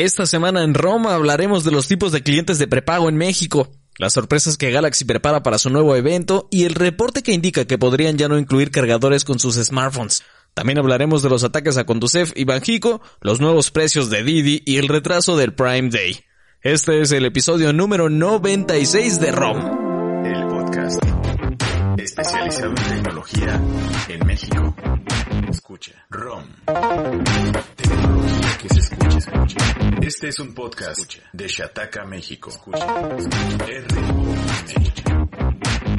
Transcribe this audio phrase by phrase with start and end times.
[0.00, 3.68] Esta semana en Roma hablaremos de los tipos de clientes de prepago en México,
[3.98, 7.76] las sorpresas que Galaxy prepara para su nuevo evento y el reporte que indica que
[7.76, 10.22] podrían ya no incluir cargadores con sus smartphones.
[10.54, 14.78] También hablaremos de los ataques a Conducef y Banjico, los nuevos precios de Didi y
[14.78, 16.24] el retraso del Prime Day.
[16.62, 20.24] Este es el episodio número 96 de ROM.
[20.24, 21.04] El podcast
[21.98, 23.60] especializado en tecnología
[24.08, 24.74] en México.
[25.30, 25.92] Escucha.
[26.10, 26.44] ROM.
[27.76, 29.56] Tecnología que se escucha, escucha.
[30.02, 32.50] Este es un podcast de Shataka, México.
[32.50, 32.84] Escucha.
[33.66, 34.92] R-O-M.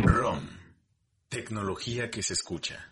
[0.03, 0.39] ROM.
[1.29, 2.91] Tecnología que se escucha.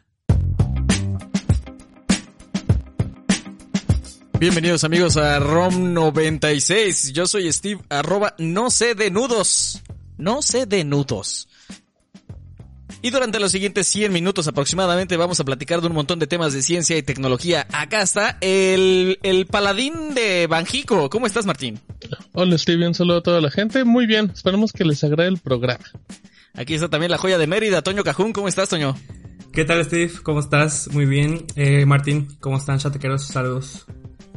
[4.40, 7.12] Bienvenidos amigos a ROM 96.
[7.12, 9.82] Yo soy Steve, arroba no sé de nudos.
[10.18, 11.50] No sé de nudos.
[13.02, 16.54] Y durante los siguientes 100 minutos aproximadamente vamos a platicar de un montón de temas
[16.54, 17.66] de ciencia y tecnología.
[17.72, 21.10] Acá está el, el paladín de Banjico.
[21.10, 21.80] ¿Cómo estás, Martín?
[22.34, 22.88] Hola, Steve.
[22.88, 23.86] Un saludo a toda la gente.
[23.86, 24.32] Muy bien.
[24.34, 25.86] Esperemos que les agrade el programa.
[26.54, 28.34] Aquí está también la joya de Mérida, Toño Cajún.
[28.34, 28.96] ¿Cómo estás, Toño?
[29.54, 30.12] ¿Qué tal, Steve?
[30.22, 30.90] ¿Cómo estás?
[30.92, 31.46] Muy bien.
[31.56, 33.26] Eh, Martín, ¿cómo están, chatequeros?
[33.26, 33.86] Saludos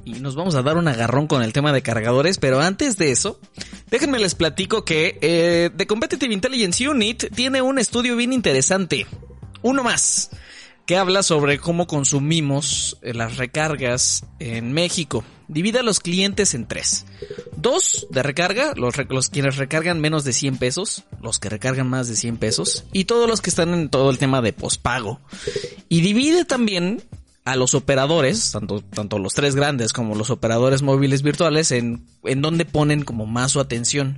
[0.04, 3.10] y nos vamos a dar un agarrón con el tema de cargadores, pero antes de
[3.10, 3.40] eso,
[3.90, 9.06] déjenme les platico que eh, The Competitive Intelligence Unit tiene un estudio bien interesante,
[9.62, 10.30] uno más,
[10.86, 15.24] que habla sobre cómo consumimos eh, las recargas en México.
[15.48, 17.06] Divide a los clientes en tres.
[17.56, 22.08] Dos de recarga, los, los quienes recargan menos de 100 pesos, los que recargan más
[22.08, 25.20] de 100 pesos, y todos los que están en todo el tema de pospago.
[25.88, 27.02] Y divide también
[27.44, 32.40] a los operadores, tanto, tanto los tres grandes como los operadores móviles virtuales, en, en
[32.40, 34.16] donde ponen como más su atención.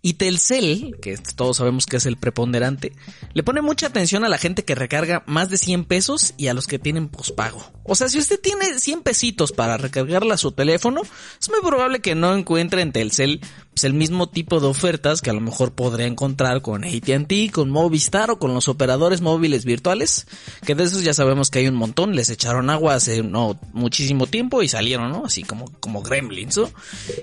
[0.00, 2.92] Y Telcel, que todos sabemos que es el preponderante,
[3.34, 6.54] le pone mucha atención a la gente que recarga más de 100 pesos y a
[6.54, 7.62] los que tienen pospago.
[7.84, 11.02] O sea, si usted tiene 100 pesitos para recargarla a su teléfono,
[11.40, 13.40] es muy probable que no encuentre en Telcel
[13.74, 17.70] pues, el mismo tipo de ofertas que a lo mejor podría encontrar con AT&T, con
[17.70, 20.26] Movistar o con los operadores móviles virtuales,
[20.66, 24.26] que de esos ya sabemos que hay un montón, les echaron agua hace no muchísimo
[24.26, 25.24] tiempo y salieron, ¿no?
[25.24, 26.70] Así como como gremlins, ¿no?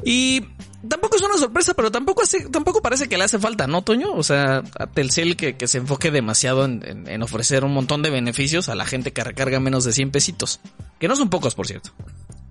[0.04, 0.42] Y
[0.88, 4.14] tampoco es una sorpresa, pero tampoco tampoco parece que le hace falta, ¿no, Toño?
[4.14, 8.70] O sea, Telcel que, que se enfoque demasiado en, en, ofrecer un montón de beneficios
[8.70, 10.60] a la gente que recarga menos de 100 pesitos.
[11.00, 11.92] Que no son pocos, por cierto.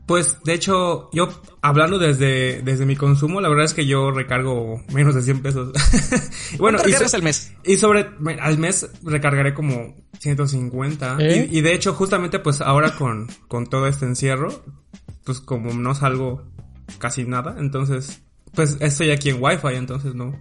[0.08, 1.28] Pues, de hecho, yo
[1.60, 5.72] hablando desde, desde mi consumo, la verdad es que yo recargo menos de 100 pesos.
[6.58, 7.52] bueno, y al mes?
[7.62, 8.08] Y sobre,
[8.41, 11.18] al mes recargaré como 150.
[11.20, 11.48] ¿Eh?
[11.50, 14.64] Y, y, de hecho, justamente pues ahora con, con todo este encierro,
[15.24, 16.42] pues como no salgo
[16.98, 18.22] casi nada, entonces,
[18.54, 20.34] pues estoy aquí en Wi-Fi, entonces no,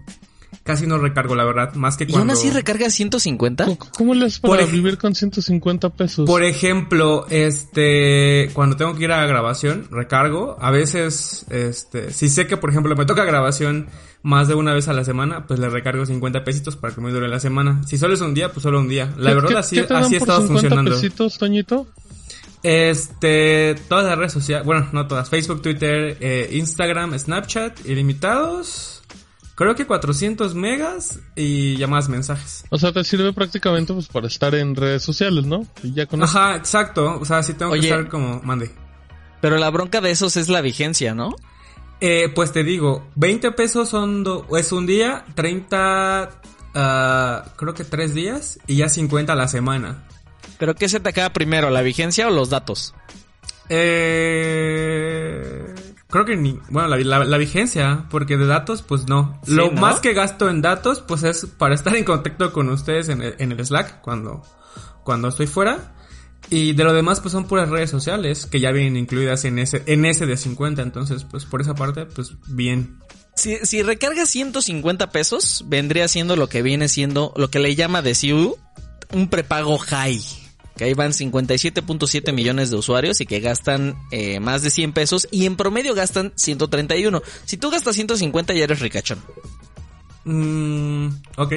[0.64, 1.74] casi no recargo, la verdad.
[1.76, 2.20] Más que cuando...
[2.20, 3.68] ¿Y aún así recarga 150?
[3.98, 6.26] ¿Cómo le haces para vivir con 150 pesos?
[6.26, 10.58] Por ejemplo, este, cuando tengo que ir a grabación, recargo.
[10.60, 13.88] A veces, este, si sé que, por ejemplo, me toca grabación
[14.24, 17.12] más de una vez a la semana, pues le recargo 50 pesitos para que me
[17.12, 17.82] dure la semana.
[17.88, 19.14] Si solo es un día, pues solo un día.
[19.18, 20.92] La verdad, así, así ha estado funcionando.
[20.92, 21.88] pesitos, Toñito?
[22.64, 28.97] Este, todas las redes sociales, bueno, no todas, Facebook, Twitter, eh, Instagram, Snapchat, ilimitados.
[29.58, 32.64] Creo que 400 megas y llamadas mensajes.
[32.70, 35.66] O sea, te sirve prácticamente pues para estar en redes sociales, ¿no?
[35.82, 37.18] Y ya con Ajá, exacto.
[37.20, 38.70] O sea, si tengo que estar como mande.
[39.42, 41.36] Pero la bronca de esos es la vigencia, ¿no?
[42.02, 44.24] Eh, pues te digo, 20 pesos son
[44.56, 46.30] es un día, 30
[46.76, 50.08] ah, creo que 3 días y ya 50 a la semana.
[50.60, 52.94] ¿Pero qué se te acaba primero, la vigencia o los datos?
[53.70, 55.66] Eh,
[56.10, 59.40] creo que ni, bueno, la, vigencia, porque de datos, pues no.
[59.46, 63.22] Lo más que gasto en datos, pues es para estar en contacto con ustedes en
[63.22, 64.42] el, Slack cuando,
[65.04, 65.94] cuando estoy fuera.
[66.50, 69.84] Y de lo demás, pues son puras redes sociales que ya vienen incluidas en ese,
[69.86, 70.82] en ese de 50.
[70.82, 73.00] Entonces, pues por esa parte, pues bien.
[73.36, 78.02] Si, si recargas 150 pesos, vendría siendo lo que viene siendo, lo que le llama
[78.02, 78.58] de CU,
[79.12, 80.47] un prepago high
[80.78, 85.28] que ahí van 57.7 millones de usuarios y que gastan eh, más de 100 pesos
[85.32, 87.22] y en promedio gastan 131.
[87.46, 89.20] Si tú gastas 150 ya eres ricachón.
[90.24, 91.08] Mmm,
[91.38, 91.54] ok.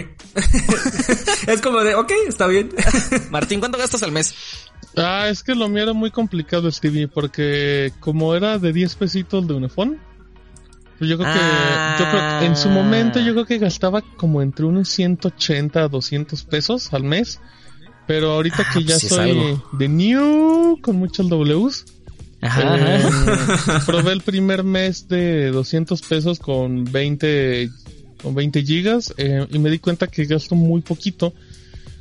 [1.47, 2.71] es como de, ok, está bien.
[3.31, 4.35] Martín, ¿cuánto gastas al mes?
[4.97, 9.47] Ah, es que lo mío era muy complicado, Stevie, porque como era de 10 pesitos
[9.47, 10.01] de Unifón,
[10.99, 15.83] pues yo creo que en su momento yo creo que gastaba como entre unos 180
[15.83, 17.41] a 200 pesos al mes.
[18.11, 21.85] Pero ahorita que ah, ya pues soy de New con muchos Ws.
[22.43, 23.05] Eh,
[23.87, 27.71] probé el primer mes de 200 pesos con 20
[28.21, 31.33] con 20 gigas eh, y me di cuenta que gasto muy poquito.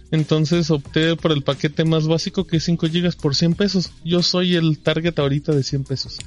[0.10, 3.92] Entonces opté por el paquete más básico que es 5 gigas por 100 pesos.
[4.04, 6.18] Yo soy el target ahorita de 100 pesos.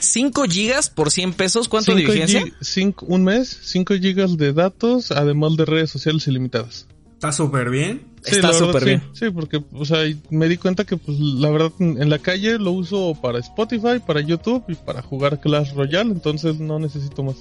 [0.00, 2.40] 5 gigas por 100 pesos, ¿cuánto de Cinco vigencia?
[2.44, 6.88] gi- cinco- un mes, 5 gigas de datos, además de redes sociales ilimitadas.
[7.14, 8.10] Está súper bien.
[8.24, 8.86] Sí, Está súper sí.
[8.86, 9.02] bien.
[9.14, 9.98] Sí, porque, o sea,
[10.30, 14.20] me di cuenta que, pues, la verdad, en la calle lo uso para Spotify, para
[14.20, 17.36] YouTube y para jugar Clash Royale, entonces no necesito más.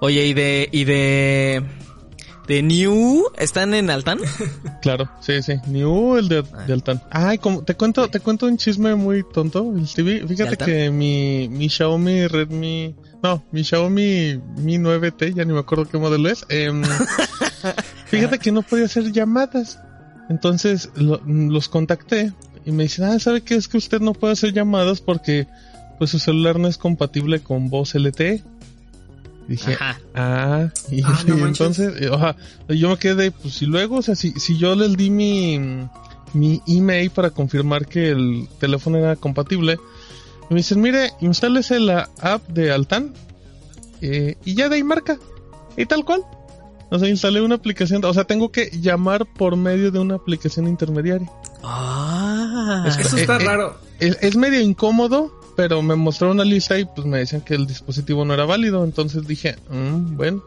[0.00, 1.62] Oye, ¿y de, y de,
[2.48, 4.18] de New están en Altan?
[4.82, 5.54] Claro, sí, sí.
[5.68, 6.64] New, el de, Ah.
[6.66, 7.00] de Altan.
[7.10, 10.26] Ay, como, te cuento, te cuento un chisme muy tonto, Stevie.
[10.26, 10.66] Fíjate Altan?
[10.68, 15.96] que mi, mi Xiaomi Redmi, no, mi Xiaomi Mi 9T, ya ni me acuerdo qué
[15.98, 16.44] modelo es.
[16.48, 16.82] em,
[18.06, 19.78] fíjate que no podía hacer llamadas.
[20.28, 22.32] Entonces lo- los contacté
[22.64, 23.54] y me dicen, ah, ¿sabe qué?
[23.56, 25.46] Es que usted no puede hacer llamadas porque
[25.98, 28.42] pues su celular no es compatible con voz LTE.
[29.48, 30.00] Dije, Ajá.
[30.14, 31.60] Ah, y, Ah, no y manches.
[31.60, 32.36] entonces, eh, oja,
[32.68, 35.58] yo me quedé, pues y luego, o sea, si, si yo les di mi,
[36.32, 39.78] mi email para confirmar que el teléfono era compatible,
[40.48, 43.12] y me dicen, mire, instálese la app de Altan,
[44.00, 45.18] eh, y ya de ahí marca,
[45.76, 46.22] y tal cual.
[46.94, 50.68] O sea, instalé una aplicación, o sea, tengo que llamar por medio de una aplicación
[50.68, 51.30] intermediaria.
[51.62, 52.84] Ah.
[52.86, 53.76] Es que- Eso está eh, eh, raro.
[53.98, 57.66] Es, es medio incómodo, pero me mostraron una lista y pues me decían que el
[57.66, 60.42] dispositivo no era válido, entonces dije, "Mm, bueno.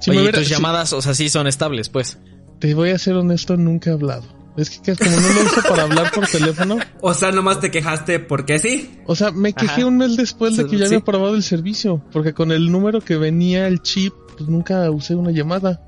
[0.00, 2.18] Si Oye, me ¿y hubiera- tus si- llamadas, o sea, sí son estables, pues.
[2.58, 4.24] Te voy a ser honesto, nunca he hablado.
[4.56, 7.70] Es que, que como no lo uso para hablar por teléfono, O sea, nomás te
[7.70, 8.90] quejaste porque sí.
[9.04, 9.86] o sea, me quejé Ajá.
[9.86, 10.94] un mes después de que ya sí.
[10.94, 15.14] había probado el servicio, porque con el número que venía el chip, pues nunca usé
[15.14, 15.80] una llamada.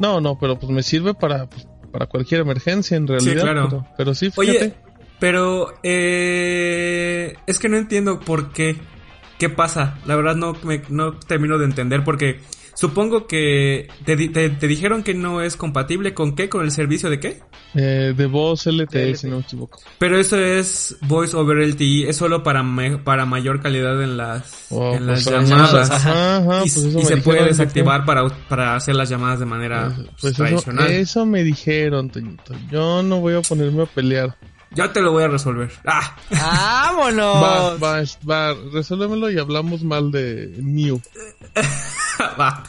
[0.00, 3.42] No, no, pero pues me sirve para, pues, para cualquier emergencia en realidad.
[3.42, 3.68] claro.
[3.68, 4.64] Pero, pero sí, fíjate.
[4.64, 4.74] Oye,
[5.18, 8.76] pero eh, es que no entiendo por qué.
[9.38, 9.98] ¿Qué pasa?
[10.06, 12.40] La verdad no, me, no termino de entender porque
[12.76, 16.70] supongo que te, di- te, te dijeron que no es compatible con qué, con el
[16.70, 17.40] servicio de qué.
[17.74, 19.16] Eh, de voz LTE, LTE.
[19.16, 19.80] si no me equivoco.
[19.98, 24.66] Pero eso es Voice over LTE, es solo para, me- para mayor calidad en las,
[24.70, 25.90] Oh, en pues, las llamadas.
[25.90, 29.40] ajá, ajá, y pues eso y me se puede desactivar para, para hacer las llamadas
[29.40, 30.90] de manera Pues, pues, pues eso, tradicional.
[30.90, 32.54] eso me dijeron, Toñito.
[32.70, 34.36] Yo no voy a ponerme a pelear.
[34.72, 35.70] Yo te lo voy a resolver.
[35.84, 36.16] ¡Ah!
[36.30, 37.42] ¡Vámonos!
[37.42, 41.00] Va, va, va, resuélvemelo y hablamos mal de New.
[42.40, 42.62] Va.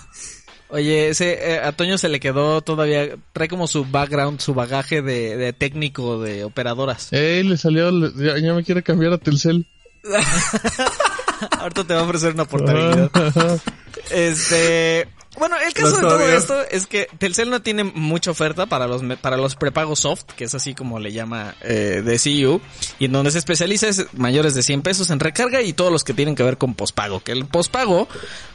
[0.70, 5.02] Oye, ese, eh, a Toño se le quedó todavía, trae como su background, su bagaje
[5.02, 7.12] de, de técnico de operadoras.
[7.14, 9.66] Ey, le salió, ya, ya me quiere cambiar a Telcel.
[11.60, 13.10] Ahorita te va a ofrecer una portabilidad.
[13.14, 13.58] Ajá.
[14.10, 15.06] Este,
[15.38, 18.88] bueno, el caso Los de todo esto es que Telcel no tiene mucha oferta para
[18.88, 22.62] los para los prepagos soft, que es así como le llama eh, de CU,
[23.00, 26.04] y en donde se especializa es mayores de 100 pesos en recarga y todos los
[26.04, 27.22] que tienen que ver con pospago.
[27.24, 28.08] Que el pospago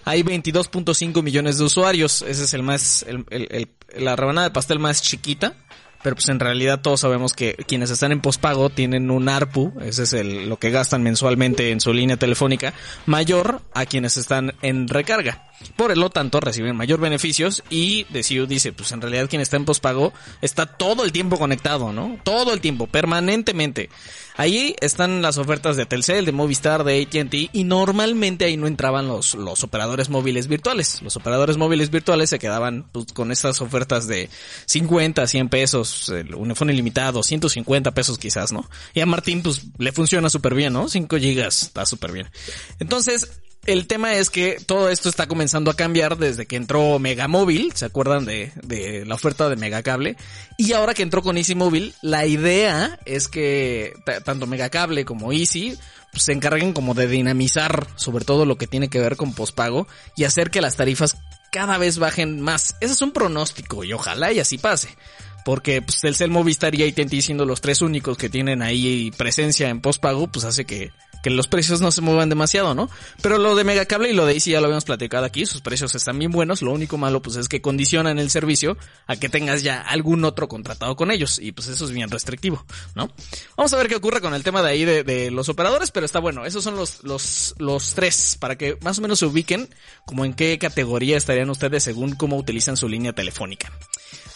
[0.04, 3.68] hay 22.5 millones de usuarios, ese es el más el- el- el-
[4.02, 5.54] la rebanada de pastel más chiquita.
[6.02, 10.02] Pero pues en realidad todos sabemos que quienes están en pospago tienen un ARPU, ese
[10.02, 12.74] es el, lo que gastan mensualmente en su línea telefónica,
[13.06, 15.48] mayor a quienes están en recarga.
[15.76, 19.64] Por lo tanto reciben mayor beneficios y Deciu dice, pues en realidad quien está en
[19.64, 22.18] pospago está todo el tiempo conectado, ¿no?
[22.24, 23.88] Todo el tiempo, permanentemente.
[24.36, 29.06] Ahí están las ofertas de Telcel, de Movistar, de AT&T y normalmente ahí no entraban
[29.06, 31.02] los, los operadores móviles virtuales.
[31.02, 34.30] Los operadores móviles virtuales se quedaban pues, con estas ofertas de
[34.66, 38.68] 50, 100 pesos, el- un iPhone ilimitado, 150 pesos quizás, ¿no?
[38.94, 40.88] Y a Martín pues le funciona súper bien, ¿no?
[40.88, 42.30] 5 gigas, está súper bien.
[42.78, 47.72] Entonces, el tema es que todo esto está comenzando a cambiar desde que entró Megamóvil,
[47.74, 50.16] ¿se acuerdan de, de la oferta de Megacable?
[50.58, 55.78] Y ahora que entró con Easy Móvil, la idea es que tanto Megacable como Easy
[56.10, 59.86] pues, se encarguen como de dinamizar sobre todo lo que tiene que ver con pospago
[60.16, 61.16] y hacer que las tarifas
[61.52, 62.74] cada vez bajen más.
[62.80, 64.96] Ese es un pronóstico y ojalá y así pase.
[65.44, 69.80] Porque pues, Telcel, Movistar y AT&T siendo los tres únicos que tienen ahí presencia en
[69.80, 70.92] postpago, pues hace que,
[71.22, 72.90] que los precios no se muevan demasiado, ¿no?
[73.22, 75.94] Pero lo de Megacable y lo de Easy ya lo habíamos platicado aquí, sus precios
[75.94, 78.76] están bien buenos, lo único malo pues es que condicionan el servicio
[79.06, 82.64] a que tengas ya algún otro contratado con ellos y pues eso es bien restrictivo,
[82.94, 83.10] ¿no?
[83.56, 86.18] Vamos a ver qué ocurre con el tema de ahí de, los operadores, pero está
[86.18, 89.72] bueno, esos son los, los, los tres para que más o menos se ubiquen
[90.04, 93.72] como en qué categoría estarían ustedes según cómo utilizan su línea telefónica.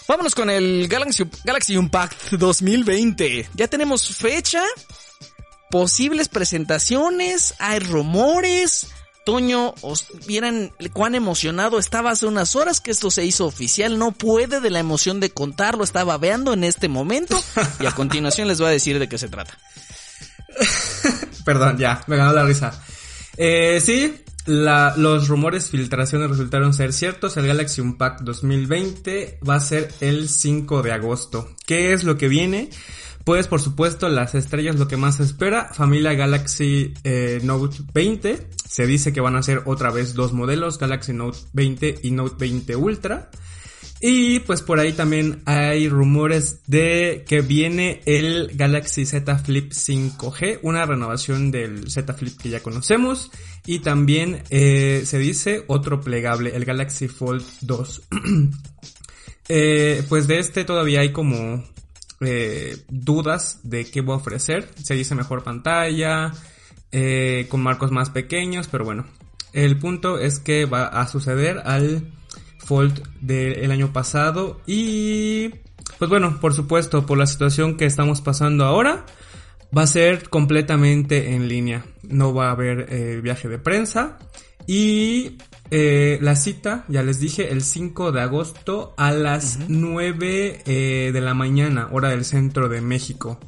[0.08, 3.48] Vámonos con el Galaxy, Galaxy Unpacked 2020.
[3.54, 4.62] Ya tenemos fecha,
[5.76, 8.86] posibles presentaciones, hay rumores.
[9.26, 13.98] Toño, os vieran cuán emocionado estaba hace unas horas que esto se hizo oficial.
[13.98, 17.38] No puede de la emoción de contarlo, está babeando en este momento.
[17.78, 19.58] Y a continuación les voy a decir de qué se trata.
[21.44, 22.72] Perdón, ya, me ganó la risa.
[23.36, 24.14] Eh, sí,
[24.46, 27.36] los rumores filtraciones resultaron ser ciertos.
[27.36, 31.50] El Galaxy Unpacked 2020 va a ser el 5 de agosto.
[31.66, 32.70] ¿Qué es lo que viene?
[33.26, 38.46] Pues por supuesto las estrellas lo que más se espera, familia Galaxy eh, Note 20,
[38.68, 42.36] se dice que van a ser otra vez dos modelos, Galaxy Note 20 y Note
[42.38, 43.28] 20 Ultra.
[44.00, 50.60] Y pues por ahí también hay rumores de que viene el Galaxy Z Flip 5G,
[50.62, 53.32] una renovación del Z Flip que ya conocemos.
[53.66, 58.02] Y también eh, se dice otro plegable, el Galaxy Fold 2.
[59.48, 61.62] Eh, pues de este todavía hay como
[62.20, 64.68] eh, dudas de qué va a ofrecer.
[64.82, 66.32] Se dice mejor pantalla,
[67.50, 69.06] con marcos más pequeños, pero bueno.
[69.52, 72.12] El punto es que va a suceder al
[72.58, 74.60] Fold del año pasado.
[74.66, 75.48] Y
[75.98, 79.06] pues bueno, por supuesto, por la situación que estamos pasando ahora,
[79.76, 81.86] va a ser completamente en línea.
[82.02, 84.18] No va a haber eh, viaje de prensa.
[84.66, 85.38] Y
[85.70, 91.20] eh, la cita, ya les dije, el 5 de agosto a las 9 eh, de
[91.20, 93.38] la mañana, hora del centro de México.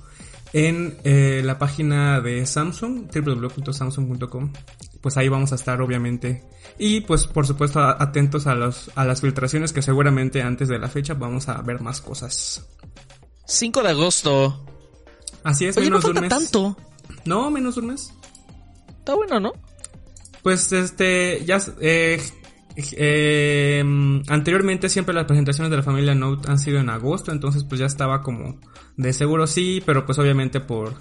[0.54, 4.50] En la página de Samsung, www.samsung.com
[5.00, 6.44] pues ahí vamos a estar obviamente.
[6.78, 10.88] Y pues por supuesto atentos a, los, a las filtraciones que seguramente antes de la
[10.88, 12.66] fecha vamos a ver más cosas.
[13.46, 14.64] 5 de agosto.
[15.44, 16.30] Así es, menos no de un mes.
[16.30, 16.76] tanto.
[17.24, 18.12] No, menos de un mes.
[18.98, 19.52] Está bueno, ¿no?
[20.42, 22.20] Pues este, ya eh,
[22.76, 23.84] eh,
[24.28, 27.86] anteriormente siempre las presentaciones de la familia Note han sido en agosto, entonces pues ya
[27.86, 28.60] estaba como
[28.96, 30.94] de seguro sí, pero pues obviamente por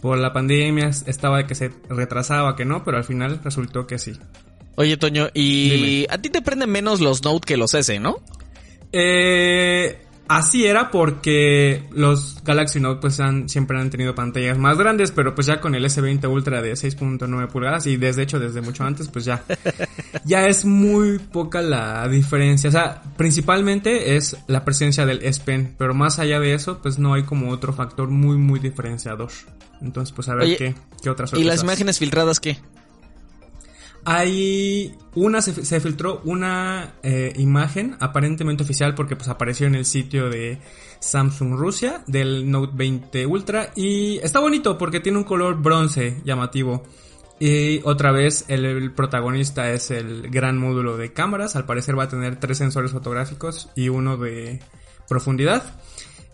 [0.00, 4.12] por la pandemia estaba que se retrasaba, que no, pero al final resultó que sí.
[4.76, 8.22] Oye, Toño, y a ti te prenden menos los Note que los S, ¿no?
[8.92, 10.00] Eh,
[10.30, 15.34] así era porque los Galaxy Note pues han, siempre han tenido pantallas más grandes, pero
[15.34, 19.08] pues ya con el S20 Ultra de 6.9 pulgadas y desde hecho desde mucho antes
[19.08, 19.42] pues ya,
[20.24, 22.68] ya es muy poca la diferencia.
[22.68, 27.00] O sea, principalmente es la presencia del S Pen, pero más allá de eso pues
[27.00, 29.30] no hay como otro factor muy muy diferenciador.
[29.82, 32.58] Entonces, pues a ver qué, qué otras ¿Y las imágenes filtradas qué?
[34.12, 40.28] Hay una, se, filtró una eh, imagen aparentemente oficial porque pues apareció en el sitio
[40.28, 40.58] de
[40.98, 46.82] Samsung Rusia del Note 20 Ultra y está bonito porque tiene un color bronce llamativo.
[47.38, 52.08] Y otra vez el, protagonista es el gran módulo de cámaras, al parecer va a
[52.08, 54.58] tener tres sensores fotográficos y uno de
[55.08, 55.62] profundidad.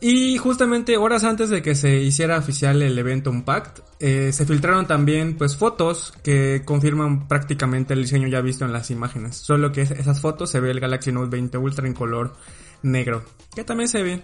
[0.01, 4.87] Y justamente horas antes de que se hiciera oficial el evento Unpacked, eh, se filtraron
[4.87, 9.37] también pues fotos que confirman prácticamente el diseño ya visto en las imágenes.
[9.37, 12.35] Solo que esas fotos se ve el Galaxy Note 20 Ultra en color
[12.83, 13.25] negro,
[13.55, 14.23] que también se ve.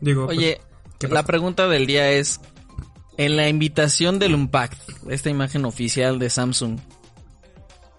[0.00, 0.60] Digo, pues, Oye,
[1.00, 2.40] la pregunta del día es,
[3.16, 4.78] en la invitación del Unpacked,
[5.10, 6.78] esta imagen oficial de Samsung,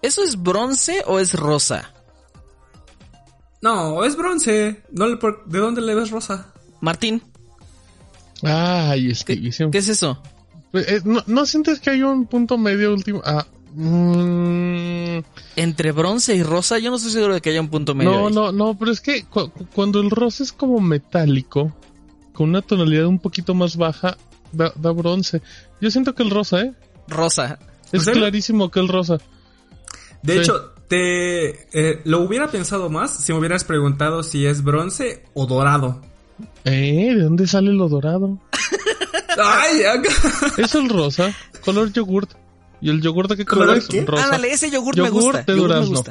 [0.00, 1.92] ¿eso es bronce o es rosa?
[3.60, 4.82] No, es bronce.
[4.90, 6.54] No, ¿De dónde le ves rosa?
[6.80, 7.22] Martín.
[8.42, 9.40] Ay, es que...
[9.70, 10.22] ¿Qué, es eso?
[10.70, 13.20] Pues, eh, ¿no, sientes que hay un punto medio último?
[13.24, 15.18] Ah, mm.
[15.56, 18.12] Entre bronce y rosa, yo no estoy seguro de que haya un punto medio.
[18.12, 19.24] No, no, no, pero es que
[19.74, 21.74] cuando el rosa es como metálico,
[22.32, 24.16] con una tonalidad un poquito más baja,
[24.52, 25.42] da, bronce.
[25.80, 26.74] Yo siento que el rosa, ¿eh?
[27.08, 27.58] Rosa.
[27.92, 29.18] Es clarísimo que el rosa.
[30.22, 35.24] De hecho, te eh, lo hubiera pensado más si me hubieras preguntado si es bronce
[35.34, 36.00] o dorado.
[36.64, 37.14] ¿Eh?
[37.14, 38.38] ¿De dónde sale lo dorado?
[39.38, 39.82] Ay,
[40.58, 42.30] es el rosa, color yogurt.
[42.80, 43.88] ¿Y el yogurt de qué color, es?
[44.06, 44.24] Rosa.
[44.24, 45.42] Ándale, ese yogurt, me gusta.
[45.42, 46.02] De durazno.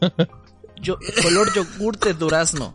[0.80, 2.72] Yo, color yogurt de durazno.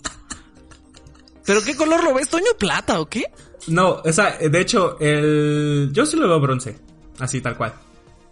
[1.45, 2.51] ¿Pero qué color lo ves, Toño?
[2.57, 3.25] ¿Plata o qué?
[3.67, 5.89] No, o sea, de hecho, el...
[5.93, 6.77] Yo sí lo veo bronce.
[7.19, 7.73] Así, tal cual.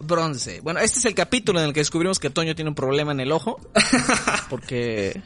[0.00, 0.60] Bronce.
[0.60, 3.20] Bueno, este es el capítulo en el que descubrimos que Toño tiene un problema en
[3.20, 3.60] el ojo.
[4.48, 5.20] Porque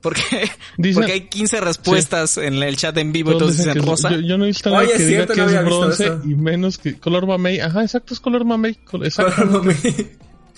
[0.00, 0.22] porque,
[0.94, 4.10] porque hay 15 respuestas en el chat en vivo, entonces en rosa.
[4.16, 7.60] Yo, no he visto nada que diga que es bronce y menos que color mamey.
[7.60, 8.78] Ajá, exacto, es color mamey.
[9.02, 9.46] Exacto.
[9.46, 9.76] mamey.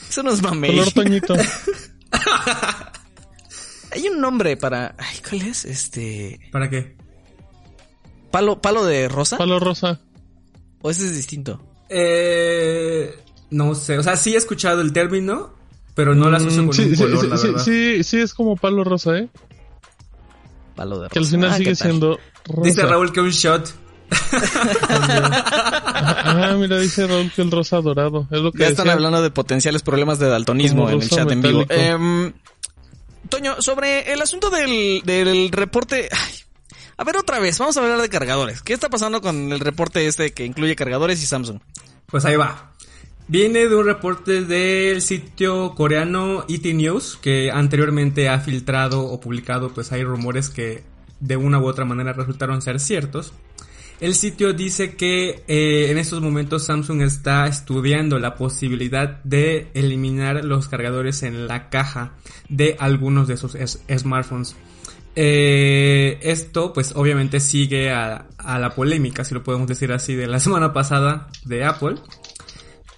[0.08, 0.70] Eso no es mamey.
[0.70, 1.34] Color toñito.
[3.92, 4.94] hay un nombre para...
[4.98, 5.64] Ay, ¿cuál es?
[5.64, 6.40] Este...
[6.50, 6.96] ¿Para qué?
[8.30, 9.36] ¿Palo, palo de rosa?
[9.36, 10.00] Palo rosa.
[10.82, 11.62] ¿O ese es distinto?
[11.88, 13.14] Eh...
[13.50, 15.52] No sé, o sea, sí he escuchado el término,
[15.94, 17.64] pero no la asocio con un color, la verdad.
[17.64, 19.28] Sí, sí, es como palo rosa, ¿eh?
[20.76, 21.12] Palo de rosa.
[21.12, 22.62] Que al final ah, sigue siendo rosa.
[22.62, 23.74] Dice Raúl que un shot.
[26.24, 28.26] ah, mira, dice Raúl que el rosa dorado.
[28.30, 31.42] Es lo que ya están hablando de potenciales problemas de daltonismo en el chat en
[31.42, 31.64] vivo.
[31.68, 32.32] Eh,
[33.28, 36.08] Toño, sobre el asunto del, del reporte...
[36.96, 38.62] a ver otra vez, vamos a hablar de cargadores.
[38.62, 41.60] ¿Qué está pasando con el reporte este que incluye cargadores y Samsung?
[42.06, 42.69] Pues ahí va.
[43.30, 49.72] Viene de un reporte del sitio coreano ET News que anteriormente ha filtrado o publicado
[49.72, 50.82] pues hay rumores que
[51.20, 53.32] de una u otra manera resultaron ser ciertos.
[54.00, 60.44] El sitio dice que eh, en estos momentos Samsung está estudiando la posibilidad de eliminar
[60.44, 62.14] los cargadores en la caja
[62.48, 63.56] de algunos de sus
[63.96, 64.56] smartphones.
[65.14, 70.26] Eh, esto pues obviamente sigue a, a, la polémica, si lo podemos decir así, de
[70.26, 71.94] la semana pasada de Apple,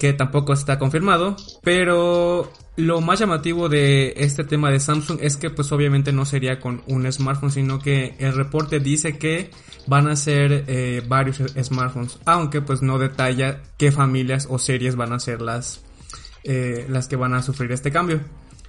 [0.02, 5.48] que tampoco está confirmado, pero lo más llamativo de este tema de Samsung es que
[5.48, 9.52] pues obviamente no sería con un smartphone, sino que el reporte dice que
[9.86, 15.12] van a ser eh, varios smartphones, aunque pues no detalla qué familias o series van
[15.12, 15.84] a ser las,
[16.42, 18.22] eh, las que van a sufrir este cambio.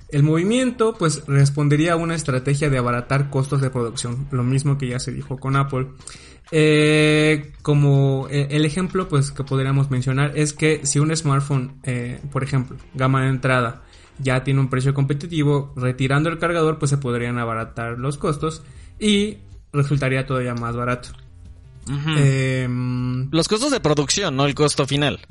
[0.10, 4.90] El movimiento pues respondería a una estrategia de abaratar costos de producción, lo mismo que
[4.90, 5.88] ya se dijo con Apple.
[6.56, 12.22] Eh, como eh, el ejemplo pues que podríamos mencionar es que si un smartphone, eh,
[12.32, 13.82] por ejemplo, gama de entrada,
[14.20, 18.62] ya tiene un precio competitivo, retirando el cargador pues se podrían abaratar los costos
[19.00, 19.40] y
[19.72, 21.10] resultaría todavía más barato.
[21.88, 25.22] Em, los costos de producción, no el costo final.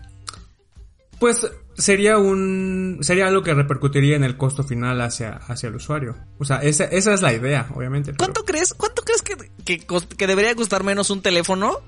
[1.20, 6.16] Pues sería un sería algo que repercutiría en el costo final hacia, hacia el usuario.
[6.38, 8.14] O sea, esa, esa es la idea, obviamente.
[8.16, 8.74] ¿Cuánto crees?
[8.74, 11.80] ¿Cuánto crees que, que, debería costar menos un teléfono?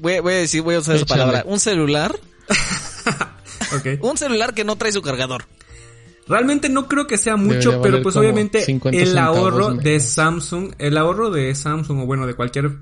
[0.00, 1.42] Voy, voy, a decir, voy a usar esa palabra.
[1.46, 2.18] ¿Un celular?
[3.76, 3.98] okay.
[4.02, 5.44] un celular que no trae su cargador.
[6.28, 11.30] Realmente no creo que sea mucho, pero pues obviamente el ahorro de Samsung, el ahorro
[11.30, 12.72] de Samsung o bueno de cualquier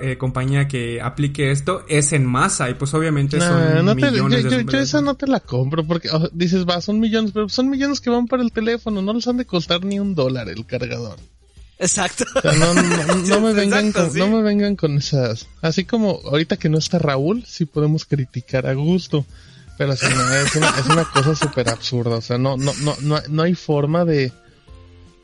[0.00, 4.78] eh, compañía que aplique esto es en masa y pues obviamente son millones yo, yo,
[4.78, 8.26] esa no te la compro porque dices va son millones pero son millones que van
[8.26, 11.18] para el teléfono no les han de costar ni un dólar el cargador
[11.78, 12.24] Exacto.
[12.34, 12.74] no,
[13.40, 15.48] me vengan con, no me vengan con esas.
[15.60, 19.26] Así como ahorita que no está Raúl, sí podemos criticar a gusto.
[19.76, 20.40] Pero es, una,
[20.78, 22.16] es una cosa súper absurda.
[22.16, 24.32] O sea, no, no, no, no, no hay forma de,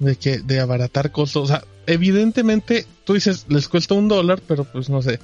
[0.00, 1.44] de que, de abaratar costos.
[1.44, 5.20] O sea, evidentemente, tú dices, les cuesta un dólar, pero pues no sé.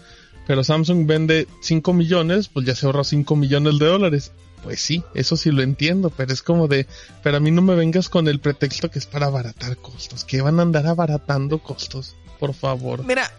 [0.47, 4.30] Pero Samsung vende 5 millones, pues ya se ahorra 5 millones de dólares.
[4.62, 6.87] Pues sí, eso sí lo entiendo, pero es como de,
[7.23, 10.40] pero a mí no me vengas con el pretexto que es para abaratar costos, que
[10.40, 13.05] van a andar abaratando costos, por favor.
[13.05, 13.31] Mira,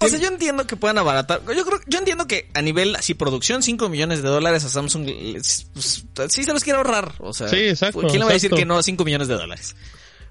[0.00, 1.40] o sea, yo entiendo que puedan abaratar.
[1.56, 5.06] Yo creo, yo entiendo que a nivel así producción 5 millones de dólares a Samsung
[5.72, 8.50] pues, sí se los quiere ahorrar, o sea, sí, exacto, ¿quién le va a decir
[8.50, 9.74] que no a 5 millones de dólares?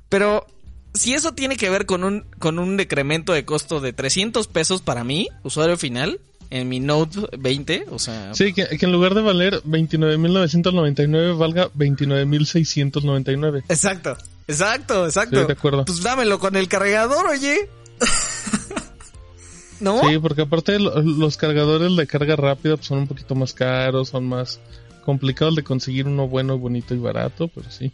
[0.09, 0.45] Pero
[0.93, 4.81] si eso tiene que ver con un, con un decremento de costo de 300 pesos
[4.81, 8.33] para mí, usuario final, en mi Note 20, o sea...
[8.33, 13.63] Sí, que, en lugar de valer 29.999 valga 29.699.
[13.69, 14.17] Exacto,
[14.47, 15.45] exacto, exacto.
[15.45, 15.85] de acuerdo.
[15.85, 17.69] Pues dámelo con el cargador, oye.
[19.79, 20.01] ¿No?
[20.01, 24.25] Sí, porque aparte los cargadores de carga rápida pues, son un poquito más caros, son
[24.25, 24.59] más
[25.05, 27.93] complicados de conseguir uno bueno, bonito y barato, pero sí.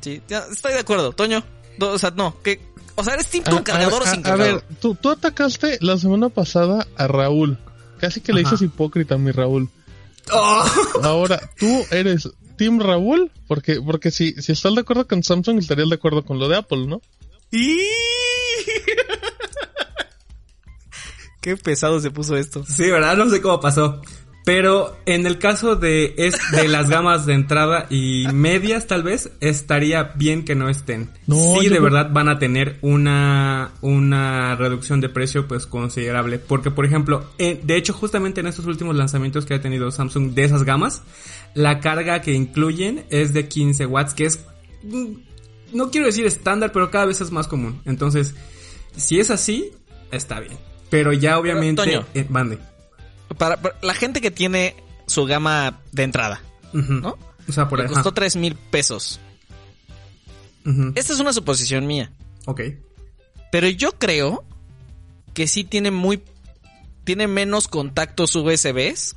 [0.00, 1.12] Sí, estoy de acuerdo.
[1.12, 1.42] Toño,
[1.80, 2.60] o sea, no, que,
[2.94, 4.48] o sea, eres team con cargador o sin cargador.
[4.48, 7.58] A ver, tú, tú atacaste la semana pasada a Raúl.
[7.98, 9.70] Casi que le dices hipócrita a mi Raúl.
[10.32, 10.64] Oh.
[11.02, 15.88] Ahora, tú eres Team Raúl, porque, porque si, si estás de acuerdo con Samsung, estarías
[15.88, 17.02] de acuerdo con lo de Apple, ¿no?
[21.40, 22.64] Qué pesado se puso esto.
[22.66, 23.16] Sí, ¿verdad?
[23.16, 24.00] No sé cómo pasó.
[24.44, 29.30] Pero en el caso de, es, de las gamas de entrada y medias, tal vez,
[29.40, 31.10] estaría bien que no estén.
[31.26, 36.38] No, sí, de verdad van a tener una, una reducción de precio pues considerable.
[36.38, 40.44] Porque, por ejemplo, de hecho, justamente en estos últimos lanzamientos que ha tenido Samsung de
[40.44, 41.02] esas gamas,
[41.54, 44.44] la carga que incluyen es de 15 watts, que es,
[44.82, 45.12] mm,
[45.72, 47.80] no quiero decir estándar, pero cada vez es más común.
[47.86, 48.34] Entonces,
[48.94, 49.70] si es así,
[50.10, 50.58] está bien.
[50.90, 52.58] Pero ya obviamente, eh, mande
[53.38, 56.40] para, la gente que tiene su gama de entrada,
[56.72, 57.18] ¿no?
[57.48, 59.20] O sea, por Le costó tres mil pesos.
[60.94, 62.10] Esta es una suposición mía.
[62.46, 62.62] Ok.
[63.52, 64.44] Pero yo creo
[65.34, 66.22] que sí tiene muy.
[67.04, 69.16] Tiene menos contactos USBs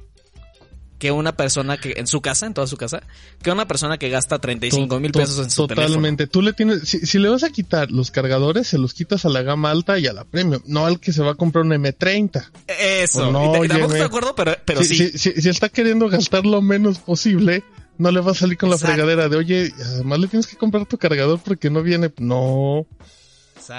[0.99, 3.03] que una persona que en su casa, en toda su casa,
[3.41, 6.27] que una persona que gasta 35 mil pesos en su Totalmente.
[6.27, 9.43] Tú le tienes, si, le vas a quitar los cargadores, se los quitas a la
[9.43, 12.49] gama alta y a la premium, no al que se va a comprar un M30.
[12.67, 13.31] Eso.
[13.31, 15.17] No, tampoco estoy de acuerdo, pero, pero sí.
[15.17, 17.63] Si, está queriendo gastar lo menos posible,
[17.97, 20.85] no le va a salir con la fregadera de, oye, además le tienes que comprar
[20.85, 22.11] tu cargador porque no viene.
[22.17, 22.85] No.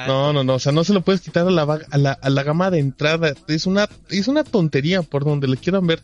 [0.07, 2.29] No, no, no, o sea, no se lo puedes quitar a la, a la, a
[2.29, 3.33] la gama de entrada.
[3.47, 6.03] Es una, es una tontería por donde le quieran ver.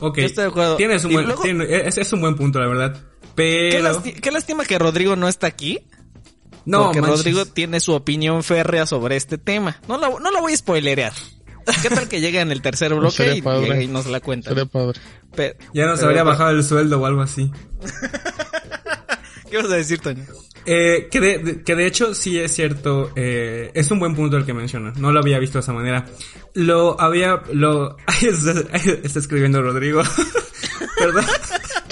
[0.00, 0.76] Ok, estoy de acuerdo.
[0.76, 3.00] Tienes un buen, es, un buen punto, la verdad.
[3.34, 4.02] Pero...
[4.02, 5.80] Qué, lástima que Rodrigo no está aquí.
[6.64, 9.80] No, porque Rodrigo tiene su opinión férrea sobre este tema.
[9.88, 11.12] No la, no la voy a spoilerear.
[11.82, 14.52] ¿Qué tal que llegue en el tercer bloque y, nos la cuenta?
[15.72, 17.50] ya nos habría bajado el sueldo o algo así.
[19.50, 20.24] ¿Qué vas a decir, Toño?
[20.64, 24.44] Eh, que, de, que de hecho sí es cierto, eh, es un buen punto el
[24.44, 26.06] que mencionas, no lo había visto de esa manera.
[26.54, 30.02] Lo había, lo, está, escribiendo Rodrigo,
[30.98, 31.24] perdón.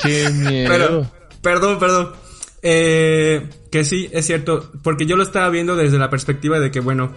[0.02, 1.10] Qué miedo.
[1.42, 2.12] perdón, perdón.
[2.62, 6.80] Eh, que sí, es cierto, porque yo lo estaba viendo desde la perspectiva de que,
[6.80, 7.12] bueno,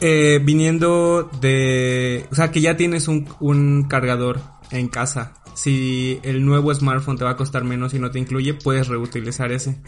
[0.00, 5.34] eh, viniendo de, o sea, que ya tienes un, un cargador en casa.
[5.54, 9.52] Si el nuevo smartphone te va a costar menos y no te incluye, puedes reutilizar
[9.52, 9.80] ese.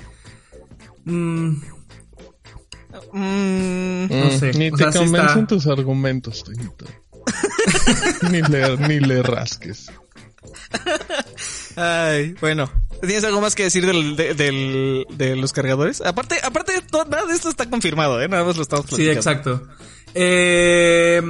[1.04, 1.62] Mm.
[3.12, 4.06] Mm.
[4.08, 4.52] no sé.
[4.54, 6.44] Ni te convencen tus argumentos,
[8.30, 9.90] ni, le, ni le rasques.
[11.76, 12.70] Ay, bueno.
[13.00, 16.00] ¿Tienes algo más que decir del, de, los cargadores?
[16.00, 18.28] Aparte, aparte de todo, nada de esto está confirmado, ¿eh?
[18.28, 19.12] Nada más lo estamos platicando.
[19.12, 19.68] Sí, exacto.
[20.14, 21.20] Eh,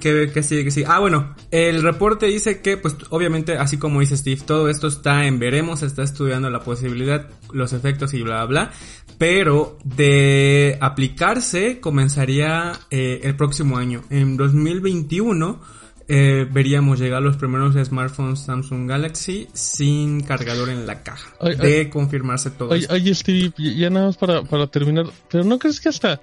[0.00, 0.84] que, que sí, que sí.
[0.86, 5.26] Ah, bueno, el reporte dice que, pues, obviamente, así como dice Steve, todo esto está
[5.26, 8.72] en veremos, está estudiando la posibilidad, los efectos y bla, bla, bla.
[9.18, 14.02] Pero de aplicarse comenzaría eh, el próximo año.
[14.10, 15.60] En 2021
[16.06, 21.32] eh, veríamos llegar los primeros smartphones Samsung Galaxy sin cargador en la caja.
[21.40, 22.70] de confirmarse todo.
[22.70, 25.06] Oye, Steve, ya nada más para, para terminar.
[25.30, 26.20] Pero ¿no crees que hasta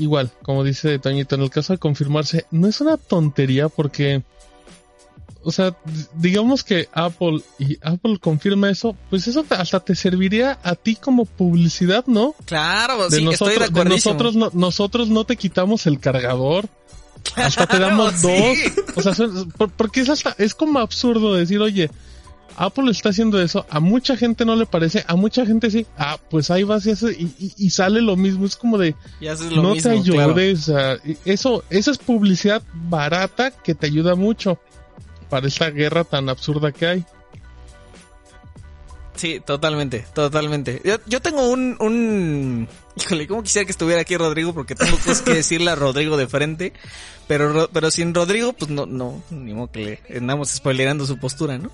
[0.00, 4.22] igual, como dice Toñito, en el caso de confirmarse, no es una tontería porque,
[5.42, 5.76] o sea,
[6.14, 11.24] digamos que Apple y Apple confirma eso, pues eso hasta te serviría a ti como
[11.26, 12.34] publicidad, ¿no?
[12.46, 16.68] Claro, de sí, nosotros, estoy de, nosotros no, nosotros no te quitamos el cargador.
[17.36, 18.56] hasta te damos dos.
[18.96, 19.14] O sea,
[19.76, 21.90] porque es hasta, es como absurdo decir, oye,
[22.60, 26.18] Apple está haciendo eso, a mucha gente no le parece, a mucha gente sí, ah,
[26.28, 28.94] pues ahí vas y, y, sale lo mismo, es como de,
[29.56, 30.70] no te ayudes,
[31.24, 34.58] eso, eso es publicidad barata que te ayuda mucho
[35.30, 37.04] para esta guerra tan absurda que hay.
[39.14, 40.82] Sí, totalmente, totalmente.
[41.06, 42.68] Yo, tengo un, un...
[42.94, 44.52] Híjole, ¿cómo quisiera que estuviera aquí Rodrigo?
[44.52, 46.72] Porque tengo cosas que decirle a Rodrigo de frente.
[47.26, 51.58] Pero, pero sin Rodrigo, pues no, no, ni modo que le andamos spoilerando su postura,
[51.58, 51.70] ¿no?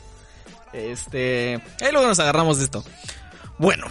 [0.72, 2.84] Este, ahí luego nos agarramos de esto.
[3.58, 3.86] Bueno,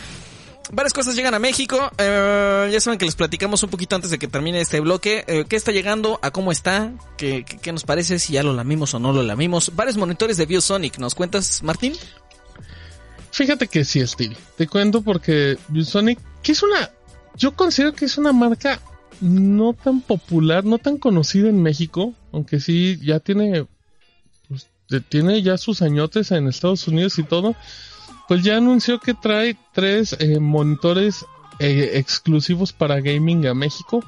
[0.71, 1.91] varias cosas llegan a México.
[1.97, 5.23] Eh, ya saben que les platicamos un poquito antes de que termine este bloque.
[5.27, 6.19] Eh, ¿Qué está llegando?
[6.21, 6.93] ¿A cómo está?
[7.17, 8.19] ¿Qué, ¿Qué, nos parece?
[8.19, 9.75] Si ya lo lamimos o no lo lamimos.
[9.75, 10.97] Varios monitores de ViewSonic.
[10.99, 11.93] ¿Nos cuentas, Martín?
[13.31, 14.37] Fíjate que sí, Stevie.
[14.57, 16.91] Te cuento porque ViewSonic, que es una...
[17.35, 18.79] Yo considero que es una marca
[19.19, 22.13] no tan popular, no tan conocida en México.
[22.31, 23.65] Aunque sí, ya tiene
[25.09, 27.55] tiene ya sus añotes en Estados Unidos y todo,
[28.27, 31.25] pues ya anunció que trae tres eh, monitores
[31.59, 34.03] eh, exclusivos para gaming a México,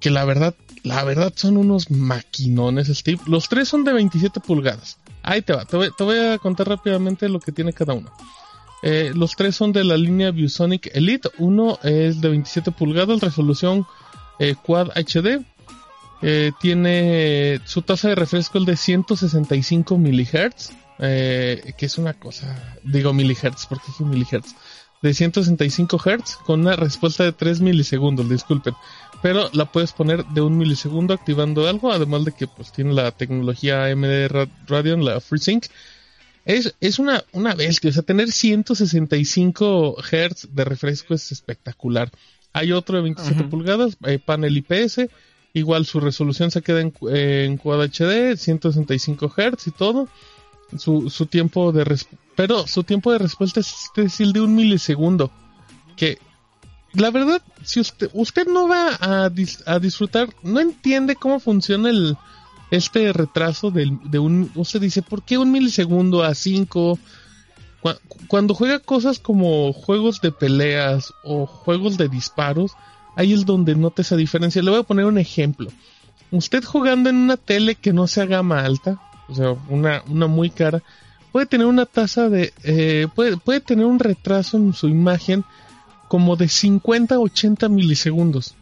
[0.00, 3.20] que la verdad, la verdad son unos maquinones, Steve.
[3.26, 4.98] Los tres son de 27 pulgadas.
[5.22, 8.10] Ahí te va, te voy, a contar rápidamente lo que tiene cada uno.
[8.82, 11.30] Eh, los tres son de la línea ViewSonic Elite.
[11.38, 13.86] Uno es de 27 pulgadas, resolución
[14.64, 15.44] Quad HD,
[16.22, 22.78] eh, tiene su tasa de refresco el de 165 milihertz, eh, que es una cosa,
[22.82, 24.54] digo milihertz, porque es milihertz,
[25.02, 28.74] de 165 hertz con una respuesta de 3 milisegundos, disculpen,
[29.22, 33.10] pero la puedes poner de un milisegundo activando algo, además de que pues tiene la
[33.10, 35.66] tecnología AMD Radeon, la FreeSync.
[36.44, 42.10] Es, es una, una bestia, o sea, tener 165 hertz de refresco es espectacular.
[42.52, 45.08] Hay otro de 27 pulgadas, eh, panel IPS,
[45.56, 50.06] Igual su resolución se queda en, en Quad HD, 165 Hz y todo.
[50.76, 51.98] Su, su tiempo de
[52.34, 55.30] pero su tiempo de respuesta es, decir de un milisegundo.
[55.96, 56.18] Que
[56.92, 59.30] la verdad, si usted, usted no va a,
[59.64, 62.18] a disfrutar, no entiende cómo funciona el,
[62.70, 66.98] este retraso de, de un, usted dice, ¿por qué un milisegundo a 5?
[68.28, 72.72] Cuando juega cosas como juegos de peleas o juegos de disparos,
[73.16, 74.62] ahí es donde nota esa diferencia.
[74.62, 75.70] Le voy a poner un ejemplo.
[76.30, 80.50] Usted jugando en una tele que no sea gama alta, o sea, una, una muy
[80.50, 80.82] cara,
[81.32, 85.44] puede tener una tasa de, eh, puede, puede tener un retraso en su imagen
[86.08, 88.54] como de 50 a 80 milisegundos.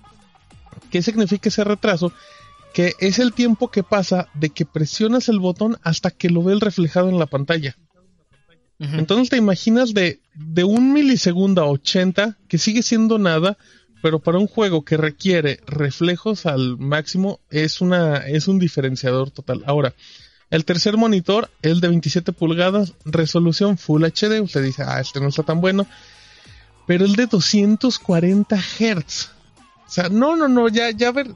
[0.90, 2.12] ¿Qué significa ese retraso?
[2.72, 6.60] Que es el tiempo que pasa de que presionas el botón hasta que lo ves
[6.60, 7.76] reflejado en la pantalla.
[8.78, 13.56] Entonces te imaginas de, de un milisegundo a 80, que sigue siendo nada,
[14.04, 19.62] pero para un juego que requiere reflejos al máximo es una es un diferenciador total.
[19.64, 19.94] Ahora,
[20.50, 25.28] el tercer monitor, el de 27 pulgadas, resolución Full HD, usted dice, "Ah, este no
[25.28, 25.86] está tan bueno."
[26.86, 29.30] Pero el de 240 Hz.
[29.86, 31.28] O sea, no, no, no, ya ya ver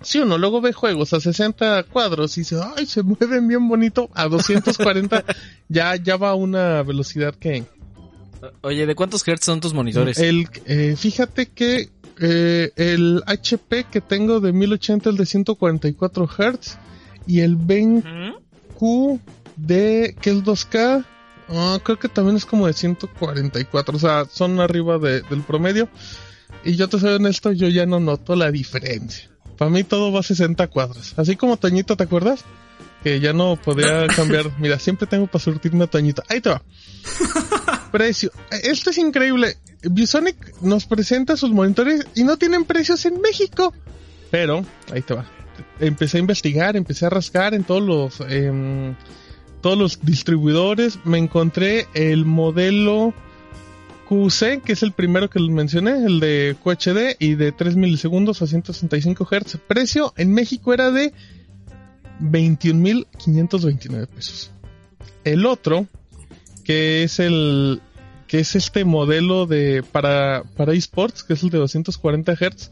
[0.00, 4.08] si uno luego ve juegos a 60 cuadros y dice, "Ay, se mueven bien bonito."
[4.14, 5.24] A 240
[5.68, 7.64] ya ya va a una velocidad que
[8.62, 10.18] Oye, ¿de cuántos hertz son tus monitores?
[10.18, 16.78] El, eh, fíjate que eh, el HP que tengo de 1080 es de 144 Hz
[17.26, 19.20] y el BenQ
[19.56, 21.04] de que es 2K
[21.50, 25.88] ah, creo que también es como de 144, o sea, son arriba del promedio.
[26.64, 29.30] Y yo te soy honesto, yo ya no noto la diferencia.
[29.56, 31.14] Para mí todo va a 60 cuadros.
[31.16, 32.44] Así como Toñito, ¿te acuerdas?
[33.02, 34.50] Que ya no podía cambiar.
[34.58, 36.22] Mira, siempre tengo para surtirme a Toñito.
[36.28, 36.62] Ahí te va.
[37.92, 38.30] Precio.
[38.50, 39.56] Esto es increíble.
[39.82, 43.72] Biosonic nos presenta sus monitores y no tienen precios en México.
[44.30, 45.24] Pero, ahí te va.
[45.80, 48.94] Empecé a investigar, empecé a rascar en todos los, em,
[49.60, 50.98] todos los distribuidores.
[51.04, 53.12] Me encontré el modelo
[54.08, 58.42] QC, que es el primero que les mencioné, el de QHD y de 3 milisegundos
[58.42, 59.58] a 165 Hz.
[59.66, 61.12] Precio en México era de
[62.20, 64.52] 21.529 pesos.
[65.24, 65.88] El otro,
[66.64, 67.80] que es el
[68.26, 72.70] que es este modelo de para para esports, que es el de 240 Hz,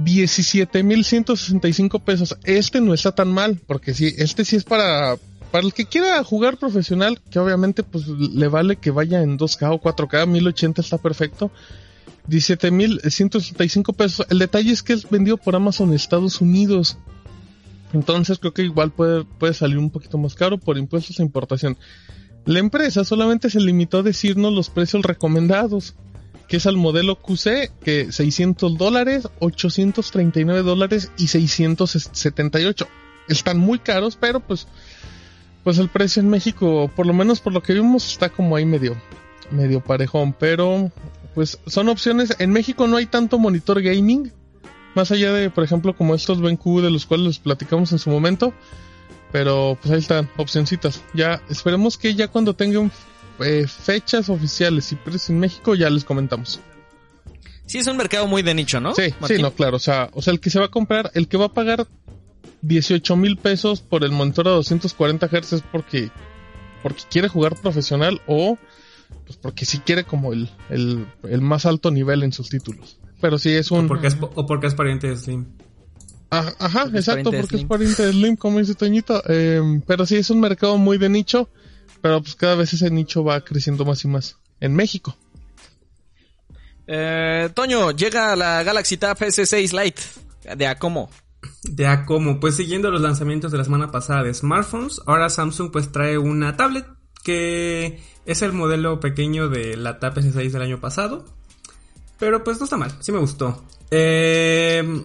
[0.00, 2.36] 17.165 pesos.
[2.44, 5.16] Este no está tan mal, porque sí, este sí es para
[5.50, 9.72] para el que quiera jugar profesional, que obviamente pues le vale que vaya en 2K
[9.72, 11.50] o 4K, 1080 está perfecto.
[12.28, 14.26] 17.165 pesos.
[14.28, 16.98] El detalle es que es vendido por Amazon Estados Unidos.
[17.92, 21.76] Entonces creo que igual puede, puede salir un poquito más caro por impuestos de importación.
[22.44, 25.94] La empresa solamente se limitó a decirnos los precios recomendados,
[26.48, 32.86] que es al modelo QC, que 600 dólares, 839 dólares y 678.
[33.28, 34.68] Están muy caros, pero pues
[35.66, 38.64] pues el precio en México, por lo menos por lo que vimos, está como ahí
[38.64, 38.96] medio,
[39.50, 40.32] medio parejón.
[40.32, 40.92] Pero,
[41.34, 42.36] pues son opciones.
[42.38, 44.32] En México no hay tanto monitor gaming.
[44.96, 48.10] Más allá de, por ejemplo, como estos BenQ de los cuales les platicamos en su
[48.10, 48.52] momento.
[49.30, 51.02] Pero, pues ahí están, opcioncitas.
[51.12, 52.90] Ya, esperemos que ya cuando tengan
[53.40, 56.60] eh, fechas oficiales y precios en México, ya les comentamos.
[57.66, 58.94] Sí, es un mercado muy de nicho, ¿no?
[58.94, 59.76] Sí, sí, no, claro.
[59.76, 61.86] O sea, o sea, el que se va a comprar, el que va a pagar
[62.62, 66.10] 18 mil pesos por el monitor a 240 Hz es porque,
[66.82, 68.56] porque quiere jugar profesional o
[69.26, 72.98] pues porque sí quiere como el, el, más alto nivel en sus títulos.
[73.20, 73.86] Pero sí es un...
[73.86, 75.46] O porque es, o porque es pariente de Slim.
[76.30, 79.22] Ah, ajá, exacto, porque es pariente de Slim, como dice Toñito.
[79.28, 81.48] Eh, pero sí es un mercado muy de nicho,
[82.02, 84.36] pero pues cada vez ese nicho va creciendo más y más.
[84.60, 85.16] En México.
[86.86, 91.10] Eh, Toño, llega la Galaxy Tab S6 Lite de Acomo.
[91.62, 95.70] De a cómo, pues siguiendo los lanzamientos de la semana pasada de smartphones, ahora Samsung
[95.70, 96.86] pues trae una tablet
[97.24, 101.24] que es el modelo pequeño de la Tab S6 del año pasado.
[102.18, 103.64] Pero pues no está mal, sí me gustó.
[103.90, 105.04] Eh,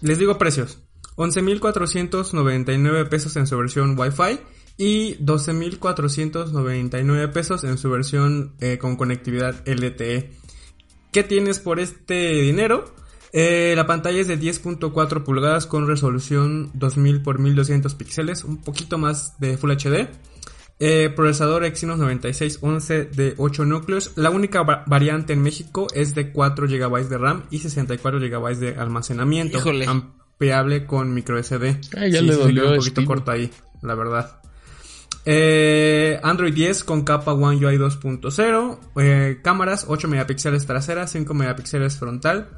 [0.00, 0.78] les digo precios.
[1.16, 4.40] 11.499 pesos en su versión Wi-Fi
[4.76, 10.32] y 12.499 pesos en su versión eh, con conectividad LTE.
[11.12, 12.94] ¿Qué tienes por este dinero?
[13.32, 18.98] Eh, la pantalla es de 10.4 pulgadas con resolución 2000 x 1200 píxeles, un poquito
[18.98, 20.10] más de Full HD.
[20.78, 24.12] Eh, procesador Exynos 9611 de 8 núcleos.
[24.16, 28.76] La única variante en México es de 4 GB de RAM y 64 GB de
[28.76, 29.58] almacenamiento.
[29.86, 31.80] Ampliable con micro SD.
[32.10, 33.50] ya le dolió un poquito corto ahí,
[33.82, 34.40] la verdad.
[35.24, 39.42] Eh, Android 10 con capa One UI 2.0.
[39.42, 42.50] cámaras 8 megapíxeles trasera, 5 megapíxeles frontal.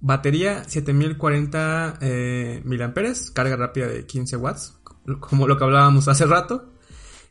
[0.00, 4.78] Batería 7040 eh, miliamperes, carga rápida de 15 watts,
[5.20, 6.72] como lo que hablábamos hace rato.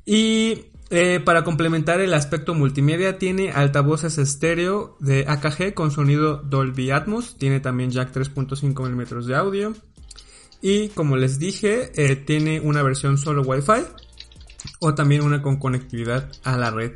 [0.06, 6.92] Y eh, para complementar el aspecto multimedia tiene altavoces estéreo de AKG con sonido Dolby
[6.92, 9.74] Atmos, tiene también jack 3.5 mm de audio.
[10.62, 13.86] Y como les dije, eh, tiene una versión solo Wi-Fi
[14.80, 16.94] o también una con conectividad a la red.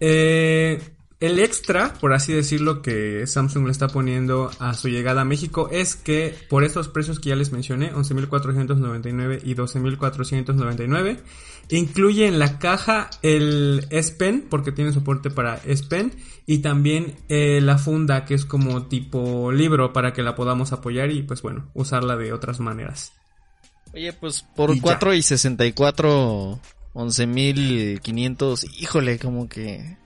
[0.00, 0.80] Eh,
[1.18, 5.70] el extra, por así decirlo, que Samsung le está poniendo a su llegada a México
[5.72, 11.20] es que por estos precios que ya les mencioné, 11.499 y 12.499,
[11.70, 16.12] incluye en la caja el S Pen, porque tiene soporte para S Pen,
[16.46, 21.10] y también eh, la funda, que es como tipo libro, para que la podamos apoyar
[21.10, 23.12] y pues bueno, usarla de otras maneras.
[23.92, 26.60] Oye, pues por 4 y 64,
[26.94, 29.96] 11.500, híjole, como que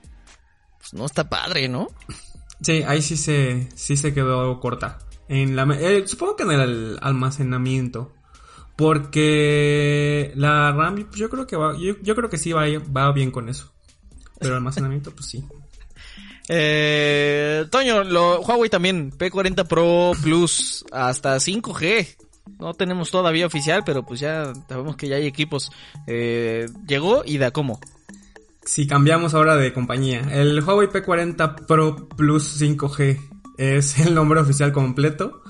[0.78, 1.88] pues no está padre, ¿no?
[2.62, 4.98] Sí, ahí sí se, sí se quedó corta.
[5.28, 8.12] En la, eh, supongo que en el almacenamiento.
[8.80, 12.64] Porque la RAM, yo creo que va, yo, creo que sí va,
[12.96, 13.70] va bien con eso.
[14.38, 15.44] Pero el almacenamiento, pues sí.
[16.52, 22.16] Eh, Toño, lo, Huawei también, P40 Pro Plus hasta 5G.
[22.58, 25.70] No tenemos todavía oficial, pero pues ya sabemos que ya hay equipos.
[26.08, 27.78] Eh, llegó y da cómo.
[28.64, 33.20] si cambiamos ahora de compañía, el Huawei P40 Pro Plus 5G
[33.56, 35.42] es el nombre oficial completo.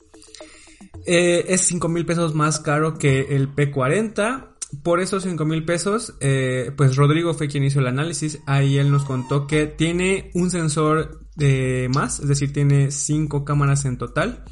[1.05, 4.54] Eh, es 5 mil pesos más caro que el P40.
[4.83, 8.39] Por esos 5 mil pesos, eh, pues Rodrigo fue quien hizo el análisis.
[8.45, 13.85] Ahí él nos contó que tiene un sensor de más, es decir, tiene 5 cámaras
[13.85, 14.43] en total.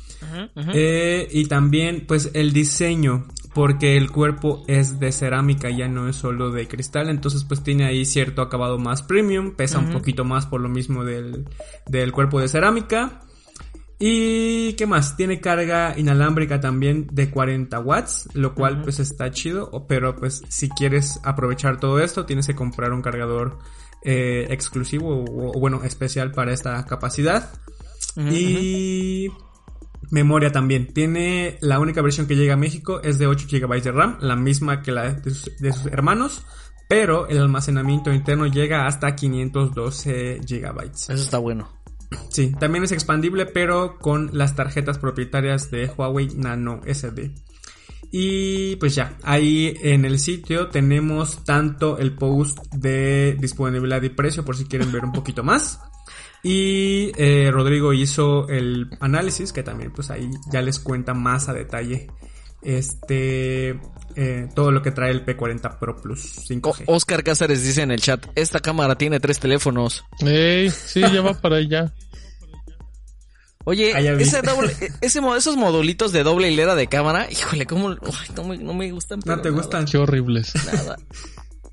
[0.73, 6.15] Eh, y también, pues el diseño, porque el cuerpo es de cerámica, ya no es
[6.15, 7.09] solo de cristal.
[7.09, 11.03] Entonces, pues tiene ahí cierto acabado más premium, pesa un poquito más por lo mismo
[11.03, 11.45] del,
[11.87, 13.21] del cuerpo de cerámica.
[13.99, 19.85] Y qué más, tiene carga inalámbrica también de 40 watts, lo cual pues está chido,
[19.87, 23.59] pero pues si quieres aprovechar todo esto tienes que comprar un cargador
[24.03, 27.49] eh, exclusivo o, bueno especial para esta capacidad.
[28.17, 29.29] y
[30.11, 33.91] memoria también, tiene la única versión que llega a México es de 8 GB de
[33.91, 36.45] RAM, la misma que la de sus, de sus hermanos,
[36.87, 40.91] pero el almacenamiento interno llega hasta 512 GB.
[40.91, 41.82] Eso está bueno.
[42.29, 47.31] Sí, también es expandible, pero con las tarjetas propietarias de Huawei Nano SD.
[48.11, 54.45] Y pues ya, ahí en el sitio tenemos tanto el post de disponibilidad y precio
[54.45, 55.79] por si quieren ver un poquito más.
[56.43, 61.53] Y eh, Rodrigo hizo el análisis que también pues ahí ya les cuenta más a
[61.53, 62.07] detalle
[62.63, 63.79] este
[64.15, 66.83] eh, todo lo que trae el P40 Pro Plus 5G.
[66.87, 70.03] Oscar Cáceres dice en el chat, esta cámara tiene tres teléfonos.
[70.19, 71.93] Ey, sí, ya va para allá.
[73.65, 78.57] Oye, ese doble, ese, esos modulitos de doble hilera de cámara, híjole, cómo no, me,
[78.57, 79.21] no me gustan.
[79.25, 79.85] No te gustan.
[79.85, 80.53] Qué horribles.
[80.65, 80.97] Nada.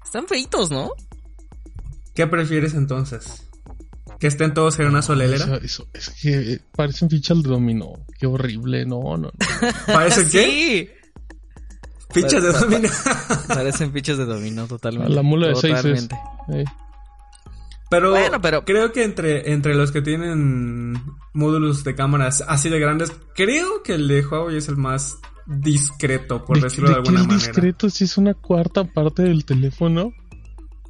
[0.05, 0.93] Están feitos, ¿no?
[2.15, 3.50] ¿Qué prefieres entonces?
[4.21, 5.59] ¿Que estén todos en una sola hilera?
[5.63, 8.05] Eso, es que eh, parecen fichas de dominó.
[8.19, 9.17] Qué horrible, no, no.
[9.17, 9.33] no.
[9.87, 10.95] ¿Parecen qué?
[12.11, 12.89] Fichas de dominó.
[13.49, 15.15] Parecen fichas de dominó totalmente.
[15.15, 16.09] La mula de seis es.
[17.89, 21.03] Pero, pero creo que entre, entre los que tienen
[21.33, 26.45] módulos de cámaras así de grandes, creo que el de Huawei es el más discreto,
[26.45, 27.35] por decirlo de, alguna manera.
[27.35, 30.13] discreto si es una cuarta parte del teléfono?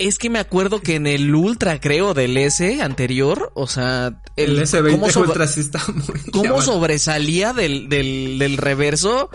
[0.01, 4.23] Es que me acuerdo que en el Ultra, creo, del S anterior, o sea...
[4.35, 6.21] El, S20 Ultra sí está muy...
[6.33, 9.29] ¿Cómo sobresalía del, del, del reverso?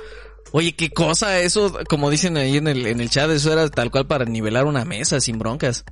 [0.53, 3.91] Oye, qué cosa eso, como dicen ahí en el, en el chat, eso era tal
[3.91, 5.85] cual para nivelar una mesa sin broncas.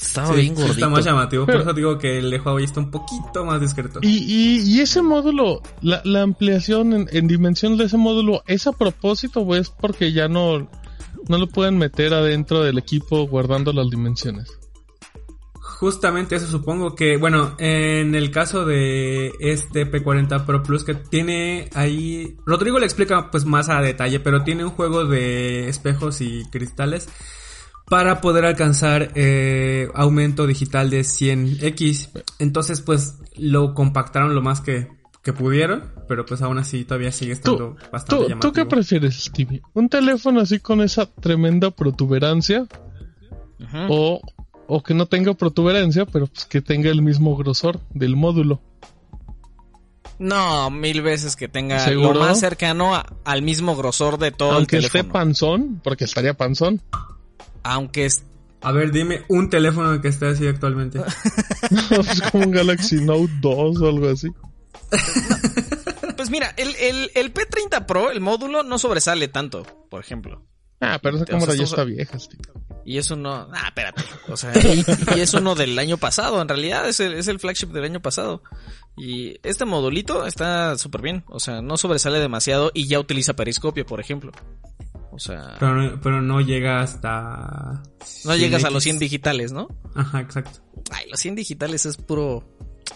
[0.00, 0.72] Estaba bien gordito.
[0.72, 4.00] está más llamativo, por eso digo que el de Huawei está un poquito más discreto.
[4.02, 8.66] Y, y, y ese módulo, la, la ampliación en, en, dimensión de ese módulo, ¿es
[8.66, 10.68] a propósito o es porque ya no,
[11.28, 14.58] no lo pueden meter adentro del equipo guardando las dimensiones?
[15.60, 21.68] Justamente eso supongo que, bueno, en el caso de este P40 Pro Plus que tiene
[21.74, 26.44] ahí, Rodrigo le explica pues más a detalle, pero tiene un juego de espejos y
[26.50, 27.08] cristales
[27.88, 32.24] para poder alcanzar eh, aumento digital de 100x.
[32.38, 34.88] Entonces, pues lo compactaron lo más que,
[35.26, 39.60] que pudieron, pero pues aún así todavía sigue estando bastante ¿tú, ¿Tú qué prefieres, Stevie?
[39.74, 42.64] ¿Un teléfono así con esa tremenda protuberancia?
[43.88, 44.20] o,
[44.68, 48.60] o que no tenga protuberancia, pero pues que tenga el mismo grosor del módulo.
[50.20, 52.92] No, mil veces que tenga lo más cercano
[53.24, 55.00] al mismo grosor de todo Aunque el teléfono.
[55.00, 56.80] esté panzón, porque estaría panzón.
[57.64, 58.22] Aunque es...
[58.60, 61.00] A ver, dime un teléfono que esté así actualmente.
[61.90, 64.28] es como un Galaxy Note 2 o algo así.
[66.16, 70.44] Pues mira, el, el, el, P30 Pro, el módulo, no sobresale tanto, por ejemplo.
[70.80, 72.38] Ah, pero esa cámara ya está vieja, tío.
[72.84, 74.84] Y es uno, ah, espérate, o sea, y,
[75.16, 78.00] y, es uno del año pasado, en realidad es el, es el flagship del año
[78.00, 78.42] pasado.
[78.96, 83.84] Y este modulito está súper bien, o sea, no sobresale demasiado y ya utiliza periscopio,
[83.84, 84.30] por ejemplo.
[85.16, 85.56] O sea...
[85.58, 87.82] Pero no, pero no llega hasta...
[88.26, 89.68] No llegas a los 100 digitales, ¿no?
[89.94, 90.60] Ajá, exacto.
[90.90, 92.44] Ay, los 100 digitales es puro...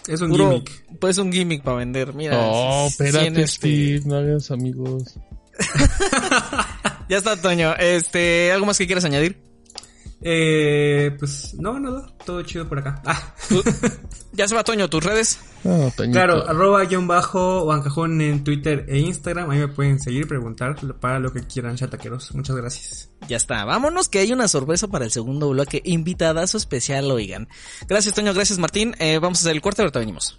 [0.07, 0.99] Es un puro, gimmick.
[0.99, 2.37] Pues un gimmick para vender, mira.
[2.39, 4.09] Oh, espérate, Steve, este...
[4.09, 5.19] no hagas amigos.
[7.09, 7.75] ya está, Toño.
[7.75, 9.50] Este, ¿algo más que quieras añadir?
[10.23, 13.01] Eh, pues no, nada, todo chido por acá.
[13.05, 13.33] Ah.
[14.33, 15.39] ya se va Toño, tus redes.
[15.63, 19.49] Oh, claro, arroba guion bajo Bancajón en Twitter e Instagram.
[19.49, 22.33] Ahí me pueden seguir, preguntar para lo que quieran, chataqueros.
[22.35, 23.09] Muchas gracias.
[23.27, 25.81] Ya está, vámonos que hay una sorpresa para el segundo bloque.
[25.83, 27.47] Invitadazo especial, oigan.
[27.87, 28.95] Gracias, Toño, gracias, Martín.
[28.99, 30.37] Eh, vamos a hacer el cuarto, ahorita venimos.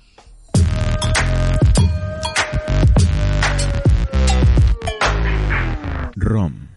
[6.14, 6.68] ROM.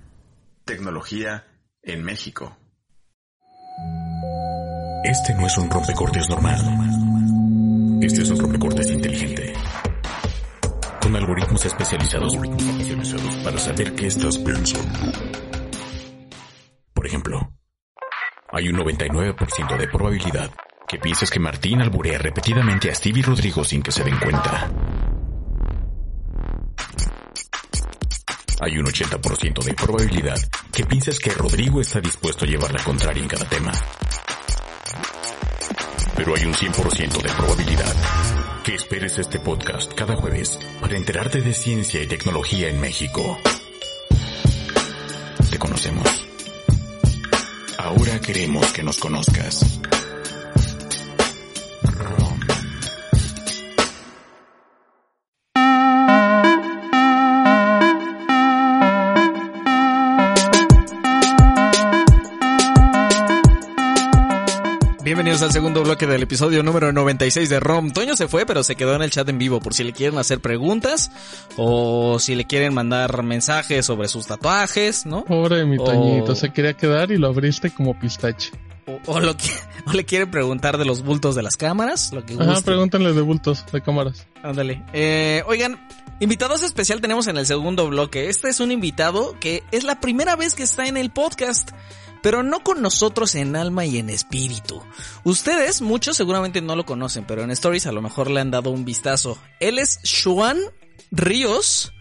[0.66, 1.46] Tecnología
[1.84, 2.58] en México.
[5.08, 6.58] Este no es un rompecortes normal.
[8.02, 9.54] Este es un rompecortes inteligente.
[11.00, 12.36] Con algoritmos especializados
[13.44, 15.12] para saber qué estás pensando.
[16.92, 17.54] Por ejemplo,
[18.52, 20.50] hay un 99% de probabilidad
[20.88, 24.72] que pienses que Martín alburea repetidamente a Stevie Rodrigo sin que se den cuenta.
[28.60, 30.40] Hay un 80% de probabilidad
[30.72, 33.72] que pienses que Rodrigo está dispuesto a llevar la contraria en cada tema.
[36.16, 37.96] Pero hay un 100% de probabilidad
[38.64, 43.38] que esperes este podcast cada jueves para enterarte de ciencia y tecnología en México.
[45.52, 46.26] Te conocemos.
[47.78, 49.80] Ahora queremos que nos conozcas.
[65.06, 67.92] Bienvenidos al segundo bloque del episodio número 96 de ROM.
[67.92, 70.18] Toño se fue, pero se quedó en el chat en vivo por si le quieren
[70.18, 71.12] hacer preguntas
[71.58, 75.24] o si le quieren mandar mensajes sobre sus tatuajes, ¿no?
[75.24, 78.50] Pobre mi O- Toñito, se quería quedar y lo abriste como pistache.
[78.88, 79.46] O, o lo que,
[79.86, 83.22] o le quieren preguntar de los bultos de las cámaras, lo que Ajá, pregúntenle de
[83.22, 84.26] bultos, de cámaras.
[84.42, 84.84] Ándale.
[84.94, 85.88] Eh, oigan,
[86.20, 88.28] invitados especial tenemos en el segundo bloque.
[88.30, 91.72] Este es un invitado que es la primera vez que está en el podcast,
[92.26, 94.82] pero no con nosotros en alma y en espíritu.
[95.24, 98.72] Ustedes, muchos seguramente no lo conocen, pero en Stories a lo mejor le han dado
[98.72, 99.38] un vistazo.
[99.60, 100.58] Él es Juan
[101.12, 101.94] Ríos.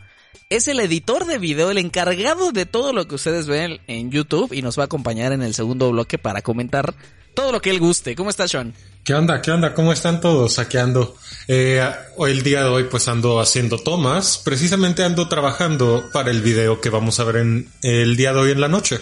[0.49, 4.55] Es el editor de video, el encargado de todo lo que ustedes ven en YouTube
[4.55, 6.95] y nos va a acompañar en el segundo bloque para comentar
[7.35, 8.17] todo lo que él guste.
[8.17, 8.73] ¿Cómo estás, Sean?
[9.05, 9.43] ¿Qué onda?
[9.43, 9.75] ¿Qué onda?
[9.75, 10.59] ¿Cómo están todos?
[10.59, 11.19] Aquí ando.
[11.49, 14.39] Eh, hoy el día de hoy pues ando haciendo tomas.
[14.39, 18.53] Precisamente ando trabajando para el video que vamos a ver en el día de hoy
[18.53, 19.01] en la noche.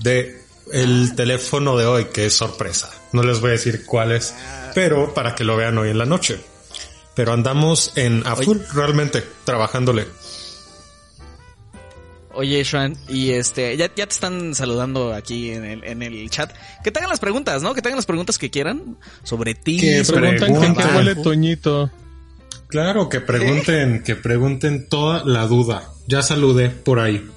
[0.00, 2.90] De el teléfono de hoy, que es sorpresa.
[3.12, 4.34] No les voy a decir cuál es,
[4.74, 6.38] pero para que lo vean hoy en la noche.
[7.14, 10.06] Pero andamos en a full, realmente, trabajándole.
[12.32, 16.52] Oye, Sean, y este, ya, ya te están saludando aquí en el, en el chat.
[16.84, 17.74] Que te hagan las preguntas, ¿no?
[17.74, 19.80] Que te hagan las preguntas que quieran sobre ti.
[19.80, 20.96] Que Preguntan en qué pregunta.
[20.96, 21.14] huele.
[21.16, 21.90] Toñito.
[22.68, 25.88] Claro, que pregunten, que pregunten toda la duda.
[26.06, 27.28] Ya saludé por ahí.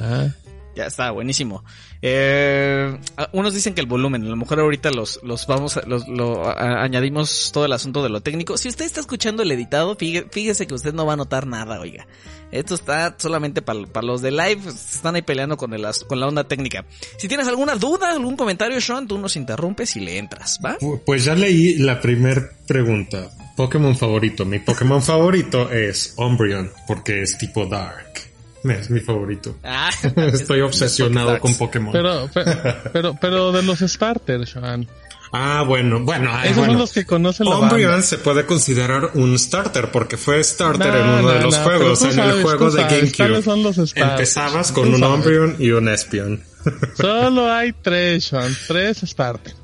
[0.00, 0.28] Ah,
[0.76, 1.64] Ya está, buenísimo.
[2.02, 2.98] Eh,
[3.32, 6.46] unos dicen que el volumen, a lo mejor ahorita los, los vamos a, los, lo,
[6.56, 8.58] añadimos todo el asunto de lo técnico.
[8.58, 12.06] Si usted está escuchando el editado, fíjese, que usted no va a notar nada, oiga.
[12.52, 16.28] Esto está solamente para los de live, pues, están ahí peleando con, el, con la
[16.28, 16.84] onda técnica.
[17.16, 20.78] Si tienes alguna duda, algún comentario, Sean, tú nos interrumpes y le entras, ¿va?
[20.78, 23.30] Pu- Pues ya leí la primer pregunta.
[23.56, 24.44] Pokémon favorito.
[24.44, 28.25] Mi Pokémon favorito es Umbreon, porque es tipo Dark.
[28.74, 29.56] Es mi favorito.
[29.64, 31.92] Ah, Estoy obsesionado con Pokémon.
[31.92, 32.52] pero, pero,
[32.92, 34.86] pero, pero de los starters, Sean.
[35.32, 36.72] ah, bueno, bueno, ay, Esos bueno.
[36.72, 38.06] son los que conocen la Umbreon banda.
[38.06, 41.62] se puede considerar un starter porque fue starter No, en uno no, de los no,
[41.64, 43.16] juegos, en el juego de sabes GameCube.
[43.16, 44.10] cuáles son los starters.
[44.12, 45.14] Empezabas con Tú un sabes.
[45.16, 46.42] Umbreon y un Espion.
[46.96, 48.54] Solo hay tres, Sean.
[48.66, 49.56] Tres starters.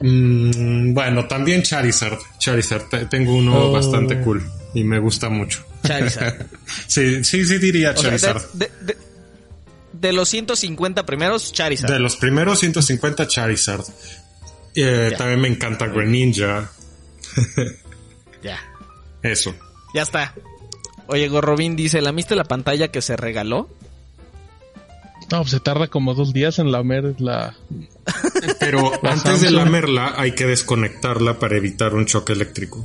[0.00, 2.18] Mm, bueno, también Charizard.
[2.38, 3.72] Charizard, te- tengo uno Oh.
[3.72, 4.42] bastante cool
[4.74, 5.64] y me gusta mucho.
[5.84, 6.46] Charizard.
[6.86, 8.42] sí, sí, sí diría O sea, Charizard.
[8.52, 8.96] de, de- de-
[9.92, 11.90] de los 150 primeros, Charizard.
[11.92, 13.84] De los primeros 150 Charizard.
[14.76, 15.12] Eh.
[15.18, 16.70] También me encanta Greninja.
[18.42, 18.58] Ya.
[19.22, 19.52] Eso.
[19.94, 20.32] Ya está.
[21.08, 23.68] Oye, Gorrobin dice, ¿la viste la pantalla que se regaló?
[25.30, 27.54] No, pues se tarda como dos días en lamer la...
[28.60, 32.84] Pero La antes de lamerla hay que desconectarla para evitar un choque eléctrico.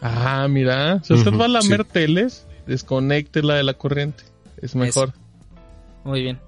[0.00, 1.02] Ah, mira.
[1.02, 1.88] Si usted va a lamer sí.
[1.92, 4.24] teles, desconéctela de la corriente.
[4.62, 5.12] Es mejor.
[6.04, 6.38] Muy bien.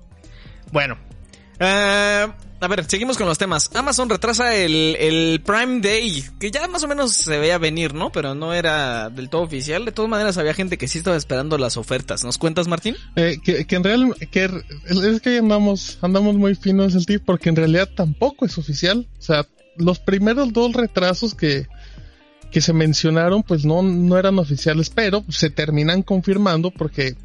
[0.70, 0.96] Bueno.
[1.58, 2.28] eh,
[2.62, 3.70] a ver, seguimos con los temas.
[3.74, 8.12] Amazon retrasa el, el Prime Day, que ya más o menos se veía venir, ¿no?
[8.12, 9.84] Pero no era del todo oficial.
[9.84, 12.22] De todas maneras, había gente que sí estaba esperando las ofertas.
[12.22, 12.94] ¿Nos cuentas, Martín?
[13.16, 14.48] Eh, que, que en real, que
[14.86, 19.08] es que andamos, andamos muy finos el tip porque en realidad tampoco es oficial.
[19.18, 19.44] O sea,
[19.76, 21.66] los primeros dos retrasos que,
[22.52, 27.16] que se mencionaron pues no, no eran oficiales, pero se terminan confirmando porque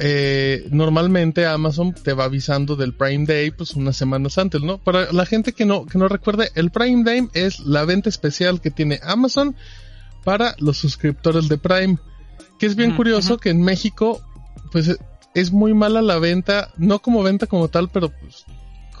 [0.00, 4.78] eh, normalmente Amazon te va avisando del Prime Day pues unas semanas antes, ¿no?
[4.78, 8.60] Para la gente que no, que no recuerde, el Prime Day es la venta especial
[8.60, 9.56] que tiene Amazon
[10.24, 11.98] para los suscriptores de Prime.
[12.60, 14.20] Que es bien curioso que en México
[14.70, 14.96] pues eh,
[15.34, 18.44] es muy mala la venta, no como venta como tal, pero pues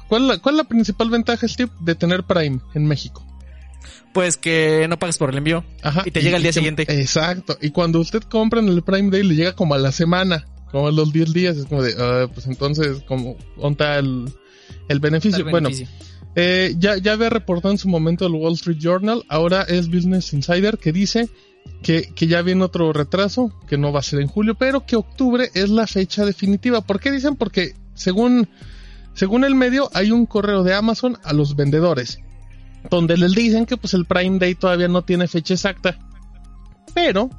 [0.08, 3.24] ¿cuál es la, cuál es la principal ventaja, Steve, de tener Prime en México?
[4.12, 5.64] Pues que no pagas por el envío.
[5.82, 6.02] Ajá.
[6.04, 6.86] Y te llega al día siguiente.
[6.88, 7.56] Exacto.
[7.60, 10.90] Y cuando usted compra en el Prime Day le llega como a la semana, como
[10.90, 11.56] los 10 días.
[11.56, 14.32] Es como de, ah, pues entonces, como, ¿onta el,
[14.88, 15.44] el beneficio?
[15.44, 15.94] El Bueno, beneficio.
[16.34, 20.32] Eh, ya, ya había reportado en su momento el Wall Street Journal, ahora es Business
[20.32, 21.28] Insider que dice
[21.82, 24.96] que, que ya viene otro retraso, que no va a ser en julio, pero que
[24.96, 26.80] octubre es la fecha definitiva.
[26.80, 27.34] ¿Por qué dicen?
[27.34, 28.48] Porque según,
[29.14, 32.20] según el medio hay un correo de Amazon a los vendedores,
[32.90, 35.98] donde les dicen que pues el Prime Day todavía no tiene fecha exacta,
[36.94, 37.30] pero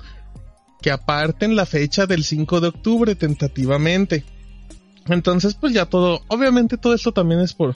[0.81, 4.23] que aparten la fecha del 5 de octubre tentativamente.
[5.07, 7.75] Entonces pues ya todo, obviamente todo esto también es por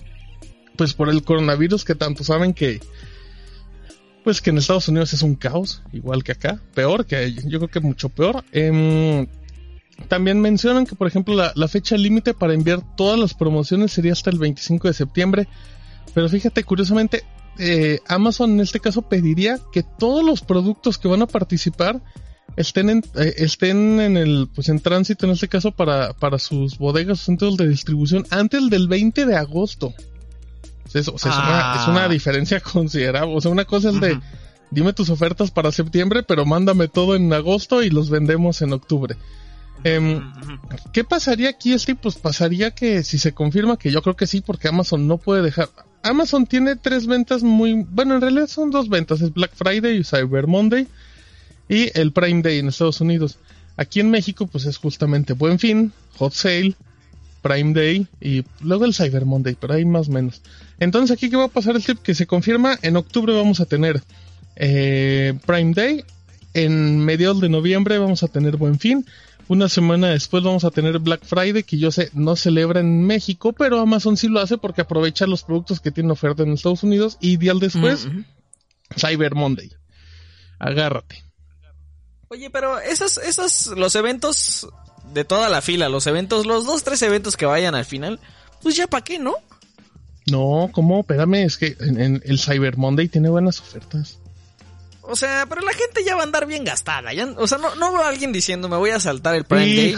[0.75, 2.79] pues por el coronavirus que tanto saben que
[4.23, 7.69] pues que en Estados Unidos es un caos, igual que acá, peor que yo creo
[7.69, 8.43] que mucho peor.
[8.51, 9.27] Em,
[10.07, 14.29] también mencionan que, por ejemplo, la, fecha límite para enviar todas las promociones sería hasta
[14.29, 15.47] el 25 de septiembre.
[16.13, 17.23] Pero fíjate, curiosamente,
[17.59, 22.01] eh, Amazon en este caso pediría que todos los productos que van a participar
[22.55, 26.77] estén en, eh, estén en el, pues en tránsito en este caso para, para sus
[26.77, 29.93] bodegas o centros de distribución antes del 20 de agosto
[30.99, 32.09] es, una, ah.
[32.09, 33.35] diferencia considerable.
[33.35, 34.19] O sea, una cosa es de,
[34.71, 39.15] dime tus ofertas para septiembre, pero mándame todo en agosto y los vendemos en octubre.
[39.83, 40.21] Em,
[40.93, 41.99] ¿Qué pasaría aquí, Steve?
[42.01, 45.41] Pues pasaría que si se confirma, que yo creo que sí, porque Amazon no puede
[45.41, 45.69] dejar.
[46.03, 50.03] Amazon tiene tres ventas muy, bueno, en realidad son dos ventas, es Black Friday y
[50.03, 50.87] Cyber Monday
[51.69, 53.37] y el Prime Day en Estados Unidos.
[53.75, 56.75] Aquí en México, pues es justamente Buen Fin, Hot Sale,
[57.41, 60.41] Prime Day y luego el Cyber Monday, pero ahí más o menos.
[60.79, 63.65] Entonces aquí qué va a pasar el tip que se confirma, en octubre vamos a
[63.65, 64.01] tener
[64.55, 66.03] eh, Prime Day,
[66.53, 69.05] en mediados de noviembre vamos a tener Buen Fin,
[69.47, 73.53] una semana después vamos a tener Black Friday, que yo sé no celebra en México,
[73.53, 77.17] pero Amazon sí lo hace porque aprovecha los productos que tiene oferta en Estados Unidos
[77.19, 78.07] y día después
[78.95, 79.69] Cyber Monday.
[80.59, 81.23] Agárrate.
[82.33, 84.67] Oye, pero esos, esos, los eventos
[85.13, 88.19] de toda la fila, los eventos, los dos, tres eventos que vayan al final,
[88.63, 89.35] pues ya para qué, ¿no?
[90.31, 91.01] No, ¿cómo?
[91.01, 94.17] Espérame, es que en, el Cyber Monday tiene buenas ofertas.
[95.03, 97.11] O sea, pero la gente ya va a andar bien gastada.
[97.37, 99.95] o sea, no, no veo a alguien diciendo me voy a saltar el Prime Day.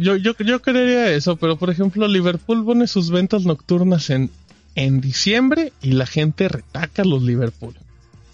[0.00, 4.32] Yo, yo, yo creería eso, pero por ejemplo, Liverpool pone sus ventas nocturnas en,
[4.74, 7.76] en diciembre y la gente retaca los Liverpool.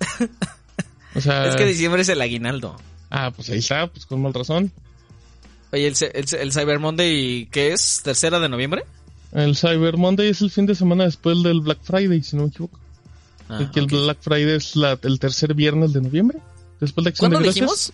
[1.14, 2.76] O sea, es que diciembre es el aguinaldo.
[3.10, 4.72] Ah, pues ahí está, pues con mal razón.
[5.72, 8.00] Oye, el, el, Cyber Monday, ¿qué es?
[8.02, 8.84] ¿Tercera de noviembre?
[9.32, 12.48] El Cyber Monday es el fin de semana después del Black Friday, si no me
[12.48, 12.78] equivoco.
[13.48, 16.38] Ah, que el Black Friday es el tercer viernes de noviembre.
[16.80, 17.92] Después de ¿Cuándo de dijimos?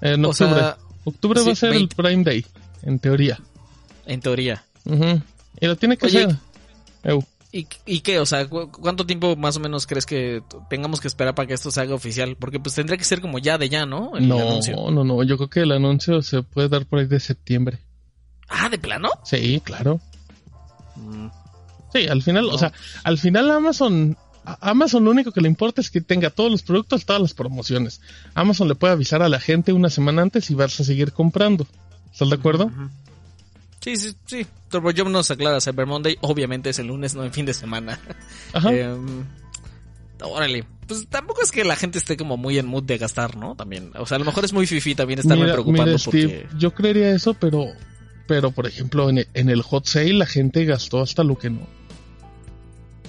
[0.00, 0.74] En octubre.
[1.04, 2.46] octubre va a ser el Prime Day,
[2.82, 3.38] en teoría.
[4.06, 4.64] En teoría.
[5.60, 6.36] Y lo tiene que hacer.
[7.52, 8.20] ¿Y, ¿Y qué?
[8.20, 11.70] O sea, ¿cuánto tiempo más o menos crees que tengamos que esperar para que esto
[11.70, 12.36] se haga oficial?
[12.36, 14.12] Porque pues tendría que ser como ya de ya, ¿no?
[14.20, 15.22] no, no, no.
[15.24, 17.80] Yo creo que el anuncio se puede dar por ahí de septiembre.
[18.48, 19.08] Ah, ¿de plano?
[19.24, 20.00] Sí, claro.
[20.96, 21.28] Mm.
[21.92, 22.72] Sí, al final, o sea,
[23.02, 27.04] al final Amazon, Amazon lo único que le importa es que tenga todos los productos,
[27.04, 28.00] todas las promociones.
[28.34, 31.66] Amazon le puede avisar a la gente una semana antes y vas a seguir comprando.
[32.12, 32.70] ¿Estás de acuerdo?
[33.80, 34.46] Sí, sí, sí.
[34.68, 36.16] TurboJob nos aclara Cyber Monday.
[36.20, 37.98] Obviamente es el lunes, no en fin de semana.
[38.52, 38.72] Ajá.
[38.72, 39.24] Em,
[40.20, 40.64] órale.
[40.86, 43.54] Pues tampoco es que la gente esté como muy en mood de gastar, ¿no?
[43.56, 43.92] También.
[43.96, 46.46] O sea, a lo mejor es muy fifi también estarme preocupando porque...
[46.58, 47.66] yo creería eso, pero...
[48.26, 51.66] Pero, por ejemplo, en el, hot sale la gente gastó hasta lo que no.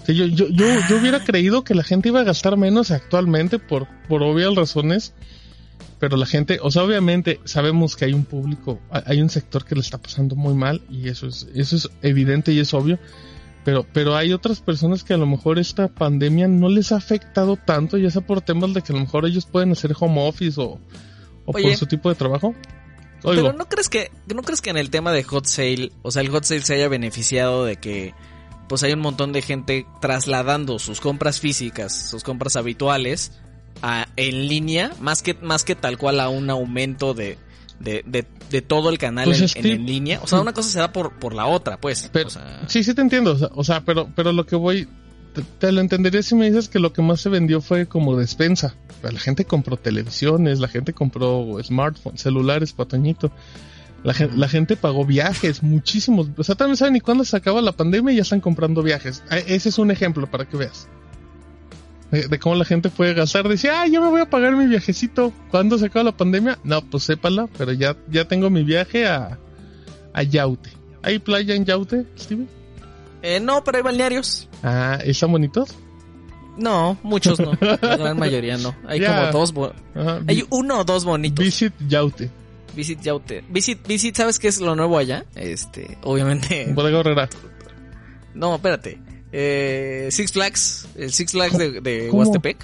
[0.08, 3.88] yo, yo, yo, yo hubiera creído que la gente iba a gastar menos actualmente por,
[4.08, 5.14] por obvias razones
[6.02, 9.76] pero la gente, o sea, obviamente sabemos que hay un público, hay un sector que
[9.76, 12.98] le está pasando muy mal y eso es, eso es evidente y es obvio.
[13.64, 17.56] Pero, pero hay otras personas que a lo mejor esta pandemia no les ha afectado
[17.56, 20.60] tanto, ya sea por temas de que a lo mejor ellos pueden hacer home office
[20.60, 20.80] o,
[21.46, 22.56] por su tipo de trabajo.
[23.22, 26.24] Pero no crees que, no crees que en el tema de hot sale, o sea,
[26.24, 28.16] el hot sale se haya beneficiado de que
[28.68, 33.40] pues hay un montón de gente trasladando sus compras físicas, sus compras habituales
[34.16, 37.38] en línea, más que, más que tal cual a un aumento de,
[37.80, 40.20] de, de, todo el canal pues en, línea.
[40.22, 42.10] O sea, una cosa se da por, por la otra, pues.
[42.12, 42.30] Pero,
[42.68, 43.38] sí, sí te entiendo.
[43.56, 44.88] O sea, pero, pero lo que voy,
[45.60, 48.76] te, lo entendería si me dices que lo que más se vendió fue como despensa.
[49.02, 53.32] La gente compró televisiones, la gente compró smartphones, celulares, patoñito.
[54.04, 56.30] La gente, la gente pagó viajes, muchísimos.
[56.38, 59.24] O sea, también saben ni cuándo se acaba la pandemia y ya están comprando viajes.
[59.32, 60.88] E, ese es un ejemplo para que veas
[62.12, 63.48] de, cómo la gente puede gastar.
[63.48, 65.32] Decía, ah, yo me voy a pagar mi viajecito.
[65.50, 66.60] ¿Cuándo se acaba la pandemia?
[66.64, 69.40] No, pues sépala, pero ya, ya tengo mi viaje a,
[70.14, 70.70] a Yaute.
[71.02, 72.46] ¿Hay playa en Yaute, Steve?
[73.22, 74.50] Eh, no, pero hay balnearios.
[74.62, 75.76] Ah, ¿están bonitos?
[76.58, 77.54] No, muchos no.
[77.62, 78.76] La gran mayoría no.
[78.88, 79.54] Hay como dos.
[80.28, 81.44] hay uno o dos bonitos.
[81.44, 82.30] Visit Yaute.
[82.76, 83.44] Visit Yaute.
[83.50, 85.26] Visit, Visit, ¿sabes qué es lo nuevo allá?
[85.36, 86.72] Este, obviamente.
[86.74, 87.30] Bodega Herrera.
[88.34, 89.00] No, espérate.
[89.32, 92.58] Eh, Six Flags, el Six Flags de, de Huastepec.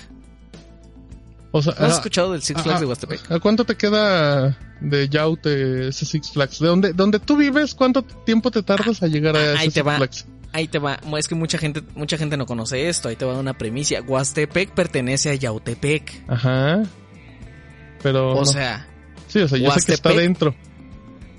[1.52, 3.32] O sea, ¿No has ah, escuchado del Six Flags ah, de Huastepec?
[3.32, 6.60] ¿A cuánto te queda de Yaute ese Six Flags?
[6.60, 9.74] ¿De donde, donde tú vives, cuánto tiempo te tardas a llegar a ese Ahí te
[9.74, 9.98] Six va.
[9.98, 10.26] Flags?
[10.54, 11.00] Ahí te va.
[11.18, 13.10] Es que mucha gente, mucha gente no conoce esto.
[13.10, 14.02] Ahí te va una premisa.
[14.02, 16.24] Huastepec pertenece a Yautepec.
[16.28, 16.84] Ajá.
[18.02, 18.34] Pero.
[18.34, 18.46] O no.
[18.46, 18.88] sea,
[19.28, 20.56] sí, o sea, yo sé que está dentro.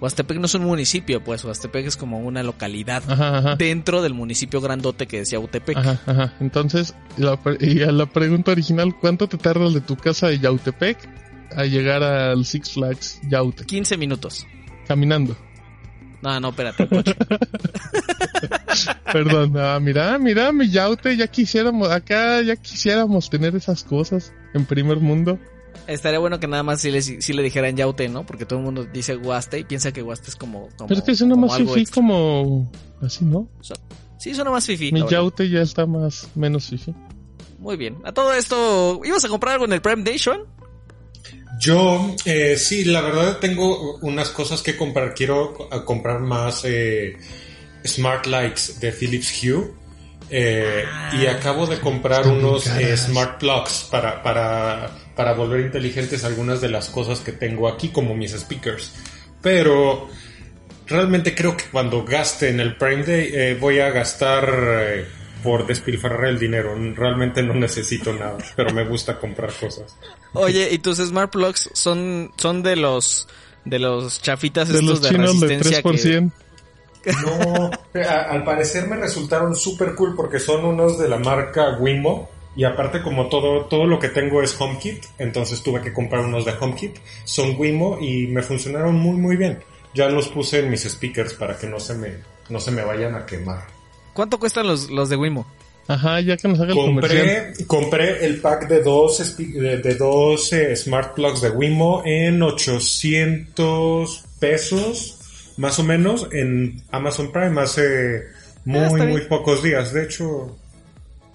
[0.01, 3.57] Huastepec no es un municipio, pues Huastepec es como una localidad Ajá, ajá.
[3.57, 5.77] dentro del municipio grandote que es Yautepec.
[5.77, 6.35] Ajá, ajá.
[6.41, 10.99] Entonces, la, y a la pregunta original, ¿cuánto te tardas de tu casa de Yautepec
[11.57, 13.65] a llegar al Six Flags Yaute?
[13.65, 14.47] 15 minutos.
[14.87, 15.37] Caminando.
[16.23, 16.89] No, no, espérate.
[16.89, 17.15] coche.
[19.13, 24.65] Perdón, ah, mira, mira, mi Yaute, ya quisiéramos, acá ya quisiéramos tener esas cosas en
[24.67, 25.39] primer mundo.
[25.89, 28.25] Estaría bueno que nada más si le, si le dijeran Yaute, ¿no?
[28.27, 30.69] Porque todo el mundo dice Huaste y piensa que Huaste es como.
[30.77, 31.85] como Pero es que suena más extra.
[31.95, 32.71] como
[33.03, 33.49] así, ¿no?
[34.19, 34.93] Sí, suena más fifi.
[34.93, 35.03] Mi.
[35.09, 36.95] Yaute ya está más, menos fifi.
[37.59, 37.97] Muy bien.
[38.05, 40.41] A todo esto, ¿ibas a comprar algo en el Prime Day, Sean?
[41.61, 45.15] Yo, eh, sí, la verdad tengo unas cosas que comprar.
[45.15, 47.17] Quiero co- comprar más eh,
[47.85, 49.73] Smart Lights de Philips Hue.
[50.31, 50.85] Eh,
[51.21, 52.97] y acabo de comprar unos eh.
[52.97, 58.15] Smart Plugs para, para, para volver inteligentes algunas de las cosas que tengo aquí, como
[58.15, 58.93] mis speakers.
[59.43, 60.09] Pero
[60.87, 65.09] realmente creo que cuando gaste en el Prime Day eh, voy a gastar eh,
[65.43, 66.73] por despilfarrar el dinero.
[66.95, 69.97] Realmente no necesito nada, pero me gusta comprar cosas.
[70.35, 73.27] Oye, ¿y tus Smart Plugs son, son de los
[73.65, 76.33] de los chafitas De estos los de chinos de resistencia que- 3%.
[77.25, 77.71] No,
[78.09, 82.31] a- al parecer me resultaron súper cool porque son unos de la marca Wimo.
[82.59, 86.45] Y aparte como todo, todo lo que tengo es HomeKit, entonces tuve que comprar unos
[86.45, 86.97] de HomeKit.
[87.25, 89.61] Son Wimo y me funcionaron muy muy bien.
[89.95, 92.15] Ya los puse en mis speakers para que no se me,
[92.51, 93.63] no se me vayan a quemar.
[94.13, 95.47] ¿Cuánto cuestan los, los de Wimo?
[95.87, 97.55] Ajá, ya que nos haga el comercial.
[97.55, 102.43] Compré, compré el pack de dos, de, de dos eh, smart plugs de Wimo en
[102.43, 105.19] 800 pesos,
[105.57, 108.25] más o menos, en Amazon Prime hace
[108.65, 109.29] muy, Ah, muy bien.
[109.29, 109.93] pocos días.
[109.93, 110.57] De hecho,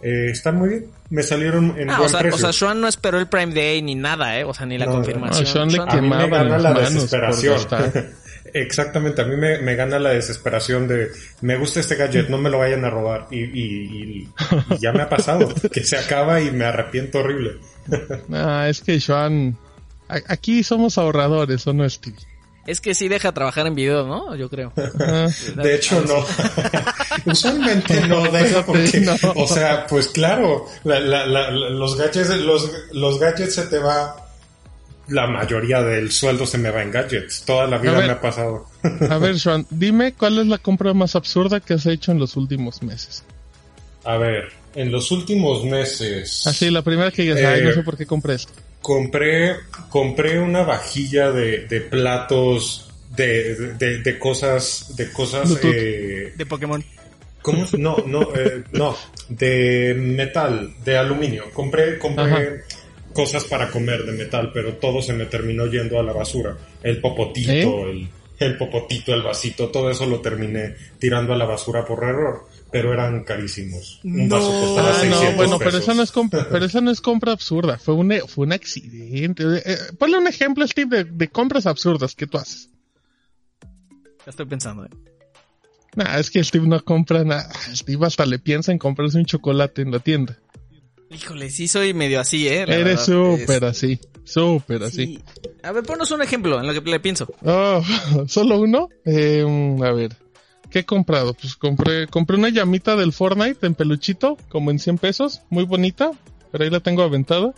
[0.04, 0.86] eh, están muy bien.
[1.10, 2.36] Me salieron en Ah, buen o sea, precio.
[2.36, 4.43] o sea, Sean no esperó el Prime Day ni nada, ¿eh?
[4.43, 5.04] O sea, ni la No, no, no.
[5.04, 5.43] confirmación.
[5.47, 7.58] A Sean le Sean- a mí me gana la desesperación.
[8.56, 11.08] Exactamente, a mí me, me gana la desesperación de
[11.41, 13.28] me gusta este gadget, no me lo vayan a robar.
[13.32, 14.30] Y, y- y-
[14.70, 17.54] y ya me ha pasado, que se acaba y me arrepiento horrible.
[18.32, 19.58] Ah, es que Joan,
[20.08, 22.18] a- aquí somos ahorradores, ¿o no, Steve?
[22.66, 24.36] Es que sí deja trabajar en video, ¿no?
[24.36, 24.72] Yo creo.
[24.99, 26.26] Ah, De hecho, no.
[27.32, 29.16] Usualmente no deja porque, No.
[29.36, 33.80] o sea, pues claro, la- la- la- la- los gadgets, los, los gadgets se te
[33.80, 34.16] va,
[35.07, 37.43] la mayoría del sueldo se me va en gadgets.
[37.43, 38.05] Toda la vida ver.
[38.07, 38.66] me ha pasado.
[39.09, 42.36] a ver, Joan, dime cuál es la compra más absurda que has hecho en los
[42.38, 43.24] últimos meses.
[44.05, 46.45] A ver, en los últimos meses.
[46.47, 48.53] Así, la primera que digas, ay, no Eh, sé por qué compré esto.
[48.84, 49.55] Compré,
[49.89, 56.84] compré una vajilla de, de platos, de, de, de cosas, de cosas, eh, De Pokémon.
[57.41, 57.65] ¿Cómo?
[57.77, 58.93] No, no, eh, no,
[59.29, 61.45] de metal, de aluminio.
[61.53, 62.41] Compré, compré Ajá.
[63.13, 66.57] cosas para comer de metal, pero todo se me terminó yendo a la basura.
[66.84, 67.91] El popotito, ¿Eh?
[67.91, 68.09] el,
[68.39, 72.91] el popotito, el vasito, todo eso lo terminé tirando a la basura por error, pero
[72.91, 74.01] eran carísimos.
[74.03, 76.91] Un vaso costaba Ah, 600 no, bueno, pero esa no es compra, pero esa no
[76.91, 79.43] es compra absurda, fue un, fue un accidente.
[79.43, 82.69] Eh, eh, ponle un ejemplo, Steve, de, de compras absurdas que tú haces.
[84.26, 84.89] Ya estoy pensando, ¿eh?
[85.95, 87.47] Nah, es que Steve no compra nada.
[87.74, 90.38] Steve hasta le piensa en comprarse un chocolate en la tienda.
[91.11, 92.65] Híjole, sí soy medio así, ¿eh?
[92.65, 95.05] La Eres súper es- así, súper así.
[95.05, 95.24] Sí.
[95.61, 97.32] A ver, ponos un ejemplo en lo que le pienso.
[97.43, 97.84] Oh,
[98.28, 98.89] ¿Solo uno?
[99.05, 99.45] Eh,
[99.84, 100.15] a ver,
[100.74, 101.36] ¿qué he comprado?
[101.36, 106.09] Pues compré, compré una llamita del Fortnite en peluchito, como en 100 pesos, muy bonita,
[106.51, 107.53] pero ahí la tengo aventada.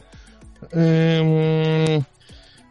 [0.74, 2.04] Eh,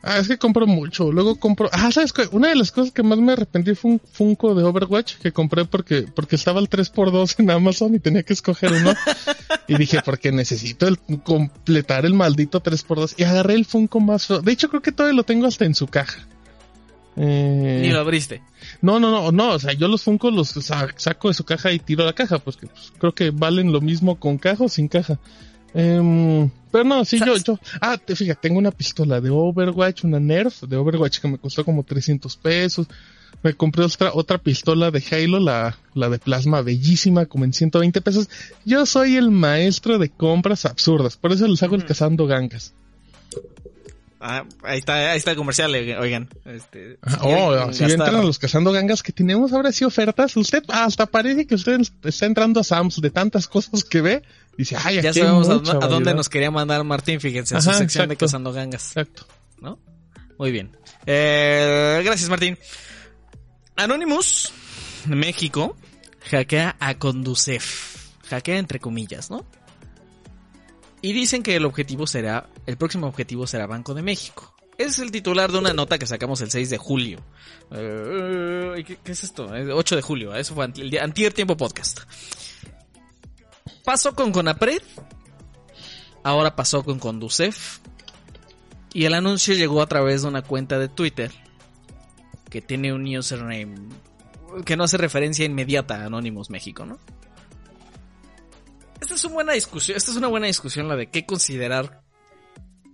[0.02, 1.70] ah, es que compro mucho, luego compro...
[1.72, 2.28] Ah, ¿sabes qué?
[2.30, 5.64] Una de las cosas que más me arrepentí fue un Funko de Overwatch que compré
[5.64, 8.92] porque, porque estaba el 3x2 en Amazon y tenía que escoger uno.
[9.66, 13.14] y dije, porque necesito el, completar el maldito 3x2.
[13.16, 14.42] Y agarré el Funko más feo.
[14.42, 16.28] De hecho, creo que todavía lo tengo hasta en su caja.
[17.16, 18.42] Eh, Ni lo abriste.
[18.82, 21.70] no, no, no, no, o sea, yo los Funko los sa- saco de su caja
[21.72, 24.68] y tiro la caja, pues que pues, creo que valen lo mismo con caja o
[24.68, 25.18] sin caja.
[25.74, 30.20] Em, pero no, sí, yo, yo, ah, te fíjate, tengo una pistola de Overwatch, una
[30.20, 32.86] Nerf de Overwatch que me costó como 300 pesos.
[33.42, 38.00] Me compré otra, otra pistola de Halo, la, la de plasma bellísima, como en 120
[38.00, 38.30] pesos.
[38.64, 42.72] Yo soy el maestro de compras absurdas, por eso les hago el cazando gangas.
[44.26, 46.30] Ah, ahí está, ahí está el comercial, eh, oigan.
[46.46, 50.64] Este, si oh, si entran a los cazando gangas que tenemos ahora sí ofertas, usted
[50.68, 54.22] hasta parece que usted está entrando a Sam's de tantas cosas que ve.
[54.56, 55.58] Dice, ay, ya sabemos a,
[55.88, 58.96] dónde nos quería mandar Martín, fíjense, en su sección de cazando gangas.
[58.96, 59.26] Exacto.
[59.60, 59.78] ¿No?
[60.38, 60.74] Muy bien.
[61.04, 62.56] Eh, gracias, Martín.
[63.76, 64.52] Anonymous,
[65.04, 65.76] México,
[66.30, 68.08] hackea a Conducef.
[68.30, 69.44] Hackea entre comillas, ¿no?
[71.04, 74.54] Y dicen que el objetivo será, el próximo objetivo será Banco de México.
[74.78, 77.18] Es el titular de una nota que sacamos el 6 de julio.
[77.72, 79.50] Eh, ¿qué, es esto?
[79.52, 80.34] 8 de julio.
[80.34, 82.00] Eso fue el antier tiempo podcast.
[83.84, 84.80] Pasó con Conapred.
[86.22, 87.80] Ahora pasó con Conducef.
[88.94, 91.30] Y el anuncio llegó a través de una cuenta de Twitter
[92.48, 93.74] que tiene un username
[94.64, 96.98] que no hace referencia inmediata a Anonymous México, ¿no?
[99.04, 102.02] Esta es una buena discusión, esta es una buena discusión la de qué considerar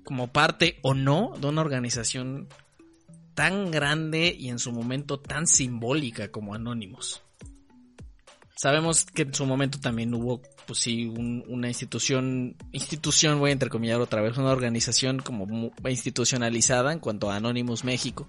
[0.03, 2.49] como parte o no de una organización
[3.35, 7.23] tan grande y en su momento tan simbólica como Anónimos.
[8.57, 14.01] Sabemos que en su momento también hubo, pues sí, una institución, institución voy a entrecomillar
[14.01, 18.27] otra vez, una organización como institucionalizada en cuanto a Anonymous México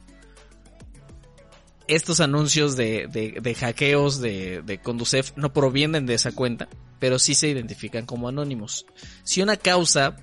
[1.87, 6.69] estos anuncios de, de, hackeos de, de, Conducef no provienen de esa cuenta,
[7.01, 8.85] pero sí se identifican como anónimos.
[9.23, 10.17] Si una causa,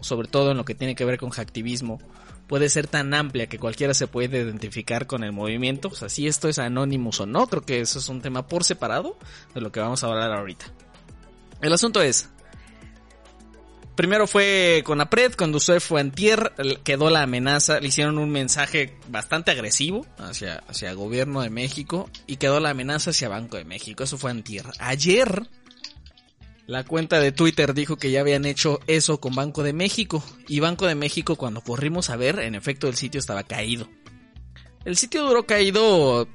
[0.00, 1.98] sobre todo en lo que tiene que ver con hacktivismo,
[2.46, 6.28] puede ser tan amplia que cualquiera se puede identificar con el movimiento, o sea, si
[6.28, 9.18] esto es anónimos o no, creo que eso es un tema por separado
[9.56, 10.66] de lo que vamos a hablar ahorita.
[11.60, 12.28] El asunto es,
[13.96, 16.52] Primero fue con Apred, cuando usted fue antier,
[16.84, 22.10] quedó la amenaza, le hicieron un mensaje bastante agresivo hacia, hacia el gobierno de México
[22.26, 24.04] y quedó la amenaza hacia Banco de México.
[24.04, 24.66] Eso fue antier.
[24.80, 25.48] Ayer,
[26.66, 30.22] la cuenta de Twitter dijo que ya habían hecho eso con Banco de México.
[30.46, 33.88] Y Banco de México, cuando corrimos a ver, en efecto el sitio estaba caído.
[34.84, 36.28] El sitio duró caído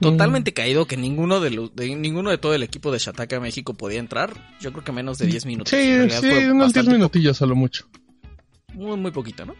[0.00, 3.74] totalmente caído que ninguno de, los, de ninguno de todo el equipo de Shataka México
[3.74, 4.56] podía entrar.
[4.60, 5.70] Yo creo que menos de 10 minutos.
[5.70, 7.86] Sí, sí, unos 10 minutillos solo mucho.
[8.74, 9.54] Muy, muy poquito, ¿no?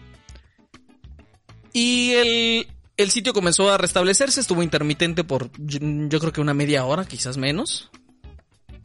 [1.73, 2.67] Y el,
[2.97, 7.37] el sitio comenzó a restablecerse, estuvo intermitente por yo creo que una media hora, quizás
[7.37, 7.91] menos.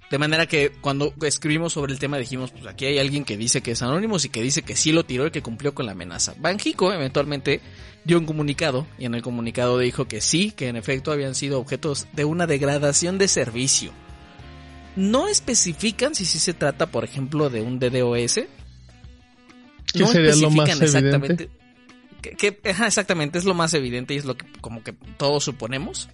[0.09, 3.61] De manera que cuando escribimos sobre el tema dijimos, pues aquí hay alguien que dice
[3.61, 5.91] que es anónimo y que dice que sí lo tiró y que cumplió con la
[5.91, 6.33] amenaza.
[6.39, 7.61] Banjico eventualmente
[8.05, 11.59] dio un comunicado y en el comunicado dijo que sí, que en efecto habían sido
[11.59, 13.91] objetos de una degradación de servicio.
[14.95, 18.41] No especifican si sí se trata, por ejemplo, de un DDoS.
[19.93, 21.49] ¿Qué sería lo más exactamente.
[22.21, 26.09] Que, exactamente, es lo más evidente y es lo que como que todos suponemos.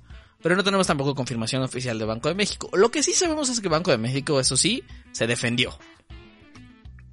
[0.46, 2.70] Pero no tenemos tampoco confirmación oficial de Banco de México.
[2.74, 5.76] Lo que sí sabemos es que Banco de México, eso sí, se defendió.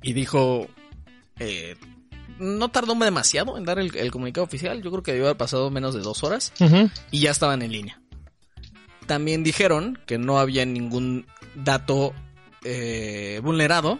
[0.02, 0.68] Y dijo,
[1.38, 1.76] eh,
[2.38, 4.82] no tardó demasiado en dar el, comunicado oficial.
[4.82, 6.52] Yo creo que debió haber pasado menos de dos horas.
[7.10, 8.02] Y ya estaban en línea.
[9.06, 12.12] También dijeron que no había ningún dato
[12.64, 13.98] eh, vulnerado.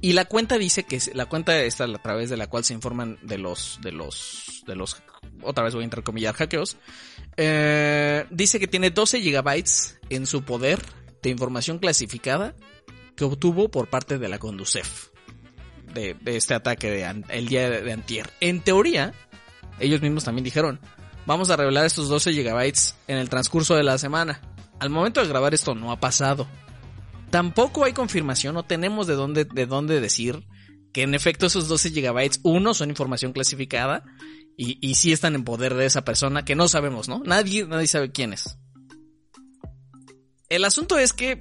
[0.00, 3.18] Y la cuenta dice que la cuenta está a través de la cual se informan
[3.22, 5.02] de los de los de los
[5.42, 6.76] otra vez voy a entrecomillar hackeos
[7.40, 10.82] eh, dice que tiene 12 gigabytes en su poder
[11.22, 12.56] de información clasificada
[13.14, 15.10] que obtuvo por parte de la Conducef.
[15.94, 18.30] De, este ataque de, el día de, antier.
[18.40, 19.14] En teoría,
[19.78, 20.80] ellos mismos también dijeron,
[21.26, 24.40] vamos a revelar estos 12 gigabytes en el transcurso de la semana.
[24.80, 26.48] Al momento de grabar esto no ha pasado.
[27.30, 30.44] Tampoco hay confirmación, no tenemos de dónde, de dónde decir
[30.92, 34.02] que en efecto esos 12 gigabytes, uno, son información clasificada
[34.58, 37.22] y, y sí están en poder de esa persona que no sabemos, ¿no?
[37.24, 38.58] Nadie, nadie sabe quién es.
[40.48, 41.38] El asunto es que,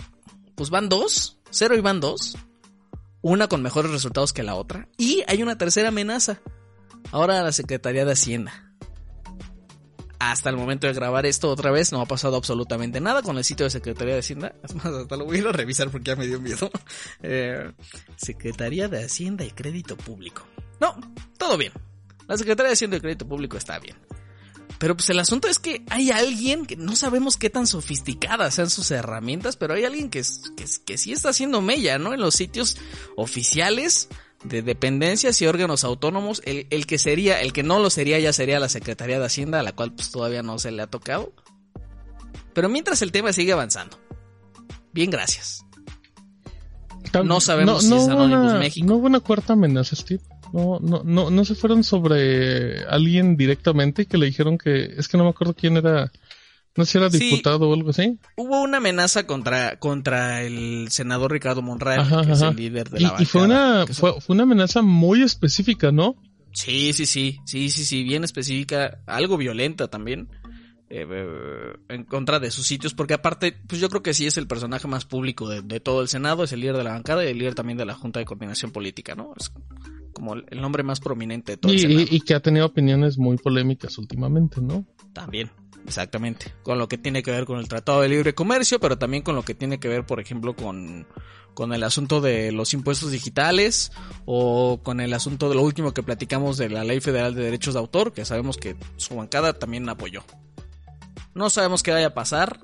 [0.56, 2.38] pues van dos, cero y van dos.
[3.22, 4.88] Una con mejores resultados que la otra.
[4.98, 6.40] Y hay una tercera amenaza.
[7.12, 8.76] Ahora la Secretaría de Hacienda.
[10.20, 13.44] Hasta el momento de grabar esto otra vez no ha pasado absolutamente nada con el
[13.44, 14.54] sitio de Secretaría de Hacienda.
[14.64, 16.70] Es más, hasta lo voy a ir a revisar porque ya me dio miedo.
[17.24, 17.72] Eh,
[18.16, 20.46] Secretaría de Hacienda y Crédito Público.
[20.80, 20.96] No,
[21.40, 21.74] todo bien.
[22.28, 23.96] La Secretaría de Hacienda y Crédito Público está bien.
[24.80, 28.70] Pero pues el asunto es que hay alguien que no sabemos qué tan sofisticadas sean
[28.70, 30.22] sus herramientas, pero hay alguien que,
[30.56, 32.14] que, que sí está haciendo mella, ¿no?
[32.14, 32.78] En los sitios
[33.16, 34.10] oficiales
[34.44, 38.34] de dependencias y órganos autónomos, el, el, que sería, el que no lo sería ya
[38.34, 41.34] sería la Secretaría de Hacienda, a la cual pues todavía no se le ha tocado.
[42.54, 44.00] Pero mientras el tema sigue avanzando.
[44.94, 45.66] Bien, gracias.
[47.24, 48.86] No sabemos si es Anonymous México.
[48.86, 50.22] No hubo una cuarta amenaza, Steve.
[50.54, 55.18] No, no, no, no se fueron sobre alguien directamente que le dijeron que, es que
[55.18, 56.12] no me acuerdo quién era
[56.76, 58.18] No sé si era diputado o algo así.
[58.36, 63.04] Hubo una amenaza contra, contra el senador Ricardo Monreal, que es el líder de y,
[63.04, 66.16] la Y fue una, fue, fue una amenaza muy específica, ¿no?
[66.54, 70.30] Sí, sí, sí, sí, sí, sí, bien específica, algo violenta también.
[70.90, 71.06] Eh,
[71.90, 74.88] en contra de sus sitios, porque aparte, pues yo creo que sí es el personaje
[74.88, 77.56] más público de, todo el Senado, es el líder de la bancada y el líder
[77.56, 79.34] también de la Junta de Coordinación Política, ¿no?
[79.38, 79.52] Es
[80.14, 82.06] como el nombre más prominente de todo el Senado.
[82.10, 84.86] Y, que ha tenido opiniones muy polémicas últimamente, ¿no?
[85.14, 85.52] También,
[85.86, 89.24] exactamente, con lo que tiene que ver con el Tratado de Libre Comercio, pero también
[89.24, 91.08] con lo que tiene que ver, por ejemplo, con,
[91.54, 93.92] con el asunto de los impuestos digitales
[94.26, 97.74] o con el asunto de lo último que platicamos de la Ley Federal de Derechos
[97.74, 100.24] de Autor, que sabemos que su bancada también apoyó.
[101.34, 102.60] No sabemos qué vaya a pasar.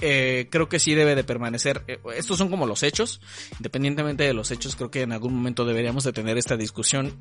[0.00, 1.82] Eh, creo que sí debe de permanecer.
[1.86, 3.20] Eh, estos son como los hechos.
[3.58, 7.16] Independientemente de los hechos, creo que en algún momento deberíamos de tener esta discusión.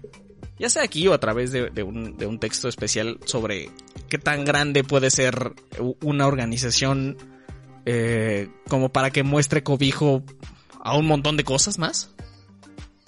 [0.59, 3.69] Ya sea aquí o a través de, un, texto especial sobre
[4.09, 5.53] qué tan grande puede ser
[6.01, 7.17] una organización
[7.85, 10.23] eh, como para que muestre cobijo
[10.79, 12.11] a un montón de cosas más.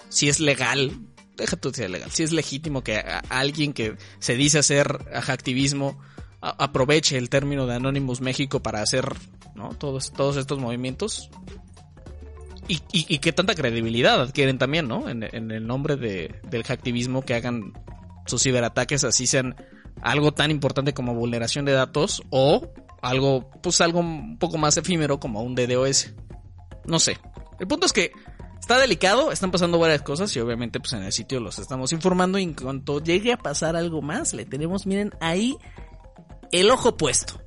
[0.08, 0.98] Si es legal,
[1.36, 5.98] deja tú de legal, si es legítimo que alguien que se dice hacer activismo
[6.40, 9.14] aproveche el término de Anonymous México para hacer
[9.56, 9.70] ¿no?
[9.70, 11.30] todos, todos estos movimientos.
[12.68, 15.08] Y, y, qué tanta credibilidad adquieren también, ¿no?
[15.08, 17.72] En, el nombre de, del hacktivismo que hagan
[18.26, 19.54] sus ciberataques así sean
[20.02, 22.68] algo tan importante como vulneración de datos o
[23.02, 26.12] algo, pues algo un poco más efímero como un DDoS.
[26.86, 27.18] No sé.
[27.60, 28.10] El punto es que
[28.58, 32.38] está delicado, están pasando varias cosas y obviamente pues en el sitio los estamos informando
[32.38, 35.56] y en cuanto llegue a pasar algo más, le tenemos, miren, ahí
[36.52, 37.40] el ojo puesto.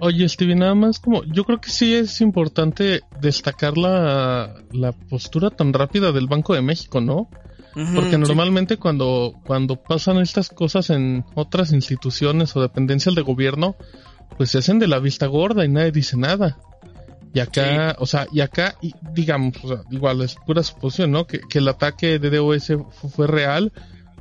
[0.00, 5.50] Oye, Stevie, nada más como, yo creo que sí es importante destacar la, la postura
[5.50, 7.28] tan rápida del Banco de México, ¿no?
[7.94, 13.76] Porque normalmente cuando, cuando pasan estas cosas en otras instituciones o dependencias de gobierno,
[14.38, 16.56] pues se hacen de la vista gorda y nadie dice nada.
[17.34, 19.56] Y acá, o sea, y acá, y, digamos,
[19.90, 21.26] igual es pura suposición, ¿no?
[21.26, 22.72] Que, que el ataque de DOS
[23.14, 23.74] fue real,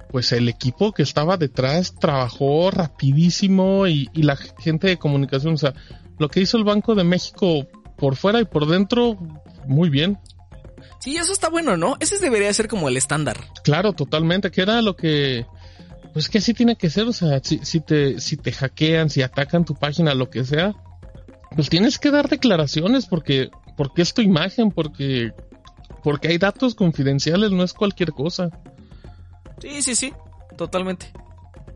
[0.10, 5.74] pues el equipo que estaba detrás trabajó rapidísimo y, la gente de comunicación, o sea,
[6.18, 9.18] lo que hizo el Banco de México por fuera y por dentro,
[9.68, 10.20] muy bien.
[11.00, 11.98] Sí, eso está bueno, ¿no?
[12.00, 13.38] Ese debería ser como el estándar.
[13.64, 15.46] Claro, totalmente, que era lo que,
[16.14, 19.22] pues que así tiene que ser, o sea, si, si te, si te hackean, si
[19.22, 20.74] atacan tu página, lo que sea,
[21.56, 25.32] pues tienes que dar declaraciones porque, porque es tu imagen, porque,
[26.04, 28.50] porque hay datos confidenciales, no es cualquier cosa.
[29.60, 30.14] Sí, sí, sí,
[30.58, 31.12] totalmente.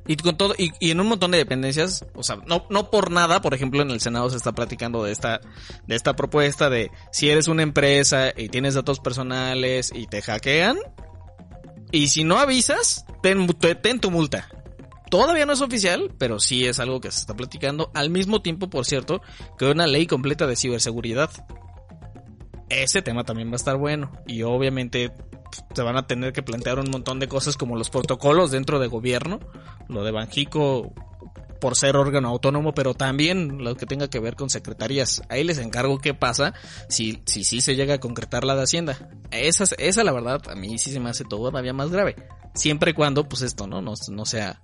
[0.07, 3.41] Y con todo, y, en un montón de dependencias, o sea, no, no por nada,
[3.41, 5.39] por ejemplo, en el Senado se está platicando de esta,
[5.85, 10.79] de esta propuesta de si eres una empresa y tienes datos personales y te hackean,
[11.91, 13.47] y si no avisas, ten,
[13.81, 14.49] ten tu multa.
[15.09, 17.89] Todavía no es oficial, pero sí es algo que se está platicando.
[17.95, 19.21] Al mismo tiempo, por cierto,
[19.57, 21.31] que una ley completa de ciberseguridad.
[22.69, 24.11] Ese tema también va a estar bueno.
[24.27, 25.11] Y obviamente
[25.73, 28.87] se van a tener que plantear un montón de cosas como los protocolos dentro de
[28.87, 29.39] gobierno,
[29.87, 30.93] lo de Banjico
[31.59, 35.21] por ser órgano autónomo, pero también lo que tenga que ver con secretarías.
[35.29, 36.53] Ahí les encargo qué pasa
[36.87, 39.09] si si sí se llega a concretar la de Hacienda.
[39.31, 42.15] Esa, esa la verdad a mí sí se me hace todavía más grave.
[42.55, 44.61] Siempre y cuando pues esto no, no, no sea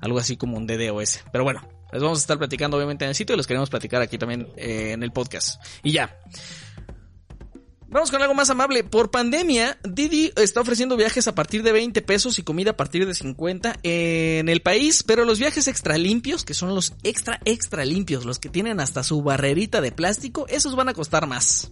[0.00, 1.24] algo así como un DDoS.
[1.32, 1.60] Pero bueno,
[1.92, 4.48] les vamos a estar platicando obviamente en el sitio y les queremos platicar aquí también
[4.56, 5.62] eh, en el podcast.
[5.82, 6.16] Y ya.
[7.88, 8.82] Vamos con algo más amable.
[8.82, 13.06] Por pandemia, Didi está ofreciendo viajes a partir de 20 pesos y comida a partir
[13.06, 17.84] de 50 en el país, pero los viajes extra limpios, que son los extra extra
[17.84, 21.70] limpios, los que tienen hasta su barrerita de plástico, esos van a costar más.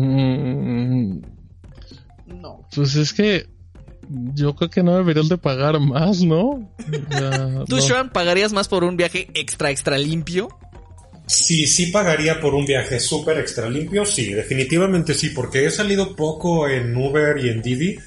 [2.28, 2.68] no.
[2.76, 3.50] Pues es que
[4.36, 6.72] yo creo que no deberías de pagar más, ¿no?
[7.68, 10.50] ¿Tú, Sean, pagarías más por un viaje extra extra limpio?
[11.28, 16.16] Sí, sí pagaría por un viaje súper extra limpio, sí, definitivamente sí, porque he salido
[16.16, 18.00] poco en Uber y en Didi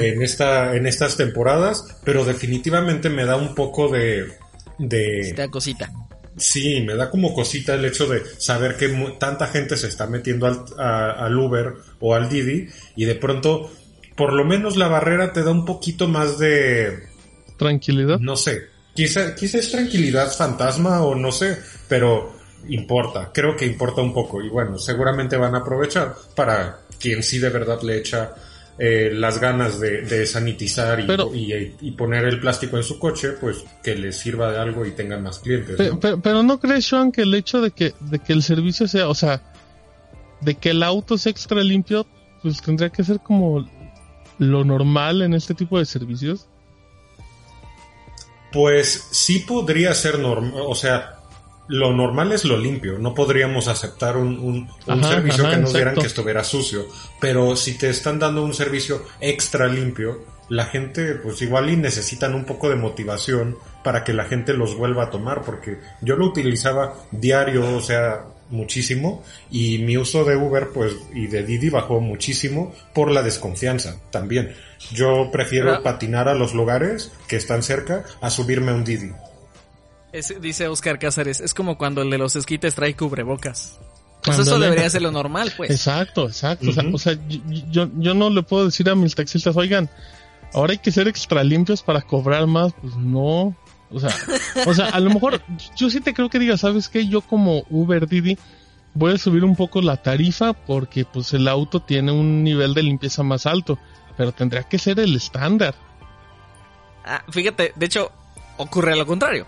[0.00, 4.32] en esta en estas temporadas, pero definitivamente me da un poco de
[4.78, 5.92] de da cosita.
[6.38, 8.88] Sí, me da como cosita el hecho de saber que
[9.18, 13.70] tanta gente se está metiendo al, al Uber o al Didi y de pronto
[14.16, 17.04] por lo menos la barrera te da un poquito más de
[17.58, 18.18] tranquilidad.
[18.18, 18.62] No sé,
[18.94, 22.34] quizá, quizá es tranquilidad fantasma o no sé, pero
[22.68, 27.38] importa, creo que importa un poco y bueno, seguramente van a aprovechar para quien sí
[27.38, 28.34] de verdad le echa
[28.78, 34.18] eh, las ganas de, sanitizar y, poner el plástico en su coche, pues que les
[34.18, 35.76] sirva de algo y tengan más clientes.
[36.22, 36.60] Pero, ¿no?
[36.60, 39.42] crees, Sean, que el hecho de que, de que el servicio sea, o sea,
[40.42, 42.06] de que el auto sea extra limpio,
[42.42, 43.66] pues tendría que ser como
[44.38, 46.46] lo normal en este tipo de servicios?
[48.52, 51.15] Pues sí podría ser normal, o sea,
[51.68, 54.38] lo normal es lo limpio, no podríamos aceptar un,
[54.86, 56.86] un, servicio ajá, que nos dieran que estuviera sucio,
[57.20, 62.34] pero si te están dando un servicio extra limpio, la gente pues igual y necesitan
[62.34, 66.26] un poco de motivación para que la gente los vuelva a tomar, porque yo lo
[66.26, 72.00] utilizaba diario, o sea, muchísimo, y mi uso de Uber pues y de Didi bajó
[72.00, 74.54] muchísimo por la desconfianza también.
[74.92, 79.10] Yo prefiero patinar a los lugares que están cerca a subirme a un Didi.
[80.12, 83.78] Es- dice Oscar Cáceres, es como cuando el de los esquites trae cubrebocas.
[84.22, 85.70] Pues eso debería ser lo normal, pues.
[85.70, 86.70] Exacto, exacto.
[86.70, 86.96] O sea- Ujú.
[86.96, 87.38] O sea, yo,
[87.70, 89.88] yo, yo no le puedo decir a mis taxistas, oigan,
[90.52, 92.72] ahora hay que ser extra limpios para cobrar más.
[92.80, 93.54] Pues no.
[93.88, 94.10] O sea,
[94.66, 95.40] o sea, a lo mejor
[95.76, 97.06] yo sí te creo que diga, ¿sabes qué?
[97.06, 98.36] Yo como Uber Didi
[98.94, 102.82] voy a subir un poco la tarifa porque pues el auto tiene un nivel de
[102.82, 103.78] limpieza más alto,
[104.16, 105.76] pero tendría que ser el estándar.
[107.04, 108.10] Ah, fíjate, de hecho,
[108.56, 109.46] ocurre lo contrario.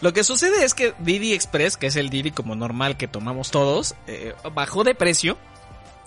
[0.00, 3.50] Lo que sucede es que Didi Express, que es el Didi como normal que tomamos
[3.50, 5.36] todos, eh, bajó de precio.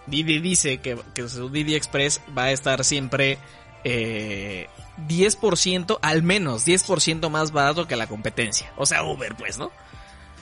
[0.08, 3.38] Didi dice que, que su Didi Express va a estar siempre
[3.84, 4.68] eh,
[5.08, 8.72] 10%, al menos 10% más barato que la competencia.
[8.78, 9.72] O sea, Uber, pues, ¿no?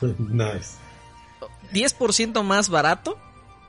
[0.18, 0.78] Nice.
[1.74, 3.18] 10% más barato.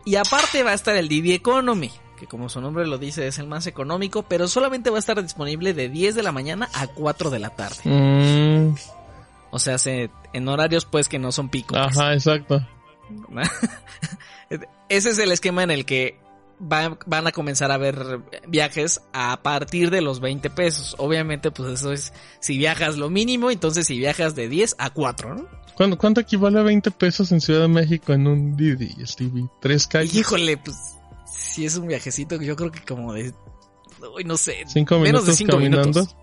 [0.05, 3.39] Y aparte va a estar el Didi Economy, que como su nombre lo dice es
[3.39, 6.89] el más económico, pero solamente va a estar disponible de 10 de la mañana a
[6.89, 7.83] 4 de la tarde.
[7.85, 8.74] Mm,
[9.53, 11.78] O sea, se- en horarios pues que no son picos.
[11.78, 12.66] ajá, exacto.
[14.88, 16.18] Ese es el esquema en el que
[16.61, 20.94] va- van a comenzar a ver viajes a partir de los 20 pesos.
[20.98, 25.34] Obviamente pues eso es si viajas lo mínimo, entonces si viajas de 10 a 4,
[25.34, 25.48] ¿no?
[25.74, 29.48] ¿Cuánto, cuánto equivale a 20 pesos en Ciudad de México en un Didi, Stevie?
[29.61, 30.14] ¿Tres calles?
[30.14, 30.76] Híjole, pues
[31.26, 33.32] si es un viajecito yo creo que como de...
[34.14, 34.64] uy, no sé.
[34.66, 35.88] ¿Cinco menos de minutos 5 caminando?
[35.88, 36.16] minutos.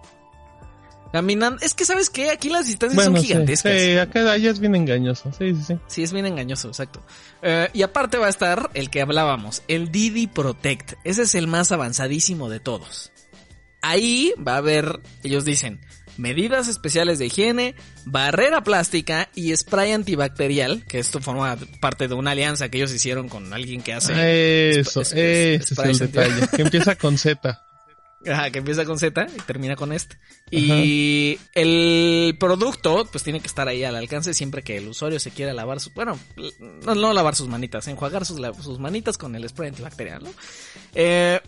[1.11, 1.61] Caminando.
[1.63, 3.81] Es que sabes qué, aquí las distancias Bueno, son sí, gigantescas.
[3.81, 5.31] sí, acá allá es bien engañoso.
[5.37, 5.77] Sí, sí, sí.
[5.87, 7.03] Sí, es bien engañoso, exacto.
[7.41, 10.93] Eh, y aparte va a estar el que hablábamos, el Didi Protect.
[11.03, 13.11] Ese es el más avanzadísimo de todos.
[13.81, 15.79] Ahí va a haber, ellos dicen,
[16.17, 22.31] medidas especiales de higiene, barrera plástica y spray antibacterial, que esto forma parte de una
[22.31, 24.79] alianza que ellos hicieron con alguien que hace...
[24.79, 26.47] Eso, es- es- ese es, el detalle.
[26.55, 27.65] Que empieza con Z.
[28.27, 30.17] Ajá, que empieza con Z y termina con este.
[30.51, 35.31] Y el producto, pues tiene que estar ahí al alcance siempre que el usuario se
[35.31, 36.19] quiera lavar su, bueno,
[36.59, 40.31] no, no lavar sus manitas, enjuagar sus, sus manitas con el spray antibacterial, ¿no?
[40.95, 41.39] Eh,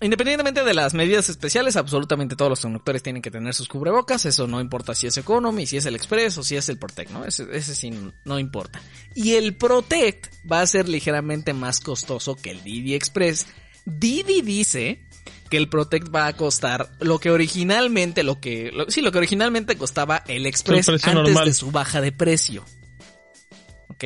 [0.00, 4.48] independientemente de las medidas especiales, absolutamente todos los conductores tienen que tener sus cubrebocas, eso
[4.48, 7.24] no importa si es Economy, si es el Express o si es el Protect, ¿no?
[7.24, 7.92] Ese, ese sí
[8.24, 8.82] no importa.
[9.14, 13.46] Y el Protect va a ser ligeramente más costoso que el Didi Express.
[13.84, 15.05] Didi dice
[15.50, 19.18] que el Protect va a costar lo que originalmente, lo que, lo- sí, lo que
[19.18, 21.44] originalmente costaba el Express El antes normal.
[21.46, 22.64] de su baja de precio.
[23.88, 24.04] ¿Ok?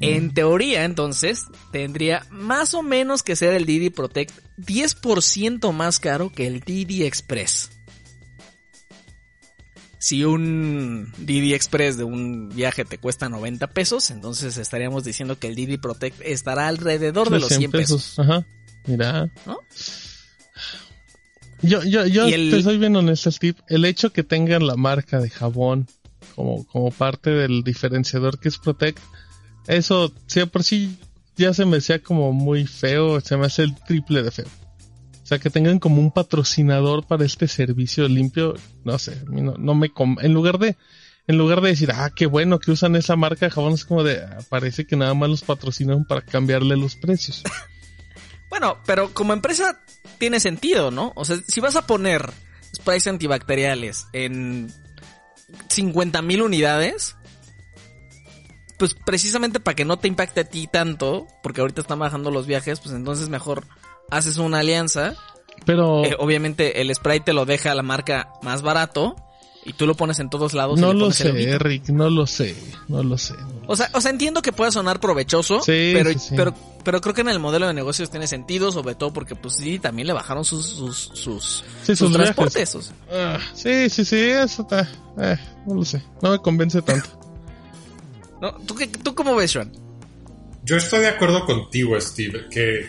[0.00, 6.30] En teoría, entonces, tendría más o menos que ser el Didi Protect 10% más caro
[6.32, 7.70] que el Didi Express.
[10.00, 15.48] Si un Didi Express de un viaje te cuesta 90 pesos, entonces estaríamos diciendo que
[15.48, 18.16] el Didi Protect estará alrededor de los 100 pesos.
[18.20, 18.46] Ajá.
[18.88, 19.30] Mira.
[19.46, 19.58] ¿No?
[21.62, 23.58] Yo, yo, yo el- te soy bien honesto, Steve.
[23.68, 25.86] El hecho que tengan la marca de jabón
[26.34, 29.00] como, como parte del diferenciador que es Protect,
[29.66, 30.96] eso, sí, por sí
[31.36, 34.46] ya se me hacía como muy feo, se me hace el triple de feo.
[35.22, 39.74] O sea, que tengan como un patrocinador para este servicio limpio, no sé, no, no
[39.74, 39.92] me...
[40.22, 40.76] en lugar de...
[41.26, 44.02] En lugar de decir, ah, qué bueno que usan esa marca de jabón, es como
[44.02, 47.42] de, ah, parece que nada más los patrocinan para cambiarle los precios.
[48.50, 49.80] Bueno, pero como empresa
[50.18, 51.12] tiene sentido, ¿no?
[51.16, 52.32] O sea, si vas a poner
[52.74, 54.72] sprays antibacteriales en
[55.68, 57.16] 50 mil unidades,
[58.78, 62.46] pues precisamente para que no te impacte a ti tanto, porque ahorita están bajando los
[62.46, 63.64] viajes, pues entonces mejor
[64.10, 65.14] haces una alianza.
[65.66, 66.04] Pero...
[66.04, 69.16] Eh, obviamente el spray te lo deja la marca más barato
[69.68, 70.78] y tú lo pones en todos lados.
[70.78, 71.58] y No lo sé.
[71.58, 72.56] Rick, no lo sé,
[72.88, 73.34] no lo sé.
[73.34, 76.34] no O sea, o sea, entiendo que pueda sonar provechoso, Sí, pero, sí, sí.
[76.36, 76.54] pero,
[76.84, 79.78] pero creo que en el modelo de negocios tiene sentido, sobre todo porque pues sí,
[79.78, 82.74] también le bajaron sus, sus, sus, Sí, sus transportes.
[82.74, 82.94] o sea.
[83.12, 84.88] Ah, sí, sí, sí, eso está.
[85.20, 86.02] Eh, no lo sé.
[86.22, 87.08] No me convence tanto.
[88.40, 88.52] ¿No?
[88.66, 89.70] ¿Tú, qué, ¿Tú cómo ves, Sean?
[90.64, 92.86] Yo estoy de acuerdo contigo, Steve, que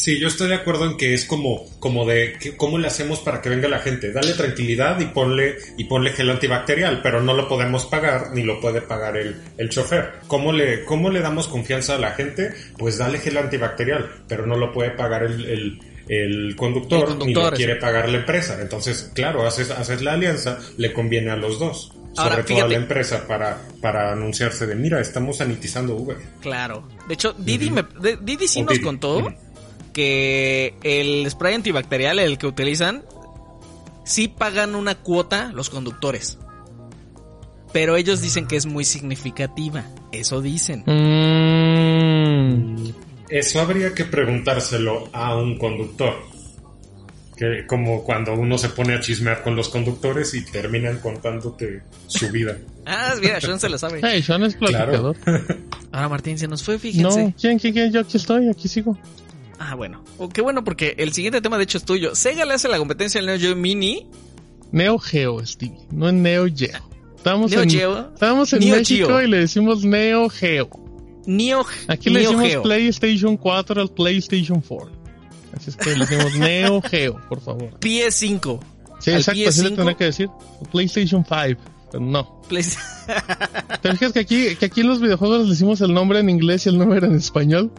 [0.00, 3.20] sí, yo estoy de acuerdo en que es como, como de que, cómo le hacemos
[3.20, 4.12] para que venga la gente.
[4.12, 8.60] Dale tranquilidad y ponle, y ponle gel antibacterial, pero no lo podemos pagar, ni lo
[8.60, 10.14] puede pagar el, el chofer.
[10.26, 12.52] ¿Cómo le, ¿Cómo le damos confianza a la gente?
[12.78, 17.50] Pues dale gel antibacterial, pero no lo puede pagar el, el, el conductor, ni lo
[17.52, 18.58] quiere pagar la empresa.
[18.60, 21.92] Entonces, claro, haces, haces la alianza, le conviene a los dos.
[22.12, 26.16] sobre todo a la empresa para, para anunciarse de, mira, estamos sanitizando Uber.
[26.40, 26.88] Claro.
[27.06, 27.84] De hecho, Didi, me,
[28.22, 29.32] Didi sí nos contó
[29.92, 33.04] que el spray antibacterial, el que utilizan,
[34.04, 36.38] sí pagan una cuota los conductores.
[37.72, 39.84] Pero ellos dicen que es muy significativa.
[40.12, 40.82] Eso dicen.
[40.86, 41.70] Mm.
[43.28, 46.14] Eso habría que preguntárselo a un conductor.
[47.36, 52.28] Que como cuando uno se pone a chismear con los conductores y terminan contándote su
[52.30, 52.58] vida.
[52.86, 54.00] ah, mira, Sean se lo sabe.
[54.02, 55.16] Hey, Sean es platicador.
[55.92, 57.24] Ahora Martín se nos fue, fíjense.
[57.24, 57.92] No, ¿quién, quién, quién?
[57.92, 58.98] Yo aquí estoy, aquí sigo.
[59.62, 60.02] Ah, bueno.
[60.16, 62.14] Oh, qué bueno porque el siguiente tema de hecho es tuyo.
[62.14, 64.06] Sega le hace la competencia al Neo Geo Mini.
[64.72, 66.80] Neo Geo, Stevie, no es Neo Geo.
[67.14, 70.70] Estamos en, Estamos en México y le decimos Neo Geo.
[71.26, 74.90] Neo Aquí le decimos PlayStation 4 al PlayStation 4.
[75.54, 77.78] Así es que le decimos Neo Geo, por favor.
[77.80, 78.60] PS5.
[79.00, 80.30] Sí, exacto, así le tendré que decir.
[80.72, 81.60] PlayStation 5,
[81.92, 82.40] pero no.
[82.48, 86.64] ¿Te fijas que aquí, que aquí en los videojuegos le decimos el nombre en inglés
[86.64, 87.70] y el nombre en español?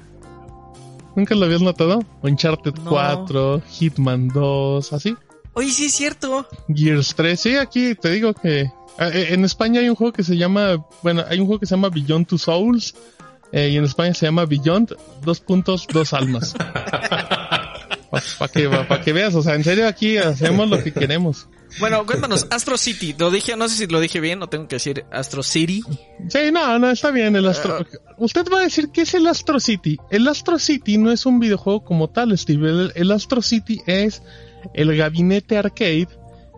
[1.15, 2.03] ¿Nunca lo habías notado?
[2.21, 5.15] Uncharted 4, Hitman 2, así.
[5.53, 6.47] Oye, sí es cierto.
[6.73, 10.23] Gears 3, sí, aquí te digo que ah, eh, en España hay un juego que
[10.23, 12.95] se llama, bueno, hay un juego que se llama Beyond Two Souls
[13.51, 16.53] eh, y en España se llama Beyond, dos puntos, dos almas.
[18.11, 21.47] Para que, pa que veas, o sea, en serio aquí hacemos lo que queremos.
[21.79, 24.75] Bueno, cuéntanos, Astro City, lo dije, no sé si lo dije bien, no tengo que
[24.75, 25.83] decir Astro City.
[26.29, 27.79] Sí, no, no, está bien el Astro.
[27.79, 28.13] Ah.
[28.17, 29.97] Usted va a decir qué es el Astro City.
[30.09, 32.91] El Astro City no es un videojuego como tal, Steve.
[32.95, 34.21] El, Astro City es
[34.73, 36.07] el gabinete arcade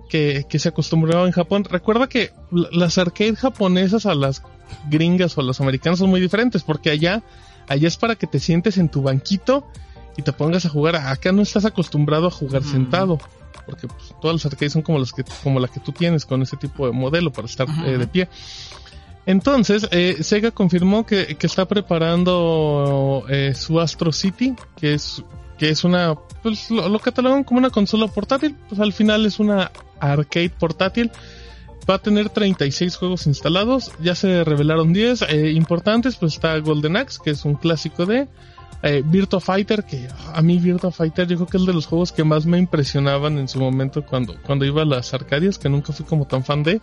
[0.09, 1.63] que, que se acostumbraba en Japón.
[1.63, 4.43] Recuerda que las arcades japonesas a las
[4.89, 7.23] gringas o a las americanas son muy diferentes, porque allá,
[7.67, 9.65] allá es para que te sientes en tu banquito
[10.17, 10.95] y te pongas a jugar.
[10.95, 13.19] Acá no estás acostumbrado a jugar sentado,
[13.65, 16.41] porque pues, todas las arcades son como las que, como la que tú tienes con
[16.41, 18.29] ese tipo de modelo para estar eh, de pie.
[19.25, 25.23] Entonces, eh, Sega confirmó que, está preparando eh, su Astro City, que es,
[25.57, 29.39] que es una, pues lo, lo, catalogan como una consola portátil, pues al final es
[29.39, 31.11] una arcade portátil.
[31.89, 37.19] Va a tener 36 juegos instalados, ya se revelaron 10 importantes, pues está Golden Axe,
[37.21, 38.29] que es un clásico de
[38.83, 42.11] eh, Virtua Fighter, que a mí Virtua Fighter yo creo que es de los juegos
[42.11, 45.93] que más me impresionaban en su momento cuando, cuando iba a las Arcadias, que nunca
[45.93, 46.81] fui como tan fan de.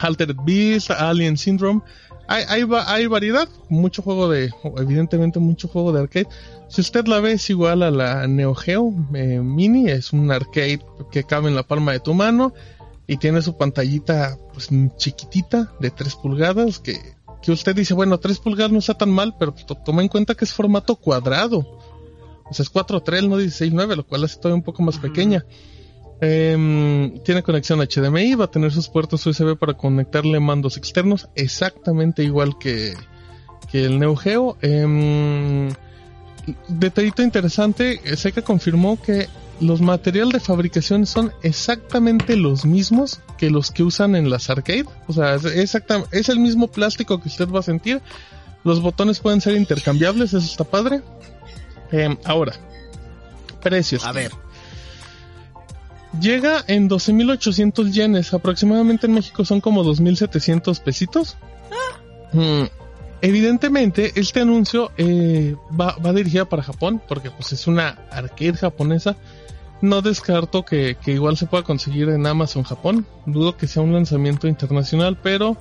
[0.00, 1.82] Altered Beast, Alien Syndrome.
[2.26, 6.28] Hay, hay, hay variedad, mucho juego de, evidentemente mucho juego de arcade.
[6.68, 10.80] Si usted la ve es igual a la Neo Geo eh, Mini, es un arcade
[11.10, 12.52] que cabe en la palma de tu mano
[13.06, 14.68] y tiene su pantallita pues
[14.98, 19.34] chiquitita de 3 pulgadas que que usted dice, bueno, 3 pulgadas no está tan mal,
[19.38, 21.58] pero toma en cuenta que es formato cuadrado.
[22.50, 25.44] O sea, es 4.3, no 16.9, lo cual hace todavía un poco más pequeña.
[26.20, 32.24] Em, tiene conexión HDMI, va a tener sus puertos USB para conectarle mandos externos, exactamente
[32.24, 32.94] igual que,
[33.70, 34.56] que el Neo Geo.
[34.62, 35.68] Eh,
[36.68, 39.28] detallito interesante, Seca confirmó que
[39.60, 44.86] los materiales de fabricación son exactamente los mismos que los que usan en las arcade.
[45.06, 45.74] O sea, es,
[46.10, 48.02] es el mismo plástico que usted va a sentir.
[48.64, 51.00] Los botones pueden ser intercambiables, eso está padre.
[51.90, 52.52] Em, ahora,
[53.62, 54.04] precios.
[54.04, 54.32] A ver.
[56.20, 61.36] Llega en 12.800 yenes, aproximadamente en México son como 2.700 pesitos.
[61.70, 62.36] Ah.
[62.36, 62.64] Mm,
[63.20, 69.16] evidentemente, este anuncio eh, va, va dirigida para Japón, porque pues es una arcade japonesa
[69.80, 73.06] no descarto que, igual se pueda conseguir en Amazon Japón.
[73.26, 75.56] Dudo que sea un lanzamiento internacional, pero,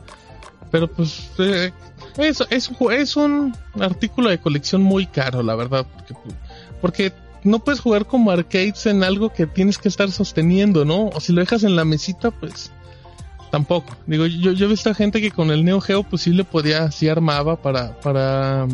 [0.72, 1.72] pero pues eh,
[2.18, 5.86] es, es, un artículo de colección muy caro, la verdad.
[5.96, 6.14] Porque,
[6.82, 7.14] porque,
[7.44, 11.08] no puedes jugar como arcades en algo que tienes que estar sosteniendo, ¿no?
[11.10, 12.72] O si lo dejas en la mesita, pues
[13.52, 13.96] tampoco.
[14.06, 16.86] Digo, yo, yo he visto gente que con el Neo Geo pues sí le podía,
[16.86, 18.68] así armaba para, para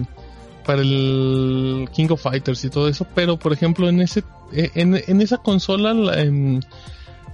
[0.63, 4.23] para el King of Fighters y todo eso, pero por ejemplo en ese
[4.53, 6.65] eh, en, esa consola la, en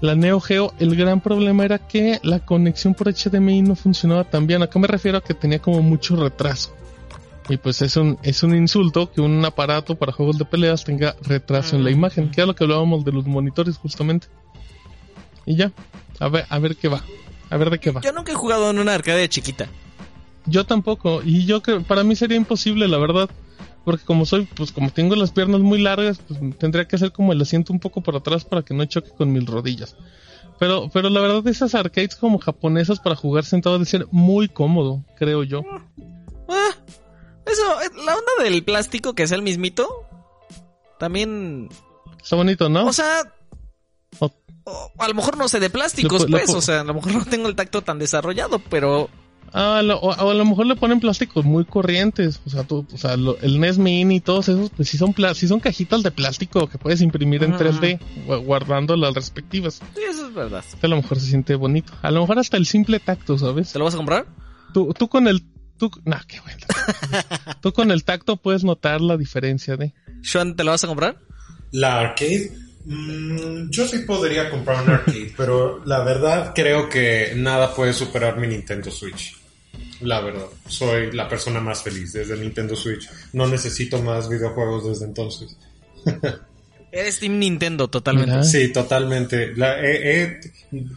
[0.01, 4.47] la Neo Geo el gran problema era que la conexión por HDMI no funcionaba tan
[4.47, 4.63] bien.
[4.63, 6.73] Acá me refiero a que tenía como mucho retraso.
[7.49, 11.15] Y pues es un, es un insulto que un aparato para juegos de peleas tenga
[11.23, 14.27] retraso en la imagen, que es lo que hablábamos de los monitores justamente.
[15.45, 15.71] Y ya,
[16.19, 17.03] a ver, a ver qué va.
[17.49, 18.01] A ver de qué va.
[18.01, 19.67] Yo nunca he jugado en una arcade chiquita.
[20.45, 21.21] Yo tampoco.
[21.23, 23.29] Y yo que para mí sería imposible, la verdad.
[23.89, 27.33] Porque como soy, pues como tengo las piernas muy largas, pues tendría que hacer como
[27.33, 29.95] el asiento un poco por atrás para que no choque con mis rodillas.
[30.59, 35.03] Pero, pero la verdad esas arcades como japonesas para jugar sentado de ser muy cómodo,
[35.17, 35.63] creo yo.
[36.47, 36.69] Ah,
[37.47, 39.87] eso, eh, la onda del plástico que es el mismito,
[40.99, 41.69] también
[42.21, 42.85] Está bonito, ¿no?
[42.85, 43.21] O sea,
[44.19, 44.31] O-
[44.65, 46.55] o a lo mejor no sé de plásticos, Le po- le pues.
[46.55, 49.09] O sea, a lo mejor no tengo el tacto tan desarrollado, pero
[49.53, 52.39] Ah, lo- o, o a lo mejor le ponen plásticos muy corrientes.
[52.45, 55.13] O sea, tú, o sea lo- el NES Mini y todos esos, pues sí son,
[55.13, 57.63] pla- sí son cajitas de plástico que puedes imprimir en Ajá.
[57.65, 59.81] 3D, gu- guardando las respectivas.
[59.95, 60.63] sí, eso es verdad.
[60.81, 61.93] A lo mejor se siente bonito.
[62.01, 63.71] A lo mejor hasta el simple tacto, ¿sabes?
[63.73, 64.25] ¿Te lo vas a comprar?
[64.73, 65.43] Tú, tú con el...
[65.77, 66.65] Tú, nah, qué bueno.
[67.61, 69.93] tú con el tacto puedes notar la diferencia de...
[70.21, 71.17] Sean, ¿te lo vas a comprar?
[71.71, 72.51] La arcade,
[72.85, 78.37] mm, yo sí podría comprar un arcade, pero la verdad creo que nada puede superar
[78.37, 79.37] mi Nintendo Switch.
[80.01, 83.09] La verdad, soy la persona más feliz desde el Nintendo Switch.
[83.33, 85.57] No necesito más videojuegos desde entonces.
[86.91, 88.31] Eres Team Nintendo, totalmente.
[88.31, 88.43] Mira.
[88.43, 89.53] Sí, totalmente.
[89.55, 90.39] La, he- he-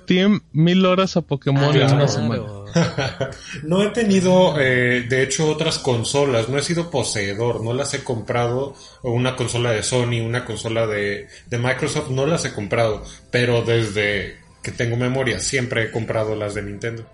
[0.06, 2.44] Tiene mil horas a Pokémon en una semana.
[3.64, 6.48] no he tenido, eh, de hecho, otras consolas.
[6.48, 7.62] No he sido poseedor.
[7.62, 8.74] No las he comprado.
[9.02, 12.08] Una consola de Sony, una consola de, de Microsoft.
[12.08, 13.04] No las he comprado.
[13.30, 17.06] Pero desde que tengo memoria, siempre he comprado las de Nintendo.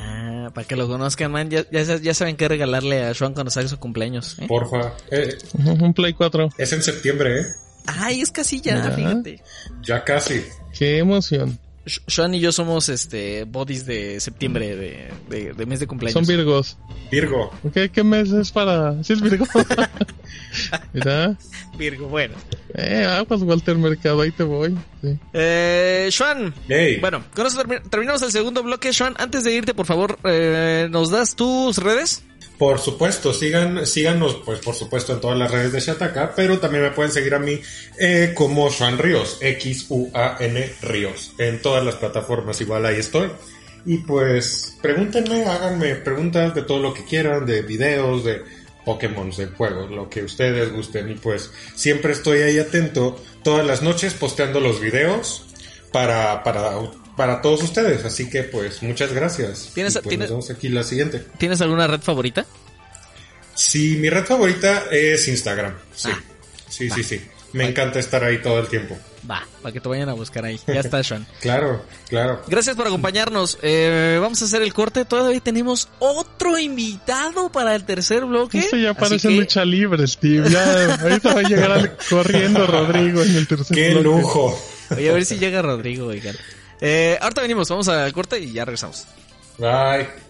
[0.00, 1.50] Ah, para que lo conozcan, man.
[1.50, 4.36] Ya, ya, ya saben qué regalarle a Sean cuando salga su cumpleaños.
[4.38, 4.46] ¿eh?
[4.46, 4.94] Porfa.
[5.10, 6.50] Eh, Un Play 4.
[6.56, 7.46] es en septiembre, ¿eh?
[7.86, 9.42] Ay, es casi ya, fíjate.
[9.82, 10.44] Ya casi.
[10.78, 11.58] Qué emoción.
[12.06, 16.12] Sean y yo somos este bodies de septiembre de, de, de mes de cumpleaños.
[16.12, 16.76] Son Virgos.
[17.10, 17.50] Virgo.
[17.72, 19.02] ¿Qué, qué mes es para...?
[19.02, 19.46] ¿Sí es Virgo?
[20.92, 21.34] Mira.
[21.78, 22.34] Virgo, bueno.
[22.80, 24.76] Eh, aguas Walter Mercado, ahí te voy.
[25.02, 25.18] Sí.
[25.32, 26.54] Eh, Sean.
[26.68, 26.98] Hey.
[27.00, 28.92] Bueno, con eso termi- terminamos el segundo bloque.
[28.92, 32.22] Sean, antes de irte, por favor, eh, ¿nos das tus redes?
[32.56, 36.82] Por supuesto, sigan, síganos, pues por supuesto, en todas las redes de Shataka, pero también
[36.84, 37.60] me pueden seguir a mí
[38.00, 43.30] eh, como Juan Ríos, X-U-A-N Ríos, en todas las plataformas, igual ahí estoy.
[43.86, 48.42] Y pues, pregúntenme, háganme preguntas de todo lo que quieran, de videos, de
[48.92, 51.10] Pokémon, de juegos, lo que ustedes gusten.
[51.10, 55.44] Y pues, siempre estoy ahí atento, todas las noches posteando los videos
[55.92, 56.70] para, para,
[57.14, 58.06] para todos ustedes.
[58.06, 59.72] Así que pues, muchas gracias.
[59.74, 61.22] ¿Tienes- Y, pues, tienes- Nos vemos aquí la siguiente.
[61.36, 62.46] ¿Tienes alguna red favorita?
[63.54, 65.74] Sí, mi red favorita es Instagram.
[65.94, 66.22] Sí, Ah,
[66.70, 67.20] sí, sí, sí.
[67.52, 68.96] Me encanta estar ahí todo el tiempo.
[69.30, 70.58] Va, para que te vayan a buscar ahí.
[70.66, 71.26] Ya está, Sean.
[71.40, 72.42] Claro, claro.
[72.46, 73.58] Gracias por acompañarnos.
[73.62, 75.04] Eh, vamos a hacer el corte.
[75.04, 78.58] Todavía tenemos otro invitado para el tercer bloque.
[78.60, 80.48] Esto ya Así parece que- lucha libre, Steve.
[80.48, 84.04] Ya, ahorita va a llegar al- corriendo Rodrigo en el tercer ¡Qué bloque.
[84.04, 84.58] lujo!
[84.96, 86.34] Oye, a ver si llega Rodrigo, oigan.
[86.80, 89.04] Eh, ahorita venimos, vamos al corte y ya regresamos.
[89.58, 90.27] Bye.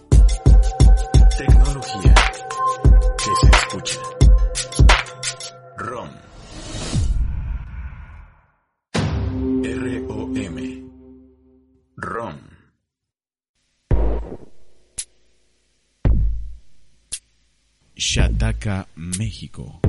[17.95, 19.79] Shataka, México.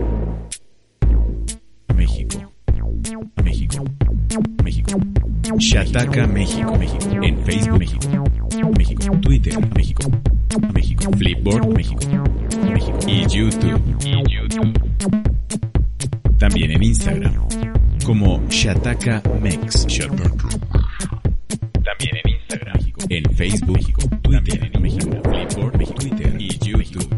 [1.94, 2.52] México.
[3.42, 3.84] México.
[4.62, 4.98] México.
[5.58, 6.76] Shataka, México.
[6.76, 7.22] México.
[7.22, 8.24] En Facebook, México.
[8.78, 9.16] México.
[9.22, 10.10] Twitter, México.
[10.74, 11.10] México.
[11.16, 12.06] Flipboard, México.
[12.72, 12.98] México.
[13.08, 13.80] Y YouTube.
[14.04, 14.78] Y YouTube.
[16.38, 17.48] También en Instagram.
[18.04, 19.86] Como Shataka Mex.
[21.84, 22.76] También en Instagram.
[22.76, 23.00] México.
[23.08, 24.02] En Facebook, México.
[24.22, 25.22] Twitter, en México.
[25.22, 25.98] Flipboard, México.
[25.98, 27.08] Twitter y YouTube.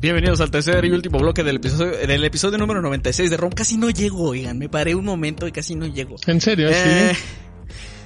[0.00, 3.52] Bienvenidos al tercer y último bloque del episodio, del episodio número 96 de ROM.
[3.52, 6.16] Casi no llego, oigan, me paré un momento y casi no llego.
[6.26, 7.12] En serio, Eh,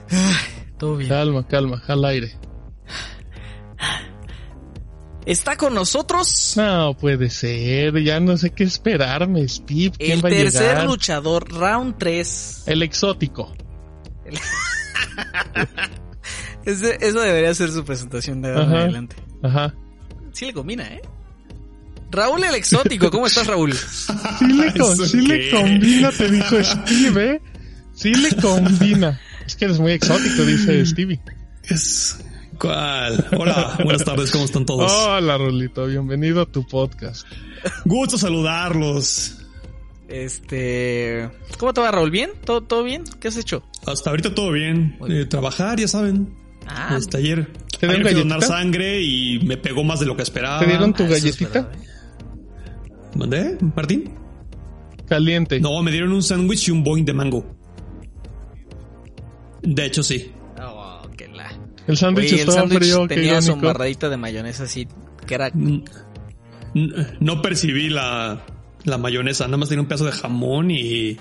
[0.09, 0.17] sí.
[0.79, 1.09] Todo bien.
[1.11, 2.39] Calma, calma, al aire.
[5.27, 9.93] Está con nosotros No puede ser, ya no sé qué esperarme, Steve.
[9.99, 10.85] ¿Quién el va a tercer llegar?
[10.87, 12.65] luchador, round 3.
[12.67, 13.55] El exótico.
[16.65, 18.81] Ese- eso debería ser su presentación de ahora en Ajá.
[18.83, 19.17] adelante.
[19.43, 19.75] Ajá.
[20.33, 21.03] Sí le combina, ¿eh?
[22.11, 23.73] Raúl el exótico, ¿cómo estás, Raúl?
[24.39, 25.51] Sí le, con- ¿Eso sí le qué?
[25.51, 27.43] combina, te dijo Steve, ¿eh?
[27.95, 29.21] Sí le combina.
[29.55, 31.21] Es que eres muy exótico, dice Stevie.
[31.63, 32.19] Es...
[32.59, 33.25] ¿Cuál?
[33.39, 34.91] Hola, buenas tardes, ¿cómo están todos?
[34.91, 37.25] Hola, Rolito, bienvenido a tu podcast.
[37.85, 39.39] Gusto saludarlos.
[40.09, 42.11] Este, ¿cómo te va, Raúl?
[42.11, 42.31] ¿Bien?
[42.45, 43.05] ¿Todo, todo bien?
[43.21, 43.63] ¿Qué has hecho?
[43.87, 44.99] Hasta ahorita todo bien.
[45.09, 46.35] Eh, trabajar, ya saben.
[46.67, 50.25] Ah, Este, ayer, ¿Te dieron ayer donar sangre y me pegó más de lo que
[50.25, 50.59] esperaba.
[50.59, 51.61] ¿Te dieron tu ah, galletita?
[51.61, 51.67] ¿eh?
[53.15, 54.15] ¿Mandé, Martín?
[55.09, 55.61] Caliente.
[55.61, 57.64] No, me dieron un sándwich y un boing de mango.
[59.65, 60.31] De hecho, sí.
[60.61, 61.53] Oh, qué la.
[61.87, 64.87] El sándwich el estaba frío, tenía su embarradita de mayonesa así,
[65.27, 65.49] que era...
[65.49, 65.85] N-
[67.21, 68.45] No percibí la,
[68.85, 71.17] la mayonesa, nada más tenía un pedazo de jamón y,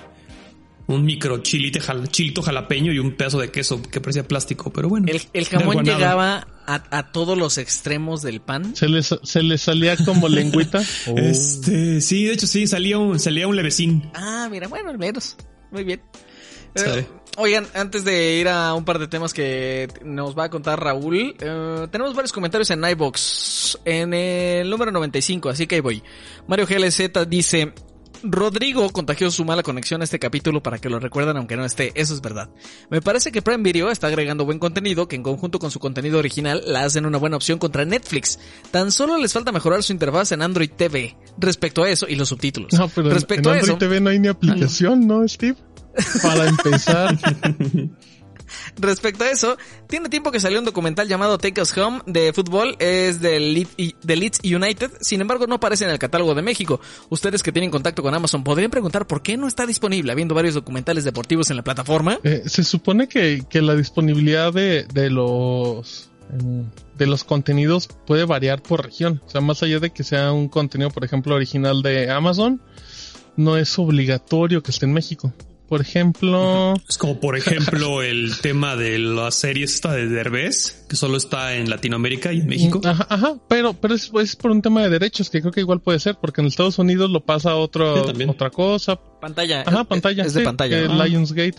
[0.88, 4.90] un micro chilite jal- chilito jalapeño y un pedazo de queso que parecía plástico, pero
[4.90, 5.08] bueno.
[5.10, 8.76] El, el jamón llegaba a, a todos los extremos del pan.
[8.76, 10.82] Se les, se les salía como lengüita.
[11.08, 11.16] Oh.
[11.18, 14.10] Este, sí, de hecho sí, salía un, salía un levecín.
[14.14, 15.38] Ah, mira, bueno, al menos.
[15.72, 16.02] Muy bien.
[16.76, 20.82] Eh, oigan, antes de ir a un par de temas que nos va a contar
[20.84, 26.04] Raúl, eh, tenemos varios comentarios en iBox en el número 95, así que ahí voy.
[26.48, 27.74] Mario GLZ dice,
[28.26, 31.92] Rodrigo contagió su mala conexión a este capítulo para que lo recuerden aunque no esté,
[31.96, 32.50] eso es verdad.
[32.90, 36.20] Me parece que Prime Video está agregando buen contenido que en conjunto con su contenido
[36.20, 38.40] original la hacen una buena opción contra Netflix.
[38.72, 41.18] Tan solo les falta mejorar su interfaz en Android TV.
[41.38, 42.72] Respecto a eso y los subtítulos.
[42.74, 45.58] No, pero en- Respecto en a Android eso, TV no hay ni aplicación, ¿no, Steve?
[46.22, 47.18] Para empezar.
[48.78, 49.58] Respecto a eso,
[49.88, 53.74] tiene tiempo que salió un documental llamado Take Us Home de fútbol, es del Leeds,
[53.78, 56.80] y- de Leeds United, sin embargo no aparece en el catálogo de México.
[57.10, 60.54] Ustedes que tienen contacto con Amazon podrían preguntar por qué no está disponible habiendo varios
[60.54, 62.20] documentales deportivos en la plataforma.
[62.24, 66.66] Eh, se supone que, que la disponibilidad de, de los em,
[66.98, 69.22] de los contenidos puede variar por región.
[69.26, 72.62] O sea, más allá de que sea un contenido, por ejemplo, original de Amazon,
[73.36, 75.34] no es obligatorio que esté en México.
[75.68, 80.96] Por ejemplo, Es como por ejemplo el tema de la serie esta de Derbez, que
[80.96, 82.82] solo está en Latinoamérica y en México.
[82.84, 85.80] Ajá, ajá, pero, pero es, es por un tema de derechos, que creo que igual
[85.82, 89.00] puede ser, porque en Estados Unidos lo pasa otro, Sí, otra cosa.
[89.20, 89.64] Pantalla.
[89.66, 90.24] Ajá, pantalla.
[90.26, 90.80] Es de sí, pantalla.
[90.80, 91.04] eh, ¿no?
[91.06, 91.56] Lionsgate.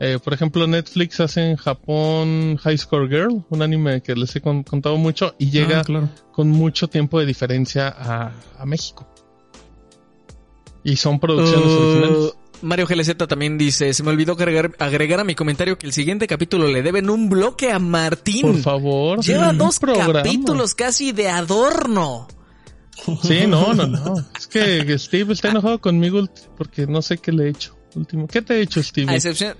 [0.00, 4.40] Eh, por ejemplo, Netflix hace en Japón High Score Girl, un anime que les he
[4.40, 6.08] con- contado mucho y llega Ah, claro.
[6.32, 9.06] con mucho tiempo de diferencia a, a México.
[10.82, 12.34] Y son producciones Uh, originales.
[12.62, 16.26] Mario GLZ también dice, se me olvidó agregar, agregar a mi comentario que el siguiente
[16.26, 18.42] capítulo le deben un bloque a Martín.
[18.42, 19.20] Por favor.
[19.20, 20.14] Lleva dos programa.
[20.14, 22.28] capítulos casi de adorno.
[23.22, 24.24] Sí, no, no, no.
[24.36, 27.76] Es que Steve está enojado conmigo porque no sé qué le he hecho.
[27.94, 28.26] Último.
[28.26, 29.10] ¿Qué te he hecho, Steve?
[29.10, 29.54] A excepción,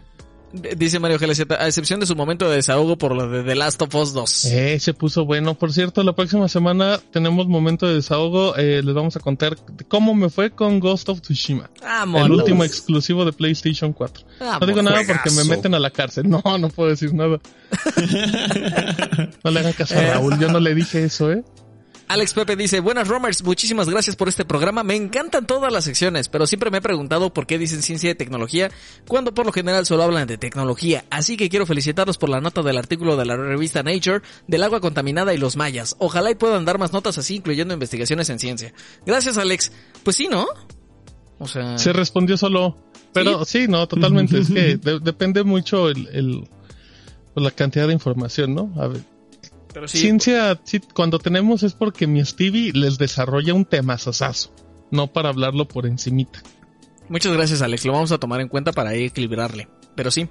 [0.53, 3.81] dice Mario GLZ, a excepción de su momento de desahogo por lo de The Last
[3.83, 4.45] of Us 2.
[4.47, 5.55] Eh, se puso bueno.
[5.55, 8.57] Por cierto, la próxima semana tenemos momento de desahogo.
[8.57, 9.57] Eh, les vamos a contar
[9.89, 11.71] cómo me fue con Ghost of Tsushima.
[11.81, 12.27] Vámonos.
[12.27, 14.25] El último exclusivo de PlayStation 4.
[14.41, 14.61] Vamos.
[14.61, 16.29] No digo nada porque me meten a la cárcel.
[16.29, 17.39] No, no puedo decir nada.
[19.45, 20.03] no le hagan caso a.
[20.03, 20.39] Raúl.
[20.39, 21.43] Yo no le dije eso, ¿eh?
[22.09, 26.29] Alex Pepe dice, buenas Romers, muchísimas gracias por este programa, me encantan todas las secciones,
[26.29, 28.71] pero siempre me he preguntado por qué dicen ciencia y tecnología
[29.09, 32.63] cuando por lo general solo hablan de tecnología, así que quiero felicitarlos por la nota
[32.63, 35.97] del artículo de la revista Nature del agua contaminada y los mayas.
[36.01, 38.75] Ojalá y puedan dar más notas así, incluyendo investigaciones en ciencia.
[39.07, 39.73] Gracias Alex.
[40.05, 40.47] Pues sí, ¿no?
[41.39, 41.79] O sea...
[41.79, 42.77] Se respondió solo.
[43.15, 44.39] Pero sí, no, totalmente.
[44.39, 46.49] es que de- depende mucho el, el-
[47.33, 48.73] pues, la cantidad de información, ¿no?
[48.77, 49.03] A ver,
[49.73, 54.55] pero sí, Ciencia, sí, cuando tenemos es porque mi Stevie les desarrolla un tema sasazo,
[54.91, 56.43] no para hablarlo por encimita.
[57.09, 57.85] Muchas gracias, Alex.
[57.85, 59.69] Lo vamos a tomar en cuenta para equilibrarle.
[59.95, 60.29] Pero sí.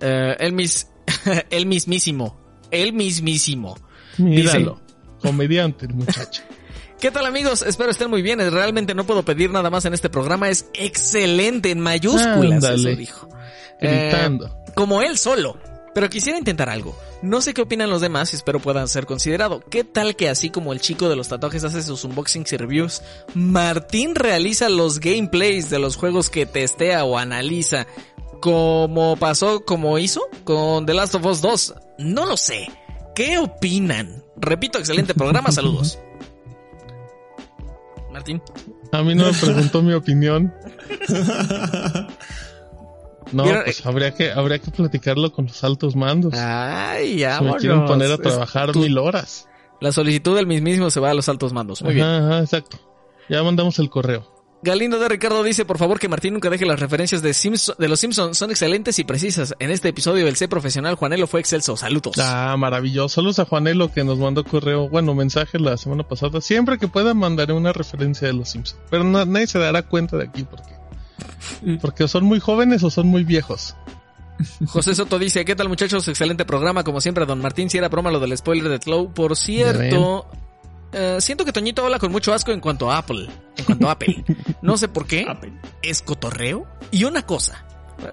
[0.00, 0.88] Eh, el mis...
[1.50, 2.40] el mismísimo.
[2.70, 3.76] El mismísimo.
[4.18, 4.80] Míralo.
[5.22, 6.42] Comediante el muchacho.
[7.00, 7.62] ¿Qué tal amigos?
[7.62, 8.40] Espero estén muy bien.
[8.50, 10.48] Realmente no puedo pedir nada más en este programa.
[10.48, 12.64] Es excelente en mayúsculas.
[12.64, 12.90] Ándale.
[12.90, 13.28] Eso dijo.
[13.80, 14.56] Eh, Gritando.
[14.74, 15.56] como él solo.
[15.98, 16.96] Pero quisiera intentar algo.
[17.22, 19.64] No sé qué opinan los demás y espero puedan ser considerado.
[19.68, 23.02] ¿Qué tal que así como el chico de los tatuajes hace sus unboxings y reviews,
[23.34, 27.88] Martín realiza los gameplays de los juegos que testea o analiza?
[28.40, 31.74] Como pasó, como hizo con The Last of Us 2.
[31.98, 32.68] No lo sé.
[33.16, 34.22] ¿Qué opinan?
[34.36, 35.50] Repito, excelente programa.
[35.50, 35.98] Saludos.
[38.12, 38.40] Martín.
[38.92, 40.54] A mí no me preguntó mi opinión.
[43.32, 43.62] No, ¿Vieron?
[43.64, 46.34] pues habría que, habría que platicarlo con los altos mandos.
[46.34, 49.46] Ay, Se me quieren poner a trabajar tu- mil horas.
[49.80, 51.82] La solicitud del mismísimo se va a los altos mandos.
[51.82, 52.06] Muy bien.
[52.06, 52.78] Ajá, ajá, exacto.
[53.28, 54.36] Ya mandamos el correo.
[54.60, 57.88] Galindo de Ricardo dice, por favor, que Martín nunca deje las referencias de, Simpson- de
[57.88, 58.36] los Simpsons.
[58.36, 59.54] Son excelentes y precisas.
[59.60, 61.76] En este episodio el C profesional Juanelo fue excelso.
[61.76, 62.16] Saludos.
[62.18, 63.08] Ah, maravilloso.
[63.16, 66.40] Saludos a Juanelo que nos mandó correo, bueno, mensaje la semana pasada.
[66.40, 68.80] Siempre que pueda mandaré una referencia de los Simpsons.
[68.90, 70.72] Pero na- nadie se dará cuenta de aquí porque
[71.80, 73.76] porque o son muy jóvenes o son muy viejos.
[74.66, 76.06] José Soto dice, ¿qué tal muchachos?
[76.06, 76.84] Excelente programa.
[76.84, 79.12] Como siempre, don Martín, si era broma lo del spoiler de Tlow.
[79.12, 80.26] Por cierto,
[80.92, 83.28] eh, siento que Toñito habla con mucho asco en cuanto a Apple.
[83.56, 84.24] En cuanto a Apple.
[84.62, 85.26] No sé por qué.
[85.82, 86.66] Es cotorreo.
[86.90, 87.64] Y una cosa.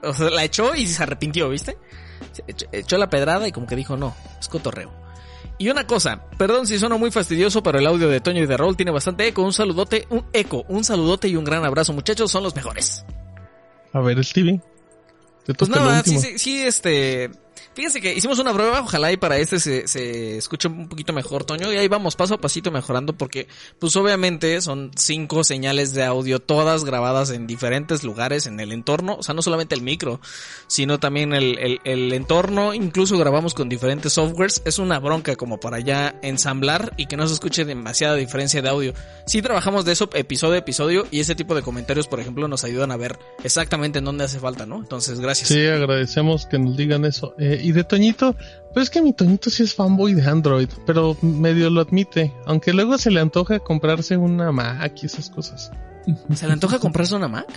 [0.03, 1.77] O sea, la echó y se arrepintió, ¿viste?
[2.31, 5.04] Se Echó, echó la pedrada y como que dijo, no, es cotorreo.
[5.57, 8.57] Y una cosa, perdón si sueno muy fastidioso, pero el audio de Toño y de
[8.57, 9.41] Raúl tiene bastante eco.
[9.41, 13.05] Un saludote, un eco, un saludote y un gran abrazo, muchachos, son los mejores.
[13.93, 14.59] A ver, Stevie.
[15.45, 17.31] Te Pues nada, sí, sí, sí, este.
[17.75, 21.43] Fíjense que hicimos una prueba, ojalá y para este se, se escuche un poquito mejor,
[21.43, 23.47] Toño, y ahí vamos paso a pasito mejorando porque,
[23.79, 29.17] pues obviamente son cinco señales de audio, todas grabadas en diferentes lugares en el entorno,
[29.19, 30.21] o sea, no solamente el micro,
[30.67, 35.59] sino también el, el, el entorno, incluso grabamos con diferentes softwares, es una bronca como
[35.59, 38.93] para ya ensamblar y que no se escuche demasiada diferencia de audio.
[39.27, 42.63] Sí trabajamos de eso episodio a episodio y ese tipo de comentarios, por ejemplo, nos
[42.63, 44.77] ayudan a ver exactamente en dónde hace falta, ¿no?
[44.77, 45.49] Entonces, gracias.
[45.49, 47.35] Sí, agradecemos que nos digan eso.
[47.37, 48.35] Eh, y de Toñito,
[48.73, 52.73] pues es que mi Toñito sí es fanboy de Android, pero medio lo admite, aunque
[52.73, 55.71] luego se le antoja comprarse una Mac y esas cosas.
[56.33, 57.47] ¿Se le antoja comprarse una Mac?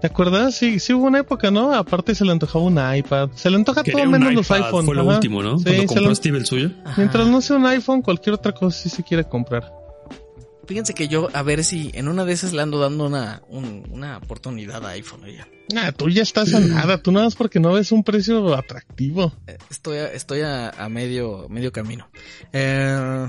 [0.00, 0.54] ¿Te acuerdas?
[0.54, 1.74] Sí, sí hubo una época, ¿no?
[1.74, 3.30] Aparte se le antojaba un iPad.
[3.34, 4.86] Se le antoja Quería todo un menos los iPhone.
[4.86, 5.14] Fue lo Ajá.
[5.14, 5.58] último, ¿no?
[5.58, 6.70] Sí, Cuando se compró Steve el suyo.
[6.96, 9.72] Mientras no sea un iPhone, cualquier otra cosa sí se quiere comprar.
[10.68, 13.84] Fíjense que yo, a ver si en una de esas le ando dando una, un-
[13.90, 15.24] una oportunidad a iPhone.
[15.24, 15.44] oye.
[15.76, 19.32] Ah, tú ya estás a nada, tú nada más porque no ves un precio atractivo.
[19.46, 22.08] Eh, Estoy a, estoy a, a medio, medio camino.
[22.52, 23.26] Eh,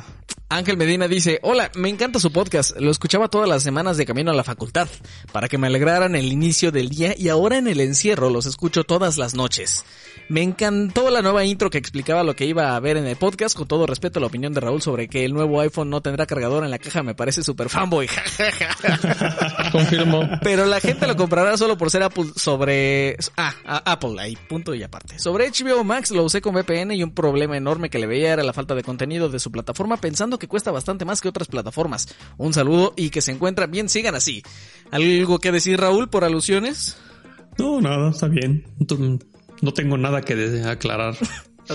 [0.52, 4.32] Ángel Medina dice, hola, me encanta su podcast, lo escuchaba todas las semanas de camino
[4.32, 4.88] a la facultad,
[5.32, 8.84] para que me alegraran el inicio del día y ahora en el encierro los escucho
[8.84, 9.86] todas las noches.
[10.30, 13.57] Me encantó la nueva intro que explicaba lo que iba a ver en el podcast,
[13.57, 16.27] con todo respeto a la opinión de Raúl sobre que el nuevo iPhone no tendrá
[16.27, 18.07] cargador en la caja, me parece super fanboy.
[19.72, 20.30] Confirmo.
[20.43, 23.18] Pero la gente lo comprará solo por ser Apple sobre...
[23.38, 23.53] Ah,
[23.85, 25.18] Apple, ahí, punto y aparte.
[25.18, 28.43] Sobre HBO Max lo usé con VPN y un problema enorme que le veía era
[28.43, 32.07] la falta de contenido de su plataforma pensando que cuesta bastante más que otras plataformas.
[32.38, 34.43] Un saludo y que se encuentran bien, sigan así.
[34.91, 36.97] ¿Algo que decir Raúl por alusiones?
[37.57, 38.64] No, nada, está bien.
[39.61, 41.15] No- tengo nada que aclarar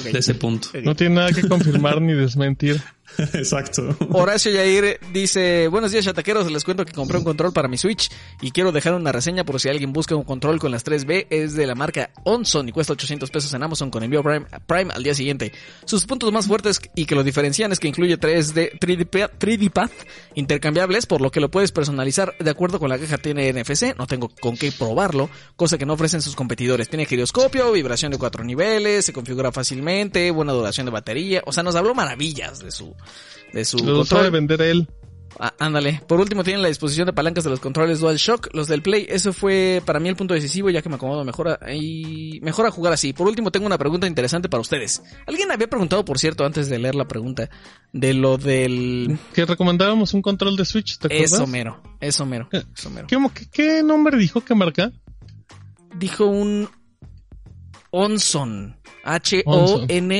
[0.02, 0.68] de ese punto.
[0.82, 2.80] No tiene nada que confirmar ni desmentir.
[3.34, 3.96] Exacto.
[4.10, 8.10] Horacio Yair dice, buenos días chataqueros, les cuento que compré un control para mi Switch
[8.40, 11.54] y quiero dejar una reseña por si alguien busca un control con las 3B, es
[11.54, 15.02] de la marca Onson y cuesta 800 pesos en Amazon con envío Prime, Prime al
[15.02, 15.52] día siguiente.
[15.84, 19.70] Sus puntos más fuertes y que lo diferencian es que incluye 3D, 3D, pa- 3D
[19.70, 19.92] Path
[20.34, 24.06] intercambiables, por lo que lo puedes personalizar de acuerdo con la caja tiene NFC, no
[24.06, 26.88] tengo con qué probarlo, cosa que no ofrecen sus competidores.
[26.88, 31.62] Tiene giroscopio, vibración de cuatro niveles, se configura fácilmente, buena duración de batería, o sea,
[31.62, 32.94] nos habló maravillas de su
[33.52, 34.30] de su Lo sabe control.
[34.30, 34.88] vender él.
[35.40, 36.00] Ah, ándale.
[36.06, 39.06] Por último tienen la disposición de palancas de los controles DualShock, los del Play.
[39.08, 42.66] Eso fue para mí el punto decisivo ya que me acomodo mejor a, y mejor
[42.66, 43.12] a jugar así.
[43.12, 45.02] Por último tengo una pregunta interesante para ustedes.
[45.26, 47.50] Alguien había preguntado, por cierto, antes de leer la pregunta,
[47.92, 49.18] de lo del...
[49.32, 51.32] Que recomendábamos un control de Switch, ¿te acuerdas?
[51.32, 53.08] Eso mero, eso mero, eso mero.
[53.08, 54.92] ¿Qué, qué, qué nombre dijo que marca?
[55.96, 56.68] Dijo un
[57.94, 58.76] Onson.
[59.04, 60.18] H-O-N-Z-O-N.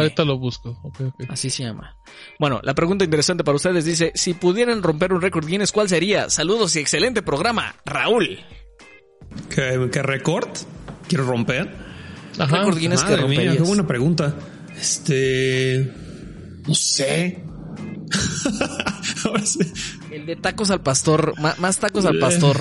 [0.00, 0.80] ahorita lo busco.
[0.82, 1.24] Ok, ok.
[1.28, 1.96] Así se llama.
[2.38, 6.28] Bueno, la pregunta interesante para ustedes dice, si pudieran romper un récord Guinness, ¿cuál sería?
[6.30, 8.40] Saludos y excelente programa, Raúl.
[9.54, 10.48] ¿Qué, qué récord?
[11.08, 11.70] ¿Quiero romper?
[12.38, 12.58] Ajá.
[12.58, 13.56] récord Guinness que mía, romperías.
[13.56, 14.34] qué buena pregunta.
[14.76, 15.92] Este.
[16.66, 17.44] No sé.
[19.24, 19.60] Ahora sí.
[20.10, 22.56] El de tacos al pastor, más tacos al pastor.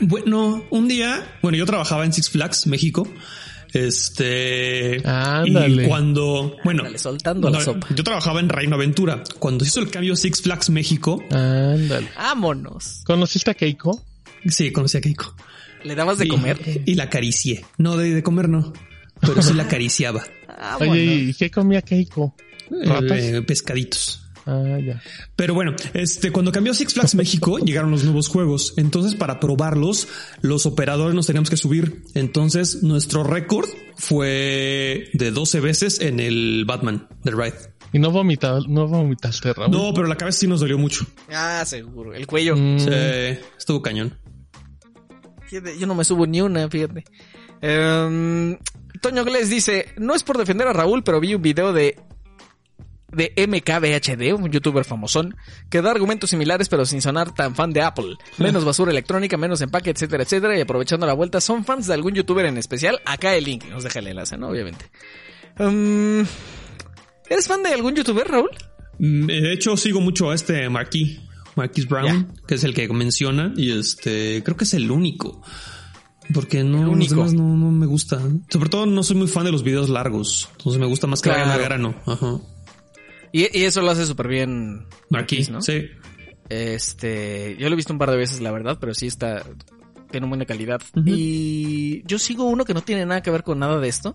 [0.00, 3.06] Bueno, un día, bueno, yo trabajaba en Six Flags, México.
[3.72, 5.00] Este.
[5.06, 5.84] Ándale.
[5.84, 7.86] Y cuando, bueno, Ándale, soltando la sopa.
[7.94, 9.22] yo trabajaba en Reino Aventura.
[9.38, 12.08] Cuando se hizo el cambio Six Flags México, Ándale.
[12.16, 13.02] Vámonos.
[13.04, 14.04] ¿Conociste a Keiko?
[14.46, 15.34] sí, conocí a Keiko.
[15.84, 16.82] ¿Le dabas de Y- comer?
[16.84, 17.64] Y la acaricié.
[17.78, 18.72] No, de, de comer no.
[19.20, 20.24] Pero sí la acariciaba.
[20.48, 20.92] Vámonos.
[20.92, 22.34] Oye, ¿y qué comía Keiko?
[22.70, 24.22] Eh, pescaditos.
[24.46, 25.02] Ah, ya.
[25.36, 28.74] Pero bueno, este, cuando cambió Six Flags México, llegaron los nuevos juegos.
[28.76, 30.08] Entonces, para probarlos,
[30.40, 32.02] los operadores nos teníamos que subir.
[32.14, 37.54] Entonces, nuestro récord fue de 12 veces en el Batman de Ride.
[37.92, 39.72] ¿Y no, vomita, no vomitaste, Raúl?
[39.72, 41.04] No, pero la cabeza sí nos dolió mucho.
[41.32, 42.14] Ah, seguro.
[42.14, 42.54] El cuello.
[42.56, 42.90] Mm, Sí,
[43.58, 44.16] estuvo cañón.
[45.46, 47.04] Fíjate, yo no me subo ni una, fíjate.
[47.60, 48.56] Em,
[49.00, 51.96] Toño Gles dice, no es por defender a Raúl, pero vi un video de
[53.12, 55.36] de MKBHD, un youtuber famosón,
[55.68, 58.16] que da argumentos similares pero sin sonar tan fan de Apple.
[58.38, 60.56] Menos basura electrónica, menos empaque, etcétera, etcétera.
[60.58, 63.00] Y aprovechando la vuelta, ¿son fans de algún youtuber en especial?
[63.04, 64.48] Acá el link, nos deja el enlace, ¿no?
[64.48, 64.90] Obviamente.
[65.58, 66.24] Em,
[67.28, 68.50] ¿Eres fan de algún youtuber, Raúl?
[68.98, 71.20] Mm, De hecho, sigo mucho a este Marquis,
[71.56, 75.42] Marquis Brown, que es el que menciona, y este, creo que es el único.
[76.32, 78.44] Porque no, los demás no, no me gustan.
[78.50, 80.48] Sobre todo no soy muy fan de los videos largos.
[80.58, 81.64] Entonces me gusta más que vayan al Claro.
[81.64, 81.94] grano.
[82.06, 82.38] Ajá.
[83.32, 84.86] Y, y eso lo hace súper bien.
[85.08, 85.62] Marquis, ¿no?
[85.62, 85.86] Sí.
[86.48, 89.44] Este, yo lo he visto un par de veces, la verdad, pero sí está,
[90.10, 90.80] tiene buena calidad.
[91.06, 94.14] Y yo sigo uno que no tiene nada que ver con nada de esto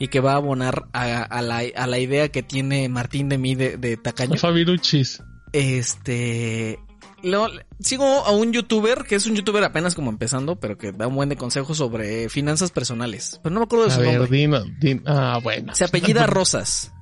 [0.00, 3.38] y que va a abonar a, a la, a la idea que tiene Martín de
[3.38, 4.36] mí de, de tacaño.
[4.36, 5.22] Fabiruchis.
[5.52, 6.78] Este,
[7.22, 7.48] Lo-
[7.78, 11.14] sigo a un youtuber que es un youtuber apenas como empezando, pero que da un
[11.14, 13.38] buen de consejos sobre finanzas personales.
[13.42, 14.36] Pero no me acuerdo de A su ver, nombre.
[14.36, 15.74] Dino, Din- ah, bueno.
[15.76, 16.92] Se apellida Rosas.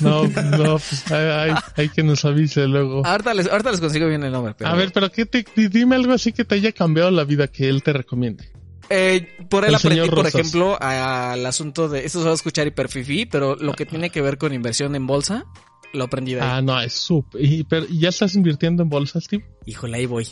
[0.00, 3.04] No, no, pues hay, hay- hay que nos avise luego.
[3.04, 4.54] ahorita, les, ahorita les consigo bien el nombre.
[4.56, 7.24] pero- A ver, pero ¿qué te, di- dime algo así que te haya cambiado la
[7.24, 8.50] vida que él te recomiende.
[8.90, 12.06] Eh, por él El aprendí, por ejemplo, al asunto de.
[12.06, 15.06] Esto se va a escuchar hiperfifi, pero lo que tiene que ver con inversión en
[15.06, 15.44] bolsa,
[15.92, 16.48] lo aprendí de ahí.
[16.50, 17.42] Ah, no, es súper.
[17.44, 19.44] Y, ¿y ¿Ya estás invirtiendo en bolsa, Steve?
[19.66, 20.26] Híjole, ahí voy.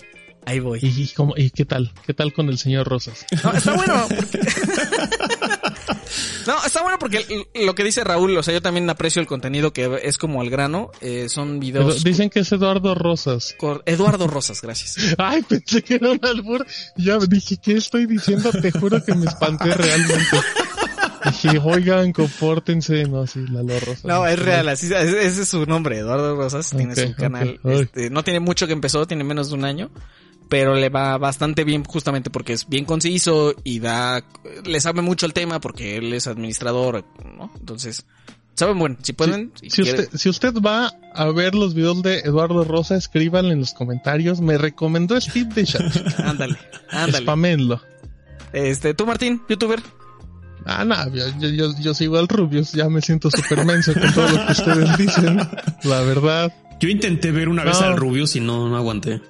[0.47, 0.79] Ahí voy.
[0.81, 1.93] ¿Y, y cómo- y qué tal?
[2.07, 3.27] ¿Qué tal con el señor Rosas?
[3.45, 4.07] No, está bueno.
[4.17, 4.39] porque-
[6.47, 9.73] no, está bueno porque lo que dice Raúl, o sea, yo también aprecio el contenido
[9.73, 10.91] que es como al grano.
[11.01, 12.05] eh, son Pero videos.
[12.05, 13.55] dicen que es Eduardo Rosas.
[13.59, 14.97] cor- Eduardo Rosas, gracias.
[15.19, 16.67] Ay, pensé que era un albur.
[16.97, 18.51] Ya dije, ¿qué estoy diciendo?
[18.53, 20.37] Te juro que me espanté realmente.
[21.25, 23.05] Dije, oigan, compórtense.
[23.05, 24.05] No, sí, Lalo Rosas.
[24.05, 26.71] No, es real, así, ese ese es su nombre, Eduardo Rosas.
[26.71, 27.59] Tiene Ok, su canal.
[27.65, 29.91] Este, no tiene mucho que empezó, tiene menos de un año.
[30.49, 34.25] Pero le va bastante bien justamente porque es bien conciso y da,
[34.65, 37.05] le sabe mucho el tema porque él es administrador,
[37.37, 37.51] ¿no?
[37.59, 38.07] Entonces,
[38.55, 42.65] saben bueno, si pueden, si usted, si usted va a ver los videos de Eduardo
[42.65, 44.41] Rosa, escríbanle en los comentarios.
[44.41, 45.83] Me recomendó Steve de chat.
[46.19, 46.57] ándale,
[46.91, 47.25] ándale.
[47.25, 47.81] Spamenlo.
[48.53, 49.83] Este, tú Martín, youtuber.
[50.65, 52.73] Ah, no, yo, yo, yo, yo sigo al Rubius.
[52.73, 55.37] Ya me siento súper menso con todo lo que ustedes dicen.
[55.85, 56.53] La verdad.
[56.81, 59.23] Yo intenté ver una vez al Rubius y no, no aguanté.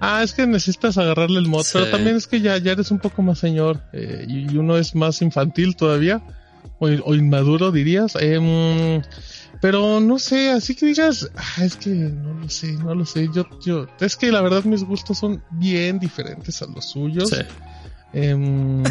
[0.00, 1.70] Ah, es que necesitas agarrarle el mod, Sí.
[1.74, 4.94] pero también es que ya, ya eres un poco más señor eh, y, uno es
[4.94, 6.22] más infantil todavía
[6.78, 8.14] o, o inmaduro dirías.
[8.20, 9.02] Em,
[9.60, 13.28] pero no sé, así que digas, ah, es que no lo sé, no lo sé.
[13.32, 17.30] Yo, yo, es que la verdad mis gustos son bien diferentes a los suyos.
[17.30, 17.36] Sí.
[18.12, 18.82] Em,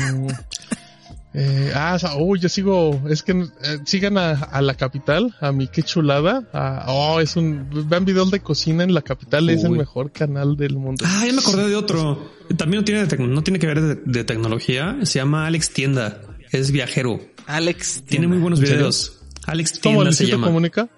[1.34, 3.48] eh, ah, o sea, uy, yo sigo, es que eh,
[3.86, 6.44] sigan a, a la capital, a mi qué chulada.
[6.54, 10.56] a- oh, es un, vean videos de cocina en la capital, es el mejor canal
[10.58, 11.04] del mundo.
[11.08, 12.32] Ah, ya me acordé de otro.
[12.58, 14.98] También no tiene, no tiene que ver de, de tecnología.
[15.04, 16.22] Se llama Alex Tienda.
[16.52, 17.20] Es viajero.
[17.48, 18.04] Alex.
[18.08, 19.20] Tiene muy buenos videos.
[19.48, 20.48] Alex ¿Cómo Tienda se Luisito llama.
[20.48, 20.90] comunica?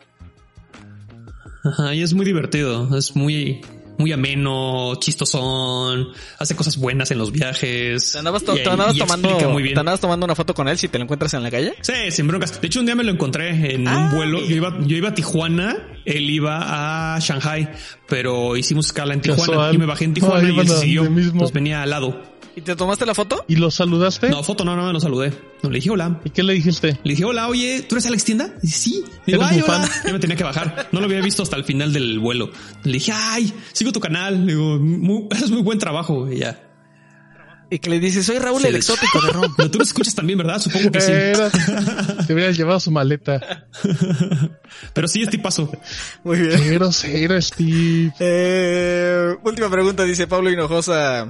[1.63, 2.95] Ajá, y es muy divertido.
[2.97, 3.61] Es muy,
[3.97, 6.09] muy ameno, chistosón.
[6.39, 8.11] Hace cosas buenas en los viajes.
[8.13, 9.73] ¿Te andabas, to- y- te andabas y tomando, muy bien.
[9.75, 11.73] te andabas tomando una foto con él si te lo encuentras en la calle?
[11.81, 12.59] Sí, sin broncas.
[12.59, 14.39] De hecho, un día me lo encontré en un vuelo.
[14.45, 17.69] Yo iba, yo iba a Tijuana, él iba a Shanghai,
[18.07, 19.75] pero hicimos escala en Tijuana Casual.
[19.75, 21.09] y me bajé en Tijuana y él siguió.
[21.09, 22.34] Nos venía al lado.
[22.57, 23.43] ¿Y te tomaste la foto?
[23.49, 24.29] ¿Y lo saludaste?
[24.29, 25.33] No, foto no, no, lo saludé.
[25.61, 26.21] No, le dije hola.
[26.23, 26.97] ¿Y qué le dijiste?
[27.03, 28.53] Le dije, hola, oye, ¿tú eres Alex Tienda?
[28.63, 29.03] Y dice, sí.
[29.25, 29.73] Le digo, ay, mi hola.
[29.81, 29.89] fan.
[30.07, 30.87] Ya me tenía que bajar.
[30.93, 32.49] No lo había visto hasta el final del vuelo.
[32.83, 34.45] Le dije, ay, sigo tu canal.
[34.45, 36.31] Le digo, muy, haces muy buen trabajo.
[36.31, 36.61] Y ya.
[37.69, 39.53] Y que le dices, soy Raúl Sí, el exótico de Rom.
[39.57, 40.59] Pero tú lo escuchas también, ¿verdad?
[40.61, 41.11] Supongo que sí.
[41.11, 41.49] Era-
[42.27, 43.65] te hubieras llevado su maleta.
[44.93, 45.69] Pero sí, este paso.
[46.23, 46.57] Muy bien.
[46.61, 48.13] Qué grosero, Steve.
[48.19, 51.29] Eh, última pregunta, dice Pablo Hinojosa.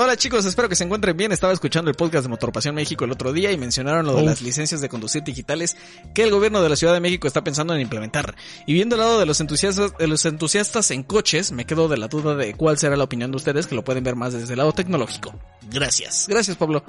[0.00, 1.32] Hola chicos, espero que se encuentren bien.
[1.32, 4.42] Estaba escuchando el podcast de Motorpasión México el otro día y mencionaron lo de las
[4.42, 5.76] licencias de conducir digitales
[6.14, 8.36] que el gobierno de la Ciudad de México está pensando en implementar.
[8.64, 11.96] Y viendo el lado de los entusiastas, de los entusiastas en coches, me quedo de
[11.96, 14.52] la duda de cuál será la opinión de ustedes que lo pueden ver más desde
[14.52, 15.34] el lado tecnológico.
[15.68, 16.26] Gracias.
[16.28, 16.84] Gracias Pablo.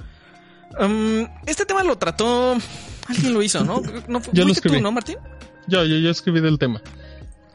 [0.79, 2.57] Um, este tema lo trató...
[3.07, 3.81] Alguien lo hizo, ¿no?
[4.07, 4.81] ¿No fu- Yo lo tú, escribí.
[4.81, 5.17] ¿no, Martín?
[5.65, 6.79] Yo, yo, yo escribí del tema.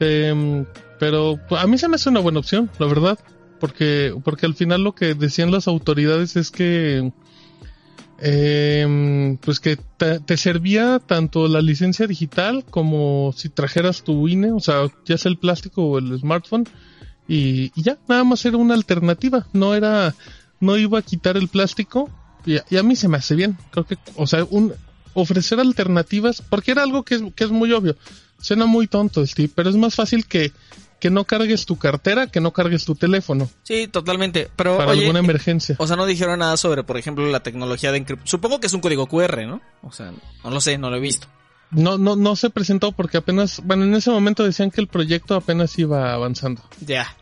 [0.01, 0.67] Em,
[0.99, 3.17] pero pues, a mí se me hace una buena opción, la verdad.
[3.65, 7.11] Porque, porque al final lo que decían las autoridades es que,
[8.19, 14.61] em, pues que te, servía tanto la licencia digital como si trajeras tu INE, o
[14.61, 16.69] sea, ya sea el plástico o el smartphone,
[17.27, 19.47] y, ya, nada más era una alternativa.
[19.55, 20.15] No era,
[20.61, 22.11] no iba a quitar el plástico,
[22.45, 23.57] y, a- y a mí se me hace bien.
[23.70, 24.74] Creo que, o sea, un,
[25.15, 27.97] ofrecer alternativas, porque era algo que es, que es muy obvio.
[28.43, 30.53] Suena muy tonto, Steve, pero es más fácil que,
[31.05, 34.49] que no cargues tu cartera, que no cargues tu teléfono Sí, totalmente.
[34.57, 35.77] Pero, para oye, alguna emergencia.
[35.79, 38.31] O sea, no dijeron nada sobre, por ejemplo, la tecnología de encriptación.
[38.31, 39.61] Supongo que es un código QR, ¿no?
[39.83, 41.27] O sea, no lo sé, no lo he visto.
[41.71, 45.35] No, no, no se presentó porque apenas, bueno, en ese momento decían que el proyecto
[45.35, 46.63] apenas iba avanzando.
[46.81, 47.15] Ya.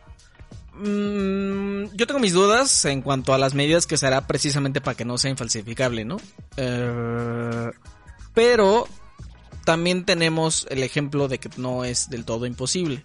[0.75, 4.95] Mm, yo tengo mis dudas en cuanto a las medidas que se hará precisamente para
[4.95, 6.21] que no sea infalsificable, ¿no?
[6.55, 7.69] Eh,
[8.33, 8.87] pero
[9.65, 13.03] también tenemos el ejemplo de que no es del todo imposible.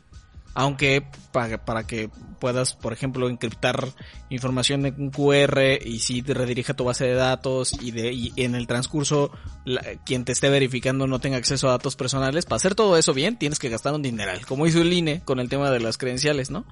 [0.61, 2.11] Aunque para, para que
[2.41, 3.89] puedas, por ejemplo, encriptar
[4.29, 8.13] información en un QR y si te redirige a tu base de datos y, de,
[8.13, 9.31] y en el transcurso
[9.65, 13.15] la- quien te esté verificando no tenga acceso a datos personales, para hacer todo eso
[13.15, 15.97] bien tienes que gastar un dineral, como hizo el INE con el tema de las
[15.97, 16.65] credenciales, ¿no?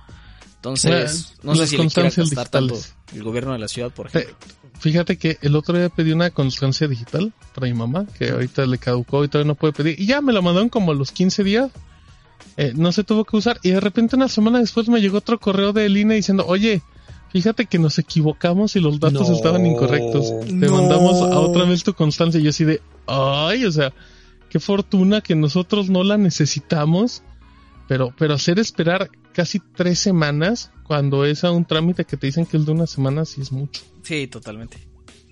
[0.57, 1.83] Entonces, no sé si le
[2.25, 2.95] gastar tanto digitales.
[3.15, 4.37] el gobierno de la ciudad, por ejemplo.
[4.81, 8.79] Fíjate que el otro día pedí una constancia digital para mi mamá, que ahorita le
[8.79, 10.01] caducó y todavía no puede pedir.
[10.01, 11.71] Y ya me la mandaron como a los 15 días.
[12.57, 15.39] Eh, no se tuvo que usar y de repente una semana después me llegó otro
[15.39, 16.83] correo de Lina diciendo, oye,
[17.33, 19.35] fíjate que nos equivocamos y los datos No.
[19.37, 20.33] estaban incorrectos.
[20.47, 20.73] Te No.
[20.73, 22.41] mandamos a otra vez tu constancia.
[22.41, 23.93] Y yo así de, ay, o sea,
[24.49, 27.23] qué fortuna que nosotros no la necesitamos,
[27.89, 32.47] pero, pero hacer esperar casi tres semanas cuando es a un trámite que te dicen
[32.47, 33.83] que es de una semana, sí es mucho.
[34.03, 34.79] Sí, totalmente.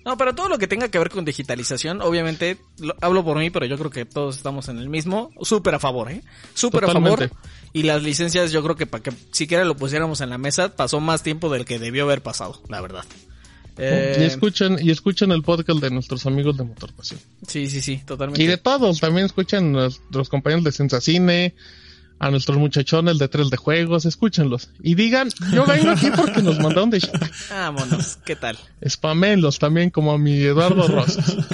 [0.05, 3.49] No, pero todo lo que tenga que ver con digitalización, obviamente, lo- hablo por mí,
[3.49, 5.31] pero yo creo que todos estamos en el mismo.
[5.41, 6.21] Súper a favor, ¿eh?
[6.53, 7.29] Súper a favor.
[7.73, 10.99] Y las licencias, yo creo que para que siquiera lo pusiéramos en la mesa, pasó
[10.99, 13.03] más tiempo del que debió haber pasado, la verdad.
[13.77, 17.19] Eh, Y escuchan, y escuchan el podcast de nuestros amigos de Motor Pasión.
[17.47, 18.41] sí, sí, sí, totalmente.
[18.41, 21.53] Y de todos, también escuchan nuestros compañeros de Sensacine,
[22.19, 24.69] a nuestros muchachones de tres de juegos, escúchenlos.
[24.81, 26.99] Y digan, yo vengo aquí porque nos mandaron de
[27.49, 28.57] Vámonos, ¿qué tal?
[28.87, 31.35] Spamenlos también como a mi Eduardo Rosas.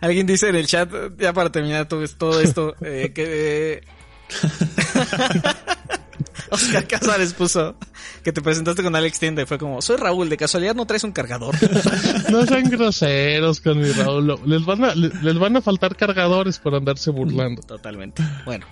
[0.00, 3.82] Alguien dice en el chat, ya para terminar todo, todo esto, eh, que...
[6.50, 7.76] Oscar Casares puso
[8.22, 11.02] que te presentaste con Alex Tienda y fue como, soy Raúl, de casualidad no traes
[11.04, 11.54] un cargador.
[12.30, 14.38] No sean groseros con mi Raúl.
[14.46, 17.62] Les van a, le- les van a faltar cargadores por andarse burlando.
[17.62, 18.22] Totalmente.
[18.44, 18.66] Bueno.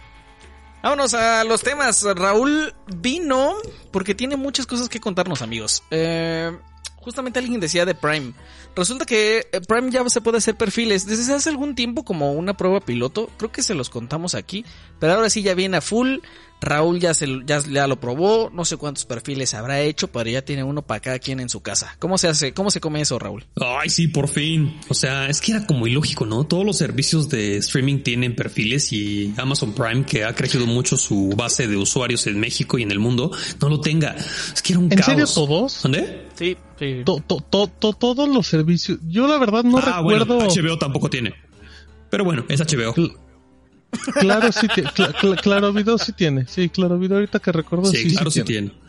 [0.84, 2.04] Vámonos a los temas.
[2.14, 3.54] Raúl vino
[3.90, 5.82] porque tiene muchas cosas que contarnos, amigos.
[5.90, 6.54] Eh,
[6.96, 8.34] justamente alguien decía de Prime.
[8.76, 12.54] Resulta que eh, Prime ya se puede hacer perfiles desde hace algún tiempo como una
[12.58, 13.30] prueba piloto.
[13.38, 14.66] Creo que se los contamos aquí.
[15.00, 16.18] Pero ahora sí ya viene a full.
[16.64, 18.50] Raúl ya, se, ya, ya lo probó.
[18.52, 21.60] No sé cuántos perfiles habrá hecho, pero ya tiene uno para cada quien en su
[21.60, 21.96] casa.
[21.98, 22.52] ¿Cómo se hace?
[22.54, 23.44] ¿Cómo se come eso, Raúl?
[23.60, 24.78] Ay, sí, por fin.
[24.88, 26.44] O sea, es que era como ilógico, ¿no?
[26.44, 31.30] Todos los servicios de streaming tienen perfiles y Amazon Prime, que ha crecido mucho su
[31.36, 33.30] base de usuarios en México y en el mundo,
[33.60, 34.14] no lo tenga.
[34.54, 35.04] Es que era un ¿En caos.
[35.06, 35.82] serio todos?
[35.82, 36.26] ¿Dónde?
[36.34, 37.02] Sí, sí.
[37.04, 38.98] To- to- to- to- todos los servicios.
[39.08, 40.36] Yo la verdad no ah, recuerdo.
[40.36, 41.34] bueno, HBO tampoco tiene.
[42.10, 42.94] Pero bueno, es HBO.
[43.94, 46.46] Cl- Claro, sí, cl- cl- claro, video sí tiene.
[46.46, 48.68] Sí, claro, video ahorita que recuerdo sí claro, sí tiene.
[48.70, 48.84] tiene.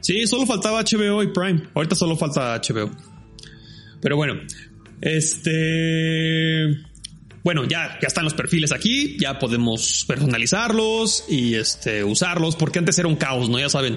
[0.00, 1.62] Sí, solo faltaba HBO y Prime.
[1.74, 2.90] Ahorita solo falta HBO.
[4.00, 4.34] Pero bueno,
[5.00, 6.84] este.
[7.44, 12.98] Bueno, ya, ya están los perfiles aquí, ya podemos personalizarlos y este usarlos, porque antes
[12.98, 13.58] era un caos, ¿no?
[13.58, 13.96] Ya saben,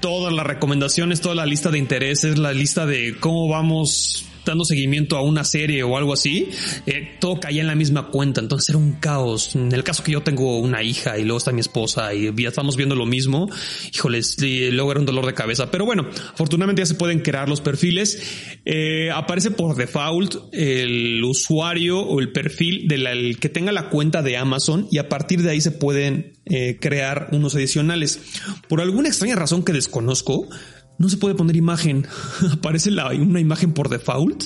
[0.00, 5.16] todas las recomendaciones, toda la lista de intereses, la lista de cómo vamos dando seguimiento
[5.16, 6.48] a una serie o algo así,
[6.86, 9.54] eh, todo caía en la misma cuenta, entonces era un caos.
[9.54, 12.48] En el caso que yo tengo una hija y luego está mi esposa y ya
[12.48, 13.48] estamos viendo lo mismo,
[13.92, 15.70] híjoles, luego era un dolor de cabeza.
[15.70, 18.22] Pero bueno, afortunadamente ya se pueden crear los perfiles.
[18.64, 24.36] Eh, aparece por default el usuario o el perfil del que tenga la cuenta de
[24.36, 28.20] Amazon y a partir de ahí se pueden eh, crear unos adicionales.
[28.68, 30.48] Por alguna extraña razón que desconozco,
[30.98, 32.06] no se puede poner imagen.
[32.52, 34.44] Aparece la- una imagen por default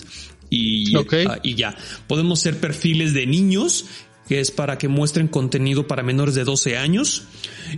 [0.51, 0.93] y,
[1.29, 1.77] ah, y ya.
[2.07, 3.85] Podemos ser perfiles de niños,
[4.29, 7.25] que es para que muestren contenido para menores de 12 años.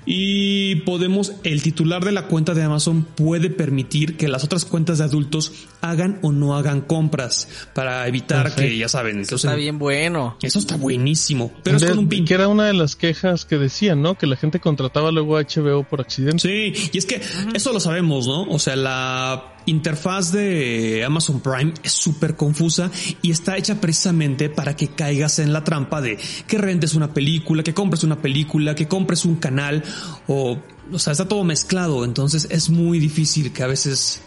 [0.04, 4.98] Y podemos, el titular de la cuenta de Amazon puede permitir que las otras cuentas
[4.98, 9.78] de adultos hagan o no hagan compras para evitar que, ya saben, entonces, Está bien
[9.78, 10.36] bueno.
[10.42, 12.24] eso está buenísimo, pero es con un pin.
[12.24, 14.16] Que era una de las quejas que decían, ¿no?
[14.16, 16.40] Que la gente contrataba luego a HBO por accidente.
[16.40, 17.20] Sí, y es que
[17.54, 18.42] eso lo sabemos, ¿no?
[18.42, 22.90] O sea, la interfaz de Amazon Prime es súper confusa
[23.22, 27.62] y está hecha precisamente para que caigas en la trampa de que rentes una película,
[27.62, 29.82] que compres una película, que compres un canal
[30.26, 30.58] o,
[30.92, 32.04] o sea, está todo mezclado.
[32.04, 34.22] Entonces es muy difícil que a veces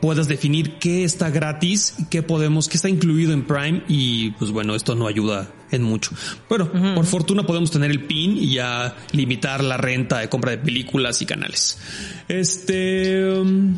[0.00, 4.74] puedas definir qué está gratis, qué podemos, qué está incluido en Prime y pues bueno,
[4.74, 6.12] esto no ayuda en mucho.
[6.48, 10.58] Bueno, por fortuna podemos tener el pin y ya limitar la renta de compra de
[10.58, 11.78] películas y canales.
[12.28, 13.30] Este...
[13.32, 13.76] um,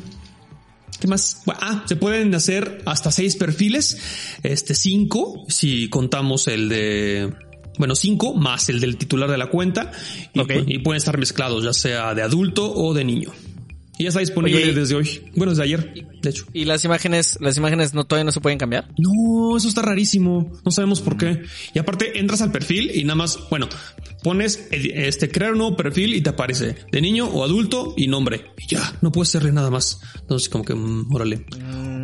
[1.01, 1.43] ¿Qué más?
[1.47, 3.99] Ah, se pueden hacer hasta seis perfiles,
[4.43, 7.33] este cinco, si contamos el de,
[7.79, 9.93] bueno, cinco más el del titular de la cuenta
[10.33, 10.51] y, Ok.
[10.51, 13.31] pu- y pueden estar mezclados, ya sea de adulto o de niño.
[13.99, 15.31] Y ya está disponible Oye, desde hoy.
[15.35, 15.93] Bueno, desde ayer,
[16.23, 16.45] de hecho.
[16.53, 18.89] ¿Y las imágenes, las imágenes no todavía no se pueden cambiar?
[18.97, 20.53] No, eso está rarísimo.
[20.65, 21.43] No sabemos por qué.
[21.75, 23.69] Y aparte entras al perfil y nada más, bueno,
[24.23, 28.07] pones edi- este crear un nuevo perfil y te aparece de niño o adulto y
[28.07, 28.47] nombre.
[28.59, 30.01] Y ya, no puedes hacerle nada más.
[30.21, 31.45] Entonces como que, mm, órale.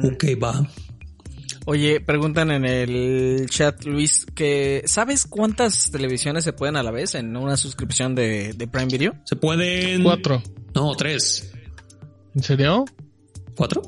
[0.03, 0.69] Ok, va.
[1.67, 7.15] Oye, preguntan en el chat, Luis, que ¿sabes cuántas televisiones se pueden a la vez
[7.15, 9.15] en una suscripción de, de Prime Video?
[9.25, 10.03] Se pueden...
[10.03, 10.43] Cuatro.
[10.75, 11.53] No, tres.
[12.35, 12.85] ¿En serio?
[13.57, 13.83] ¿Cuatro?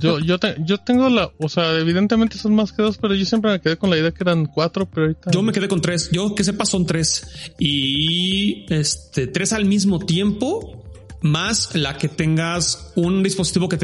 [0.00, 3.24] Yo, yo, te- yo tengo la, o sea, evidentemente son más que dos, pero yo
[3.24, 5.30] siempre me quedé con la idea que eran cuatro, pero ahorita.
[5.30, 6.10] Yo me quedé con tres.
[6.12, 7.52] Yo que sepa son tres.
[7.58, 10.78] Y este, tres al mismo tiempo.
[11.24, 13.76] Más la que tengas un dispositivo que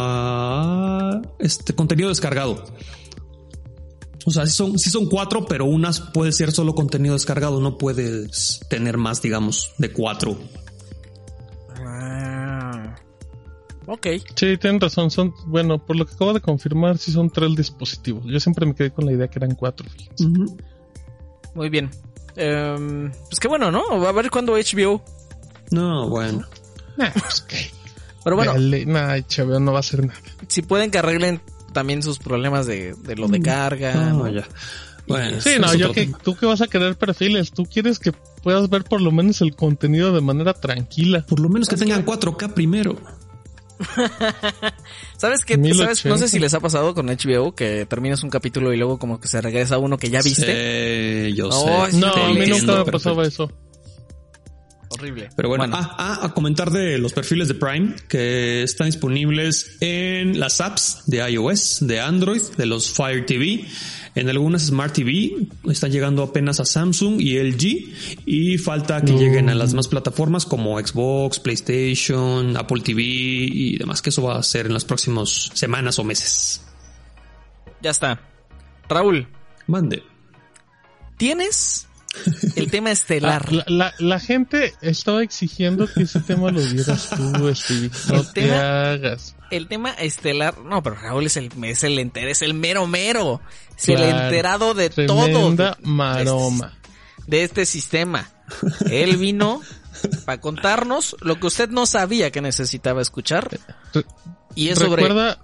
[0.00, 2.64] tenga este contenido descargado.
[4.24, 7.76] O sea, sí son, sí son cuatro, pero unas puede ser solo contenido descargado, no
[7.76, 10.38] puedes tener más, digamos, de cuatro.
[11.86, 12.94] Ah.
[13.86, 14.06] Ok.
[14.36, 15.10] Sí, tienen razón.
[15.10, 18.24] Son, bueno, por lo que acabo de confirmar, sí son tres dispositivos.
[18.26, 19.88] Yo siempre me quedé con la idea que eran cuatro.
[20.20, 20.56] Ujú.
[21.54, 21.90] Muy bien.
[22.36, 24.00] Em, pues qué bueno, ¿no?
[24.00, 25.02] Va a ver cuándo HBO.
[25.70, 26.46] No, bueno.
[26.96, 27.70] Nah, pues qué.
[28.22, 30.20] Pero bueno, Dale, nah, HBO no va a hacer nada.
[30.46, 31.40] si pueden que arreglen
[31.72, 33.92] también sus problemas de, de lo de carga.
[33.94, 34.28] Ah, ¿no?
[34.28, 34.46] ya.
[35.10, 36.18] Bueno, Sí, no, yo que tema.
[36.22, 38.12] tú que vas a querer perfiles, tú quieres que
[38.42, 41.24] puedas ver por lo menos el contenido de manera tranquila.
[41.26, 42.96] Por lo menos que tengan 4K primero.
[45.16, 45.56] ¿Sabes qué?
[45.56, 45.84] 1080.
[45.94, 46.04] ¿Sabes?
[46.06, 49.20] No sé si les ha pasado con HBO que terminas un capítulo y luego como
[49.20, 51.28] que se regresa uno que ya viste.
[51.28, 51.96] Sí, yo No, sé.
[51.98, 53.50] No, a mí nunca me pasaba eso.
[54.92, 55.28] Horrible.
[55.36, 60.40] Pero bueno, Ah, ah, a comentar de los perfiles de Prime que están disponibles en
[60.40, 63.64] las apps de iOS, de Android, de los Fire TV,
[64.14, 69.48] en algunas Smart TV, están llegando apenas a Samsung y LG y falta que lleguen
[69.50, 74.42] a las demás plataformas como Xbox, PlayStation, Apple TV y demás, que eso va a
[74.42, 76.62] ser en las próximas semanas o meses.
[77.82, 78.20] Ya está.
[78.88, 79.28] Raúl,
[79.66, 80.02] Mande.
[81.16, 81.86] ¿tienes
[82.56, 83.52] el tema Ah, estelar?
[83.52, 87.90] la, la- la gente estaba exigiendo que ese tema lo dieras tú, Stevie.
[88.08, 89.36] No El te tema- hagas.
[89.50, 93.40] El tema estelar, no, pero Raúl es el, es el enter, es el mero mero.
[93.76, 95.24] Es el enterado de todo.
[95.24, 96.78] Tremenda de- maroma.
[97.26, 98.30] de este sistema.
[98.90, 99.60] Él vino
[100.24, 103.48] para contarnos lo que usted no sabía que necesitaba escuchar.
[104.54, 105.02] Y es sobre...
[105.02, 105.38] Recuerda,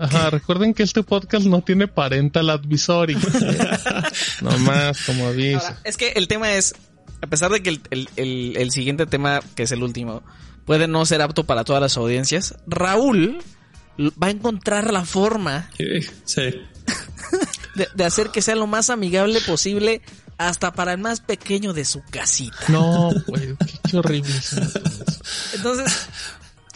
[0.00, 3.14] ajá, recuerden que este podcast no tiene parental advisory.
[4.40, 5.60] no más como aviso.
[5.60, 6.74] Ahora, es que el tema es,
[7.22, 10.22] a pesar de que el, el- el- el siguiente tema, que es el último,
[10.64, 13.38] puede no ser apto para todas las audiencias, Raúl
[13.98, 15.68] va a encontrar la forma
[16.24, 16.40] Sí.
[17.74, 20.00] de, de hacer que sea lo más amigable posible
[20.38, 22.56] hasta para el más pequeño de su casita.
[22.68, 24.34] No, pues, qué, qué horrible.
[24.34, 24.56] eso.
[25.54, 26.06] Entonces,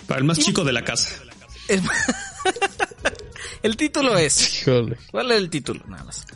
[0.07, 1.09] Para el más chico de la casa.
[1.69, 1.81] el,
[3.63, 4.63] el título es...
[4.63, 4.97] Híjole.
[5.11, 5.85] ¿Cuál es el título?
[5.87, 6.27] Nada más.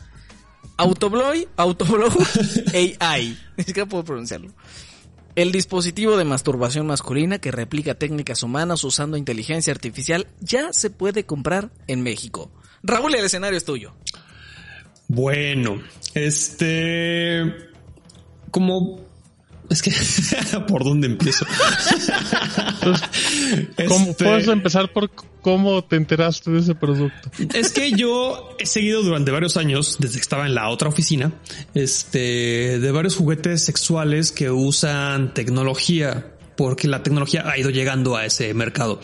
[0.77, 2.09] Autoblow, Autoblow
[3.01, 3.37] AI.
[3.57, 4.51] Ni siquiera puedo pronunciarlo.
[5.35, 11.25] El dispositivo de masturbación masculina que replica técnicas humanas usando inteligencia artificial ya se puede
[11.25, 12.51] comprar en México.
[12.83, 13.93] Raúl, el escenario es tuyo.
[15.07, 15.81] Bueno,
[16.13, 17.69] este.
[18.51, 19.08] Como.
[19.69, 19.91] Es que.
[20.67, 21.45] ¿Por dónde empiezo?
[23.87, 27.31] ¿Cómo, Este, Puedes empezar por cómo te enteraste de ese producto.
[27.53, 31.31] Es que yo he seguido durante varios años, desde que estaba en la otra oficina,
[31.73, 38.25] este, de varios juguetes sexuales que usan tecnología, porque la tecnología ha ido llegando a
[38.25, 38.99] ese mercado.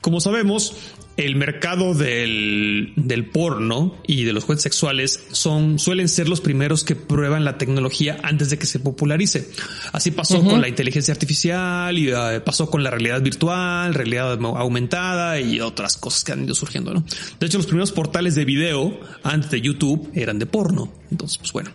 [0.00, 0.74] Como sabemos,
[1.16, 6.84] el mercado del, del porno y de los juguetes sexuales son, suelen ser los primeros
[6.84, 9.48] que prueban la tecnología antes de que se popularice.
[9.92, 15.40] Así pasó con la inteligencia artificial y eh, pasó con la realidad virtual, realidad aumentada
[15.40, 17.04] y otras cosas que han ido surgiendo, ¿no?
[17.40, 20.92] De hecho, los primeros portales de video antes de YouTube eran de porno.
[21.10, 21.70] Entonces, pues bueno.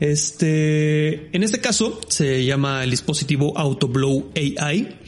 [0.00, 4.98] Este, en este caso se llama el dispositivo Autoblow AI.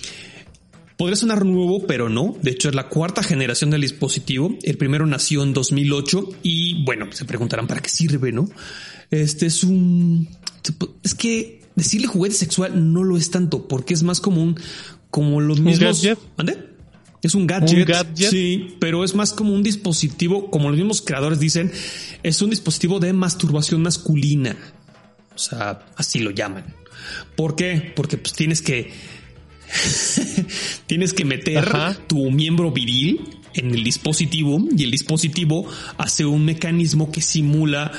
[0.97, 2.37] Podría sonar nuevo, pero no.
[2.43, 4.57] De hecho, es la cuarta generación del dispositivo.
[4.63, 8.49] El primero nació en 2008 y bueno, se preguntarán para qué sirve, ¿no?
[9.11, 10.29] Este es un...
[11.03, 14.59] Es que decirle juguete sexual no lo es tanto porque es más común
[15.11, 16.03] como los mismos...
[16.39, 16.77] ¿Ande?
[17.23, 18.31] Es un gadget, ¿Un gadget?
[18.31, 21.73] Sí, pero es más como un dispositivo, como los mismos creadores dicen,
[22.23, 24.57] es un dispositivo de masturbación masculina.
[25.35, 26.65] O sea, así lo llaman.
[27.35, 27.93] ¿Por qué?
[27.95, 28.93] Porque pues tienes que
[30.87, 31.97] tienes que meter Ajá.
[32.07, 33.21] tu miembro viril
[33.55, 35.67] en el dispositivo y el dispositivo
[35.99, 37.91] hace un mecanismo que simula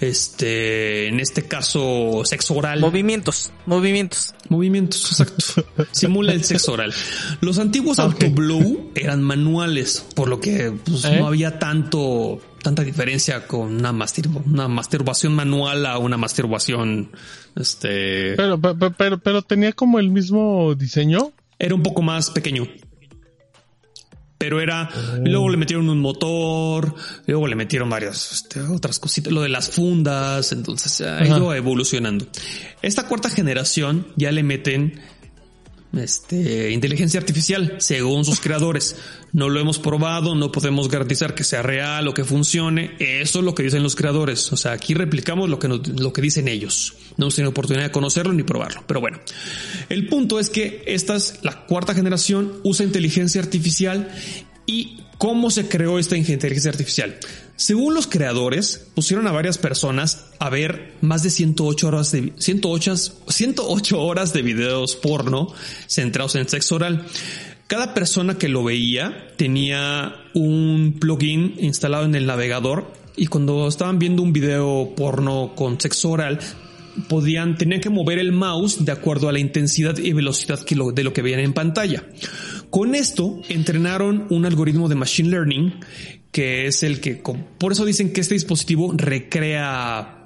[0.00, 4.34] este en este caso sexo oral Movimientos, movimientos.
[4.48, 6.94] movimientos exacto simula el sexo oral
[7.40, 8.22] los antiguos Ok.
[8.22, 11.16] autoblow eran manuales por lo que pues, ¿Eh?
[11.18, 17.10] no había tanto tanta diferencia con una, mastur- una masturbación manual a una masturbación
[17.56, 21.32] este Pero, pe- pe- pero, pero tenía como el mismo diseño.
[21.58, 22.66] era un poco más pequeño.
[24.40, 24.88] Pero era,
[25.24, 26.94] luego le metieron un motor,
[27.26, 32.24] luego le metieron varias este, otras cositas, lo de las fundas, entonces ha ido evolucionando.
[32.80, 35.00] Esta cuarta generación ya le meten
[35.96, 38.96] este, inteligencia artificial, según sus creadores.
[39.32, 42.96] No lo hemos probado, no podemos garantizar que sea real o que funcione.
[42.98, 44.52] Eso es lo que dicen los creadores.
[44.52, 46.94] O sea, aquí replicamos lo que, nos- lo que dicen ellos.
[47.16, 48.84] No hemos tenido oportunidad de conocerlo ni probarlo.
[48.86, 49.18] Pero bueno,
[49.88, 54.10] el punto es que esta es la cuarta generación, usa inteligencia artificial
[54.66, 57.18] y ¿Cómo se creó esta inteligencia artificial?
[57.58, 62.96] Según los creadores, pusieron a varias personas a ver más de 108 horas de 108,
[63.26, 65.52] 108 horas de videos porno
[65.88, 67.04] centrados en sexo oral.
[67.66, 73.98] Cada persona que lo veía tenía un plugin instalado en el navegador y cuando estaban
[73.98, 76.38] viendo un video porno con sexo oral,
[77.08, 81.12] podían, tenían que mover el mouse de acuerdo a la intensidad y velocidad de lo
[81.12, 82.04] que veían en pantalla.
[82.70, 85.74] Con esto entrenaron un algoritmo de machine learning
[86.32, 90.18] que es el que, por eso dicen que este dispositivo recrea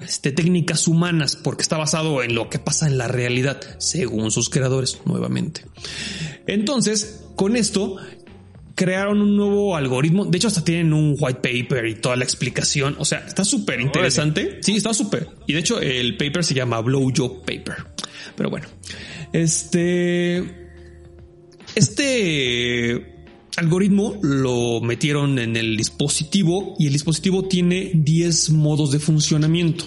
[0.00, 4.50] este, técnicas humanas porque está basado en lo que pasa en la realidad, según sus
[4.50, 5.62] creadores, nuevamente.
[6.46, 7.96] Entonces, con esto
[8.74, 10.24] crearon un nuevo algoritmo.
[10.24, 12.96] De hecho, hasta tienen un white paper y toda la explicación.
[12.98, 14.58] O sea, está súper interesante.
[14.62, 15.28] Sí, está súper.
[15.46, 17.86] Y de hecho, el paper se llama Blowjob Paper.
[18.36, 18.66] Pero bueno,
[19.32, 20.62] este.
[21.74, 23.13] Este
[23.56, 29.86] algoritmo lo metieron en el dispositivo y el dispositivo tiene 10 modos de funcionamiento.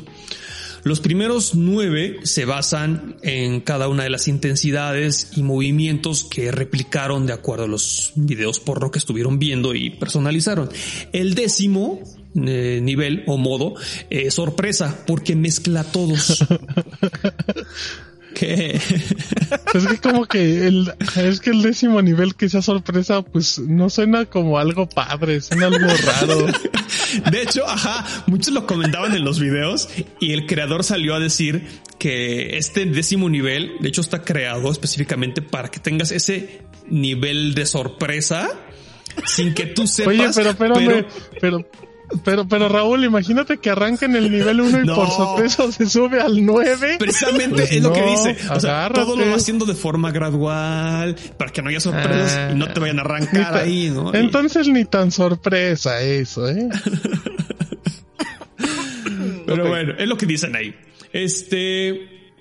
[0.84, 7.26] Los primeros nueve se basan en cada una de las intensidades y movimientos que replicaron
[7.26, 10.70] de acuerdo a los videos porno que estuvieron viendo y personalizaron.
[11.12, 12.00] El décimo
[12.36, 13.74] eh, nivel o modo
[14.10, 16.46] es sorpresa porque mezcla todos.
[19.74, 23.90] Es que como que el, es que el décimo nivel que sea sorpresa, pues no
[23.90, 26.48] suena como algo padre, suena algo raro.
[27.32, 29.90] De hecho, ajá, muchos lo comentaban en los videos
[30.20, 31.66] y el creador salió a decir
[32.00, 37.66] que este décimo nivel, de hecho, está creado específicamente para que tengas ese nivel de
[37.66, 38.50] sorpresa
[39.26, 40.14] sin que tú sepas.
[40.14, 41.06] Oye, pero espérame,
[41.40, 41.70] pero pero,
[42.24, 46.46] pero Raúl, imagínate que arranca en el nivel 1 y por sorpresa se sube al
[46.46, 46.98] 9.
[47.00, 48.38] Precisamente pues es lo que dice.
[48.52, 52.56] O sea, todo lo va haciendo de forma gradual para que no haya sorpresas y
[52.56, 54.14] no te vayan a arrancar ahí, ¿no?
[54.14, 56.70] Entonces ni tan sorpresa eso, ¿eh?
[59.46, 60.76] pero bueno, es lo que dicen ahí.
[61.12, 62.32] Este,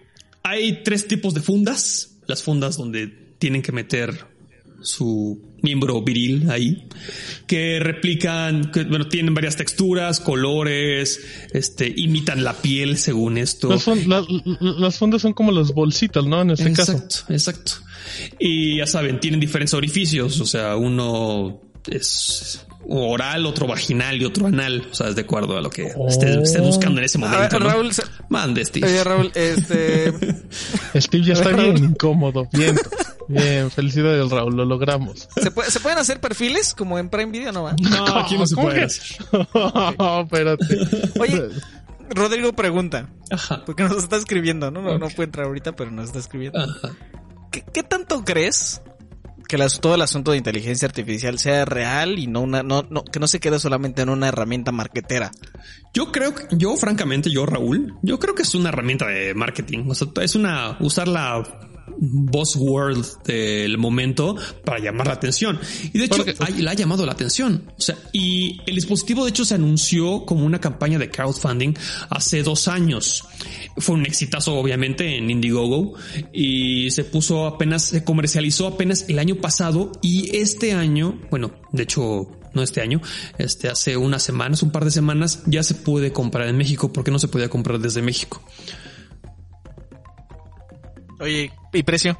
[0.42, 2.12] hay tres tipos de fundas.
[2.26, 3.06] Las fundas donde
[3.38, 4.35] tienen que meter
[4.82, 6.86] su miembro viril ahí,
[7.46, 11.20] que replican, que, bueno, tienen varias texturas, colores,
[11.52, 13.68] este, imitan la piel según esto.
[13.70, 16.42] Las, fundas son como los bolsitos, ¿no?
[16.42, 16.92] En este caso.
[16.92, 17.72] Exacto, exacto.
[18.38, 24.46] Y ya saben, tienen diferentes orificios, o sea, uno es oral, otro vaginal y otro
[24.46, 24.86] anal.
[24.90, 26.62] O sea, es de acuerdo a lo que esté, oh.
[26.62, 27.58] buscando en ese momento.
[27.58, 27.90] Raúl,
[28.28, 28.86] mande Steve.
[28.86, 30.12] Oye, Raúl, este.
[31.00, 32.48] Steve ya está bien incómodo.
[32.52, 32.76] Bien,
[33.28, 35.28] bien, felicidades, Raúl, lo logramos.
[35.36, 37.52] ¿Se, pueden hacer perfiles como en Prime Video?
[37.52, 39.24] No, no aquí no se puede hacer.
[39.98, 40.78] no, espérate.
[41.18, 41.48] Oye,
[42.10, 43.08] Rodrigo pregunta.
[43.30, 43.64] Ajá.
[43.64, 44.82] Porque nos está escribiendo, ¿no?
[44.82, 46.60] No, no puede entrar ahorita, pero nos está escribiendo.
[46.60, 46.94] Ajá.
[47.50, 48.82] ¿Qué, ¿Qué tanto crees
[49.48, 53.20] que todo el asunto de inteligencia artificial sea real y no una, no, no, que
[53.20, 55.30] no se quede solamente en una herramienta marketera.
[55.94, 59.84] Yo creo yo francamente, yo Raúl, yo creo que es una herramienta de marketing.
[59.88, 61.44] O sea, es una, usar la
[61.98, 65.58] buzzword del momento para llamar la atención.
[65.92, 66.24] Y de hecho,
[66.58, 67.72] la ha llamado la atención.
[67.78, 71.74] O sea, y el dispositivo de hecho se anunció como una campaña de crowdfunding
[72.10, 73.24] hace dos años.
[73.78, 75.94] Fue un exitazo, obviamente, en Indiegogo
[76.32, 81.82] y se puso apenas, se comercializó apenas el año pasado y este año, bueno, de
[81.82, 83.00] hecho, no este año,
[83.38, 87.10] este hace unas semanas, un par de semanas, ya se puede comprar en México porque
[87.10, 88.42] no se podía comprar desde México.
[91.20, 92.18] Oye, ¿y precio?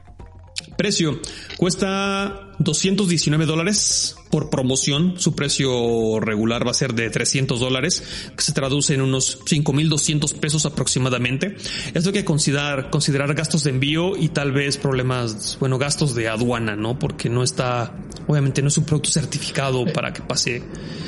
[0.76, 1.20] Precio.
[1.56, 5.14] Cuesta 219 dólares por promoción.
[5.18, 10.34] Su precio regular va a ser de 300 dólares, que se traduce en unos 5,200
[10.34, 11.56] pesos aproximadamente.
[11.94, 16.28] Esto hay que considerar, considerar gastos de envío y tal vez problemas, bueno, gastos de
[16.28, 16.98] aduana, ¿no?
[16.98, 17.94] Porque no está,
[18.26, 20.62] obviamente no es un producto certificado para que pase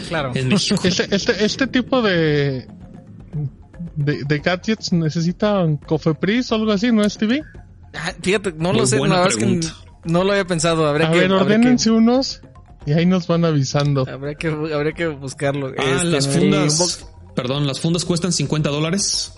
[0.08, 0.32] claro.
[0.34, 0.80] en México.
[0.88, 2.66] Este, este, este tipo de,
[3.96, 7.44] de, de gadgets necesitan Cofepris o algo así, ¿no es TV?
[7.98, 9.60] Ah, fíjate, no lo sé, la que
[10.04, 10.86] no lo había pensado.
[10.86, 12.40] Habría a que, ver, ordénense unos
[12.86, 14.06] y ahí nos van avisando.
[14.08, 15.72] Habría que, habría que buscarlo.
[15.76, 19.32] Ah, este, las fundas, perdón, las fundas cuestan 50 dólares.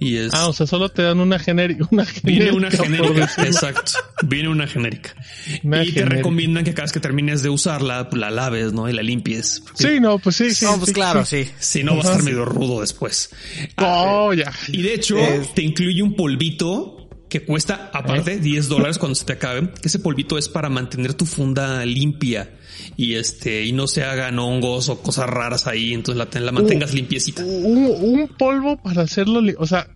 [0.00, 0.32] Y es...
[0.32, 1.86] Ah, o sea, solo te dan una genérica.
[1.90, 3.92] Una Viene una genérica, exacto.
[4.24, 5.14] Viene una genérica.
[5.62, 8.88] y te recomiendan que cada vez que termines de usarla, pues, la laves, ¿no?
[8.88, 9.62] Y la limpies.
[9.74, 10.64] Sí, no, pues sí, sí.
[10.64, 11.48] No, pues claro, sí.
[11.58, 13.30] Si no, va a estar medio rudo después.
[13.76, 14.52] Oh, ya.
[14.68, 15.16] Y de hecho,
[15.54, 16.97] te incluye un polvito
[17.28, 19.70] que cuesta aparte 10 dólares cuando se te acabe.
[19.82, 22.50] Ese polvito es para mantener tu funda limpia
[22.96, 26.94] y este y no se hagan hongos o cosas raras ahí, entonces la, la mantengas
[26.94, 27.44] limpiecita.
[27.44, 29.88] Un, polvo para hacerlo, o sea,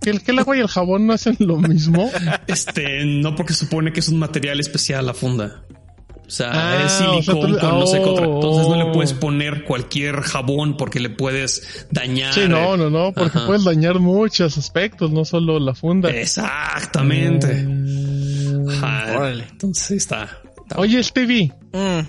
[0.00, 2.10] que el, que el agua y el jabón no hacen lo mismo.
[2.46, 5.64] Este, no porque supone que es un material especial la funda.
[6.26, 8.26] O sea, Ah, es o sea, silicón tú- con no sé qué otra.
[8.26, 8.34] oh.
[8.34, 12.34] Entonces no le puedes poner cualquier jabón porque le puedes dañar.
[12.34, 13.46] Sí, no, no, no, porque Ajá.
[13.46, 16.10] puedes dañar muchos aspectos, no solo la funda.
[16.10, 17.54] Exactamente.
[17.64, 18.68] Mm.
[18.70, 19.18] Ajá.
[19.18, 19.46] Órale.
[19.50, 20.24] Entonces está.
[20.62, 22.00] está- Oye, Stevie, Mm,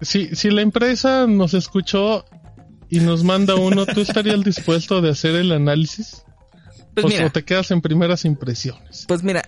[0.00, 2.24] si, si la empresa nos escuchó
[2.90, 6.24] y nos manda uno, ¿tú estarías dispuesto de hacer el análisis?
[6.94, 9.04] Pues o, mira, o te quedas en primeras impresiones.
[9.06, 9.42] pues mira,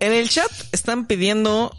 [0.00, 1.72] en el chat están pidiendo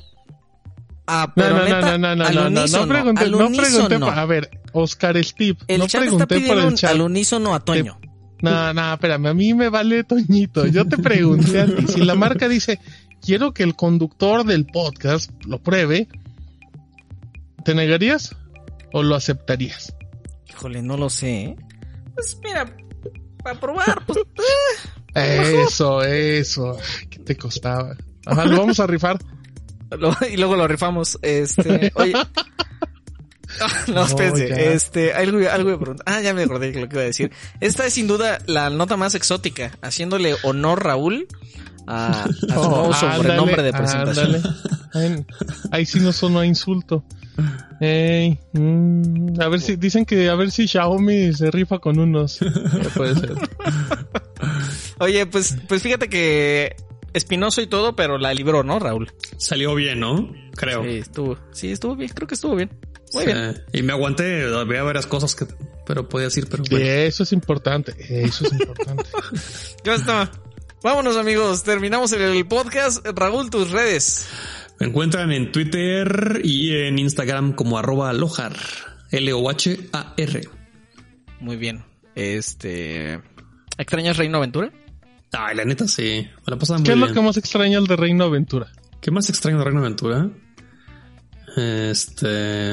[1.07, 3.23] a No, pero no, no, neta, no, no, no, al no, no, no unísono, pregunté,
[3.23, 4.07] al no pregunté, unísono.
[4.07, 6.91] a ver, Oscar Steve, El no chat está pregunté por pidiendo el chat.
[6.91, 7.99] al unísono a Toño.
[8.41, 10.65] No, no, espérame, a mí me vale Toñito.
[10.67, 11.87] Yo te pregunté a ti.
[11.87, 12.79] Si la marca dice,
[13.21, 16.07] quiero que el conductor del podcast lo pruebe,
[17.63, 18.35] ¿te negarías
[18.93, 19.95] o lo aceptarías?
[20.49, 21.43] Híjole, no lo sé.
[21.43, 21.55] ¿eh?
[22.13, 22.75] Pues mira,
[23.43, 24.19] para probar, pues
[25.15, 26.77] eh, Eso, eso.
[27.09, 27.95] ¿Qué te costaba?
[28.25, 29.17] Ajá, lo vamos a rifar.
[29.97, 31.17] Lo- y luego lo rifamos.
[31.21, 32.13] Este, oye.
[33.87, 34.55] No, espérense, ya.
[34.55, 36.03] este, algo, algo de pregunta.
[36.05, 37.31] Ah, ya me acordé de lo que iba a decir.
[37.61, 41.27] Esta es sin duda la nota más exótica, haciéndole honor Raúl
[41.87, 44.43] a, a su Oh, nuevo sobrenombre de presentación.
[44.93, 45.25] Ay,
[45.71, 47.05] ahí sí no sonó a insulto.
[47.79, 52.41] Ey, mm, a ver si dicen que a ver si Xiaomi se rifa con unos.
[52.41, 53.35] No puede ser.
[54.99, 56.75] Oye, pues, pues fíjate que
[57.15, 59.11] espinoso y todo, pero la libró, ¿no, Raúl?
[59.37, 60.31] Salió bien, ¿no?
[60.55, 60.83] Creo.
[60.83, 62.69] Sí, estuvo, sí, estuvo bien, creo que estuvo bien.
[63.13, 63.31] Muy Sí.
[63.31, 63.63] bien.
[63.73, 65.45] Y me aguanté, había varias cosas que,
[65.85, 66.85] pero podía decir, pero Sí, bueno.
[66.85, 67.95] Eso es importante.
[67.99, 69.03] Eso es importante.
[69.83, 70.31] Ya está.
[70.83, 73.05] Vámonos amigos, terminamos el podcast.
[73.15, 74.27] Raúl, tus redes.
[74.79, 78.55] Me encuentran en Twitter y en Instagram como arroba lojar.
[79.11, 80.41] L-O-H-A-R.
[81.39, 81.83] Muy bien.
[82.15, 83.21] Este...
[83.77, 84.71] ¿Extrañas Reino Aventura?
[85.37, 86.25] Ay, la neta, sí.
[86.45, 87.15] Me la pasaba muy ¿Qué es lo bien.
[87.15, 88.71] que más extraña el de Reino Aventura?
[89.01, 90.29] ¿Qué más extraño de Reino Aventura?
[91.55, 92.71] Este.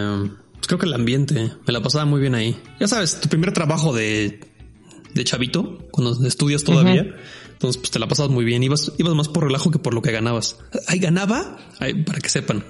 [0.55, 1.53] Pues creo que el ambiente.
[1.67, 2.57] Me la pasaba muy bien ahí.
[2.81, 4.41] Ya sabes, tu primer trabajo de,
[5.15, 7.07] de chavito, cuando estudias todavía.
[7.53, 8.63] Entonces, pues te la pasabas muy bien.
[8.63, 10.59] Ibas, ibas más por relajo que por lo que ganabas.
[10.89, 12.65] Ahí ganaba, para que sepan,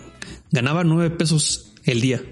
[0.50, 2.22] ganaba nueve pesos el día.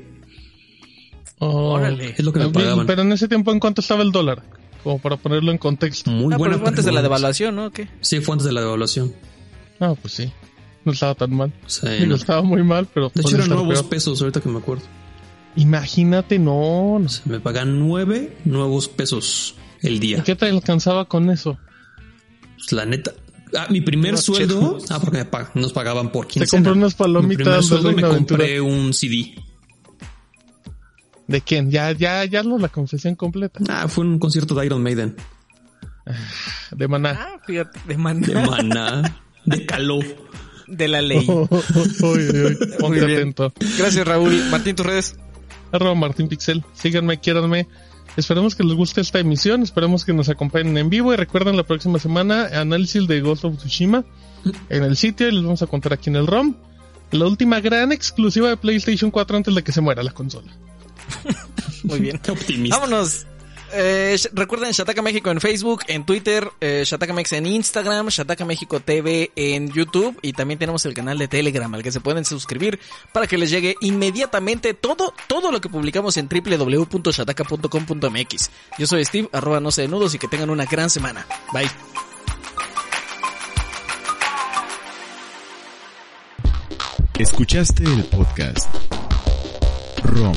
[1.38, 2.14] Oh, Órale.
[2.18, 2.86] Es lo que me bien, pagaban.
[2.86, 4.42] Pero en ese tiempo, ¿en cuánto estaba el dólar?
[4.82, 6.10] Como para ponerlo en contexto.
[6.10, 6.54] Muy Ah, buena.
[6.54, 7.66] pero fue antes de la devaluación, ¿no?
[7.66, 7.88] ¿O ¿Qué?
[8.00, 9.12] Sí, fue antes de la devaluación.
[9.78, 10.32] Ah, pues sí.
[10.84, 11.52] No estaba tan mal.
[11.66, 12.14] Sí, Digo, no.
[12.14, 13.88] estaba muy mal, pero De hecho, eran nuevos peor.
[13.90, 14.84] pesos, ahorita que me acuerdo.
[15.56, 16.98] Imagínate, no.
[16.98, 17.08] no.
[17.08, 20.22] Se me pagan nueve nuevos pesos el ¿Y día.
[20.24, 21.58] qué te alcanzaba con eso?
[22.56, 23.12] Pues, la neta.
[23.56, 24.78] Ah, mi primer sueldo.
[24.90, 26.62] Ah, porque me pag- nos pagaban por Te quincena.
[26.62, 28.16] compré unas Mi palomitas primer de sueldo me Aventura.
[28.38, 29.34] compré un CD.
[31.30, 31.70] ¿De quién?
[31.70, 33.60] Ya, ya, ya no la confesión completa.
[33.68, 35.14] Ah, fue un concierto de Iron Maiden.
[36.72, 37.10] De Maná.
[37.20, 39.16] Ah, fíjate, de De manera Maná.
[39.44, 40.00] de Caló.
[40.66, 41.24] de la ley.
[41.28, 41.48] Uy,
[42.02, 42.58] uy.
[42.80, 43.18] Ponte bien.
[43.18, 43.52] atento.
[43.78, 44.42] Gracias, Raúl.
[44.50, 45.16] Martín, tus redes.
[45.70, 46.64] Arroba Martín Pixel.
[46.74, 47.68] Síganme, quiéranme.
[48.16, 49.62] Esperemos que les guste esta emisión.
[49.62, 51.12] Esperemos que nos acompañen en vivo.
[51.12, 54.04] Y recuerden la próxima semana análisis de Ghost of Tsushima
[54.68, 55.28] en el sitio.
[55.28, 56.56] Y les vamos a contar aquí en el ROM.
[57.12, 60.50] La última gran exclusiva de PlayStation 4 antes de que se muera la consola.
[61.84, 62.18] Muy bien.
[62.22, 62.78] Qué optimista.
[62.78, 63.26] Vámonos.
[63.72, 68.80] Eh, recuerden Shataka México en Facebook, en Twitter, eh, Shataka Mex en Instagram, Shataka México
[68.80, 72.80] TV en YouTube y también tenemos el canal de Telegram al que se pueden suscribir
[73.12, 78.50] para que les llegue inmediatamente todo, todo lo que publicamos en www.shataka.com.mx.
[78.76, 81.24] Yo soy Steve, arroba no sé de nudos y que tengan una gran semana.
[81.52, 81.70] Bye.
[87.20, 88.66] Escuchaste el podcast
[90.02, 90.32] ROM,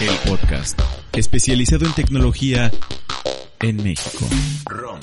[0.00, 0.80] el podcast
[1.12, 2.70] especializado en tecnología
[3.60, 4.26] en México.
[4.66, 4.98] ROM.